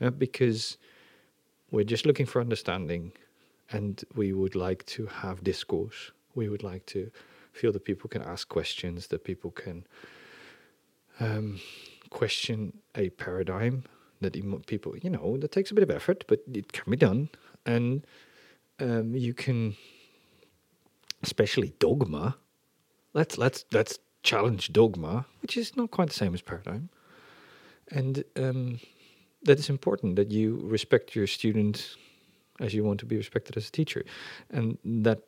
uh, 0.00 0.10
because 0.10 0.78
we're 1.70 1.84
just 1.84 2.06
looking 2.06 2.26
for 2.26 2.40
understanding 2.40 3.12
and 3.70 4.02
we 4.14 4.32
would 4.32 4.54
like 4.54 4.84
to 4.86 5.06
have 5.06 5.44
discourse. 5.44 6.12
We 6.34 6.48
would 6.48 6.62
like 6.62 6.86
to 6.86 7.10
feel 7.52 7.72
that 7.72 7.84
people 7.84 8.08
can 8.08 8.22
ask 8.22 8.48
questions, 8.48 9.08
that 9.08 9.24
people 9.24 9.50
can 9.50 9.86
um, 11.18 11.60
question 12.10 12.72
a 12.94 13.10
paradigm 13.10 13.84
that 14.20 14.34
people, 14.66 14.96
you 14.98 15.10
know, 15.10 15.36
that 15.38 15.52
takes 15.52 15.70
a 15.70 15.74
bit 15.74 15.82
of 15.82 15.90
effort, 15.90 16.24
but 16.28 16.40
it 16.52 16.72
can 16.72 16.90
be 16.90 16.96
done. 16.96 17.30
And 17.64 18.06
um, 18.80 19.14
you 19.14 19.34
can, 19.34 19.76
especially 21.22 21.74
dogma. 21.78 22.36
Let's 23.12 23.38
let's 23.38 23.64
let's 23.72 23.98
challenge 24.22 24.72
dogma, 24.72 25.26
which 25.42 25.56
is 25.56 25.76
not 25.76 25.90
quite 25.90 26.08
the 26.08 26.14
same 26.14 26.34
as 26.34 26.42
paradigm, 26.42 26.88
and 27.90 28.24
um, 28.36 28.80
that 29.42 29.58
is 29.58 29.68
important 29.68 30.16
that 30.16 30.30
you 30.30 30.60
respect 30.62 31.14
your 31.14 31.26
student 31.26 31.96
as 32.60 32.74
you 32.74 32.84
want 32.84 33.00
to 33.00 33.06
be 33.06 33.16
respected 33.16 33.56
as 33.56 33.68
a 33.68 33.72
teacher, 33.72 34.04
and 34.50 34.78
that 34.84 35.20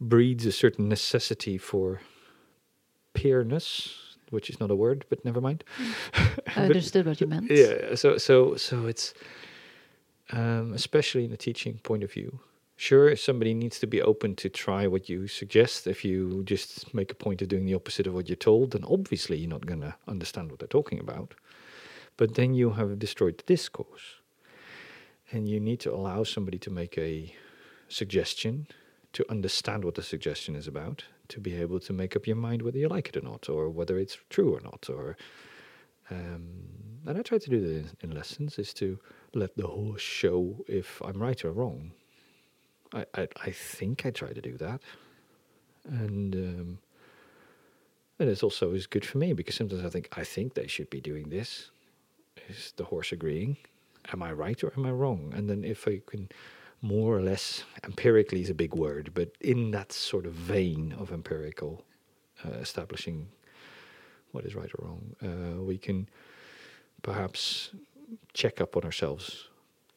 breeds 0.00 0.46
a 0.46 0.52
certain 0.52 0.88
necessity 0.88 1.58
for 1.58 2.00
peerness, 3.14 4.16
which 4.30 4.48
is 4.48 4.60
not 4.60 4.70
a 4.70 4.76
word, 4.76 5.04
but 5.08 5.24
never 5.24 5.40
mind. 5.40 5.64
I 6.56 6.62
understood 6.62 7.06
what 7.06 7.20
you 7.20 7.26
meant. 7.34 7.50
yeah 7.50 7.94
so 7.94 8.16
so 8.16 8.54
so 8.56 8.86
it's 8.86 9.12
um, 10.30 10.72
especially 10.72 11.24
in 11.24 11.32
a 11.32 11.36
teaching 11.36 11.78
point 11.82 12.04
of 12.04 12.12
view 12.12 12.40
Sure, 12.80 13.16
somebody 13.16 13.54
needs 13.54 13.80
to 13.80 13.88
be 13.88 14.00
open 14.00 14.36
to 14.36 14.48
try 14.48 14.86
what 14.86 15.08
you 15.08 15.26
suggest. 15.26 15.88
If 15.88 16.04
you 16.04 16.44
just 16.44 16.94
make 16.94 17.10
a 17.10 17.16
point 17.16 17.42
of 17.42 17.48
doing 17.48 17.66
the 17.66 17.74
opposite 17.74 18.06
of 18.06 18.14
what 18.14 18.28
you're 18.28 18.36
told, 18.36 18.70
then 18.70 18.84
obviously 18.84 19.36
you're 19.36 19.50
not 19.50 19.66
going 19.66 19.80
to 19.80 19.96
understand 20.06 20.48
what 20.48 20.60
they're 20.60 20.68
talking 20.68 21.00
about. 21.00 21.34
But 22.16 22.36
then 22.36 22.54
you 22.54 22.70
have 22.70 22.96
destroyed 23.00 23.36
the 23.36 23.42
discourse. 23.42 24.20
And 25.32 25.48
you 25.48 25.58
need 25.58 25.80
to 25.80 25.92
allow 25.92 26.22
somebody 26.22 26.56
to 26.58 26.70
make 26.70 26.96
a 26.96 27.34
suggestion, 27.88 28.68
to 29.12 29.28
understand 29.28 29.84
what 29.84 29.96
the 29.96 30.02
suggestion 30.04 30.54
is 30.54 30.68
about, 30.68 31.02
to 31.30 31.40
be 31.40 31.56
able 31.56 31.80
to 31.80 31.92
make 31.92 32.14
up 32.14 32.28
your 32.28 32.36
mind 32.36 32.62
whether 32.62 32.78
you 32.78 32.86
like 32.86 33.08
it 33.08 33.16
or 33.16 33.22
not, 33.22 33.48
or 33.48 33.68
whether 33.70 33.98
it's 33.98 34.18
true 34.30 34.54
or 34.54 34.60
not, 34.60 34.88
or 34.88 35.16
um, 36.12 36.46
and 37.08 37.18
I 37.18 37.22
try 37.22 37.38
to 37.38 37.50
do 37.50 37.60
that 37.60 37.70
in, 37.70 37.90
in, 38.02 38.10
lessons 38.12 38.56
is 38.56 38.72
to 38.74 39.00
let 39.34 39.56
the 39.56 39.66
horse 39.66 40.00
show 40.00 40.64
if 40.68 41.02
I'm 41.04 41.20
right 41.20 41.44
or 41.44 41.50
wrong. 41.50 41.90
I 42.94 43.04
I, 43.14 43.28
I 43.42 43.50
think 43.50 44.06
I 44.06 44.10
try 44.10 44.32
to 44.32 44.40
do 44.40 44.56
that, 44.58 44.80
and 45.84 46.34
um, 46.34 46.78
and 48.18 48.28
it's 48.28 48.42
also 48.42 48.72
is 48.72 48.86
good 48.86 49.04
for 49.04 49.18
me 49.18 49.32
because 49.32 49.54
sometimes 49.54 49.84
I 49.84 49.88
think 49.88 50.08
I 50.16 50.24
think 50.24 50.54
they 50.54 50.66
should 50.66 50.90
be 50.90 51.00
doing 51.00 51.28
this. 51.28 51.70
Is 52.48 52.72
the 52.76 52.84
horse 52.84 53.12
agreeing? 53.12 53.56
Am 54.12 54.22
I 54.22 54.32
right 54.32 54.62
or 54.64 54.72
am 54.76 54.86
I 54.86 54.90
wrong? 54.90 55.32
And 55.36 55.48
then 55.48 55.64
if 55.64 55.86
I 55.86 56.00
can 56.06 56.28
more 56.80 57.16
or 57.16 57.20
less 57.20 57.64
empirically 57.84 58.40
is 58.40 58.50
a 58.50 58.54
big 58.54 58.74
word, 58.74 59.10
but 59.12 59.30
in 59.40 59.72
that 59.72 59.92
sort 59.92 60.26
of 60.26 60.32
vein 60.32 60.94
of 60.98 61.12
empirical 61.12 61.84
uh, 62.44 62.50
establishing 62.52 63.28
what 64.32 64.44
is 64.44 64.54
right 64.54 64.70
or 64.78 64.86
wrong, 64.86 65.16
uh, 65.22 65.62
we 65.62 65.76
can 65.76 66.08
perhaps 67.02 67.70
check 68.32 68.60
up 68.60 68.76
on 68.76 68.84
ourselves 68.84 69.48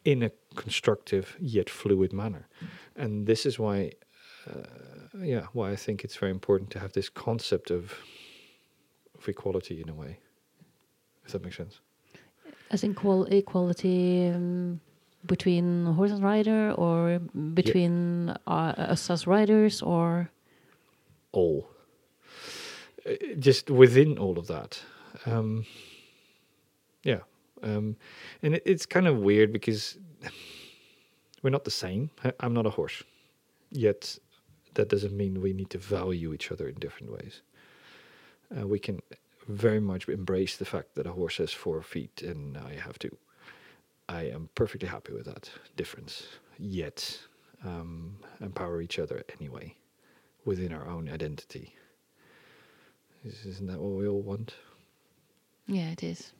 in 0.03 0.23
a 0.23 0.31
constructive 0.55 1.37
yet 1.39 1.69
fluid 1.69 2.13
manner. 2.13 2.47
And 2.95 3.27
this 3.27 3.45
is 3.45 3.59
why, 3.59 3.91
uh, 4.49 4.63
yeah, 5.23 5.45
why 5.53 5.71
I 5.71 5.75
think 5.75 6.03
it's 6.03 6.15
very 6.15 6.31
important 6.31 6.69
to 6.71 6.79
have 6.79 6.93
this 6.93 7.09
concept 7.09 7.71
of 7.71 7.93
of 9.17 9.29
equality 9.29 9.81
in 9.81 9.89
a 9.89 9.93
way. 9.93 10.17
If 11.25 11.31
that 11.31 11.43
makes 11.43 11.57
sense. 11.57 11.79
As 12.71 12.83
in 12.83 12.93
qual 12.93 13.25
equality. 13.25 14.27
Um 14.27 14.81
between 15.25 15.85
horse 15.85 16.11
and 16.11 16.23
rider 16.23 16.71
or 16.71 17.19
between 17.53 18.27
yeah. 18.27 18.35
uh, 18.47 18.91
us 18.93 19.09
as 19.09 19.27
riders 19.27 19.81
or 19.81 20.29
all 21.31 21.69
uh, 23.05 23.11
just 23.39 23.69
within 23.69 24.17
all 24.17 24.39
of 24.39 24.47
that 24.47 24.81
um, 25.25 25.65
yeah 27.03 27.19
um, 27.63 27.95
and 28.41 28.55
it, 28.55 28.63
it's 28.65 28.85
kind 28.85 29.07
of 29.07 29.17
weird 29.19 29.51
because 29.51 29.97
we're 31.43 31.49
not 31.49 31.63
the 31.63 31.71
same 31.71 32.09
i'm 32.39 32.53
not 32.53 32.65
a 32.65 32.69
horse 32.69 33.03
yet 33.71 34.17
that 34.73 34.89
doesn't 34.89 35.15
mean 35.15 35.41
we 35.41 35.53
need 35.53 35.69
to 35.69 35.77
value 35.77 36.33
each 36.33 36.51
other 36.51 36.67
in 36.67 36.75
different 36.75 37.11
ways 37.11 37.41
uh, 38.57 38.67
we 38.67 38.79
can 38.79 39.01
very 39.47 39.79
much 39.79 40.07
embrace 40.07 40.57
the 40.57 40.65
fact 40.65 40.95
that 40.95 41.07
a 41.07 41.11
horse 41.11 41.37
has 41.37 41.51
four 41.51 41.81
feet 41.81 42.21
and 42.21 42.57
i 42.57 42.75
have 42.75 42.97
two 42.99 43.17
I 44.11 44.23
am 44.23 44.49
perfectly 44.55 44.89
happy 44.89 45.13
with 45.13 45.25
that 45.25 45.49
difference. 45.77 46.27
Yet, 46.59 47.17
um, 47.63 48.17
empower 48.41 48.81
each 48.81 48.99
other 48.99 49.23
anyway 49.39 49.75
within 50.43 50.73
our 50.73 50.85
own 50.85 51.07
identity. 51.09 51.73
Isn't 53.23 53.67
that 53.67 53.79
what 53.79 53.97
we 53.97 54.07
all 54.09 54.21
want? 54.21 54.55
Yeah, 55.65 55.91
it 55.91 56.03
is. 56.03 56.33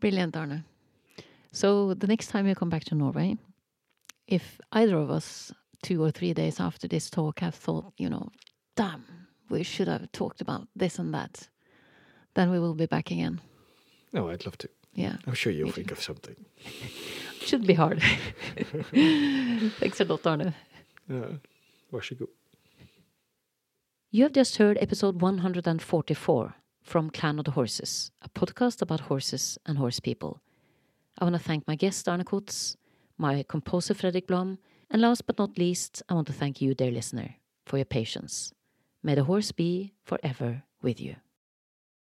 Brilliant, 0.00 0.36
Arne. 0.36 0.64
So, 1.52 1.94
the 1.94 2.06
next 2.06 2.28
time 2.28 2.46
you 2.46 2.54
come 2.54 2.70
back 2.70 2.84
to 2.84 2.94
Norway, 2.94 3.36
if 4.26 4.60
either 4.72 4.96
of 4.96 5.10
us, 5.10 5.52
two 5.82 6.02
or 6.02 6.10
three 6.10 6.34
days 6.34 6.60
after 6.60 6.86
this 6.86 7.10
talk, 7.10 7.40
have 7.40 7.54
thought, 7.54 7.92
you 7.96 8.08
know, 8.08 8.28
damn, 8.76 9.04
we 9.48 9.62
should 9.62 9.88
have 9.88 10.10
talked 10.12 10.40
about 10.40 10.68
this 10.76 10.98
and 10.98 11.12
that, 11.14 11.48
then 12.34 12.50
we 12.50 12.60
will 12.60 12.74
be 12.74 12.86
back 12.86 13.10
again. 13.10 13.40
No, 14.12 14.28
I'd 14.30 14.44
love 14.44 14.58
to. 14.58 14.68
Yeah. 14.94 15.16
I'm 15.26 15.34
sure 15.34 15.52
you'll 15.52 15.72
think 15.72 15.90
of 15.90 16.02
something. 16.02 16.36
Should 17.40 17.66
be 17.66 17.74
hard. 17.74 18.02
Thanks 18.90 20.00
a 20.00 20.04
lot, 20.04 20.26
Arne. 20.26 20.54
Yeah. 21.08 21.38
Varsågod. 21.92 22.28
You 24.10 24.24
have 24.24 24.32
just 24.32 24.56
heard 24.56 24.78
episode 24.80 25.20
144 25.20 26.54
from 26.88 27.10
Clan 27.10 27.38
of 27.38 27.44
the 27.44 27.50
Horses, 27.50 28.10
a 28.22 28.30
podcast 28.30 28.80
about 28.80 29.00
horses 29.00 29.58
and 29.66 29.76
horse 29.76 30.00
people. 30.00 30.40
I 31.18 31.24
want 31.24 31.36
to 31.36 31.42
thank 31.42 31.68
my 31.68 31.74
guest 31.74 32.08
Arne 32.08 32.24
Koets, 32.24 32.76
my 33.18 33.44
composer 33.46 33.92
Fredrik 33.92 34.26
Blom, 34.26 34.58
and 34.90 35.02
last 35.02 35.26
but 35.26 35.38
not 35.38 35.58
least, 35.58 36.02
I 36.08 36.14
want 36.14 36.28
to 36.28 36.32
thank 36.32 36.62
you, 36.62 36.74
dear 36.74 36.90
listener, 36.90 37.34
for 37.66 37.76
your 37.76 37.84
patience. 37.84 38.54
May 39.02 39.14
the 39.14 39.24
horse 39.24 39.52
be 39.52 39.92
forever 40.02 40.62
with 40.80 40.98
you. 40.98 41.16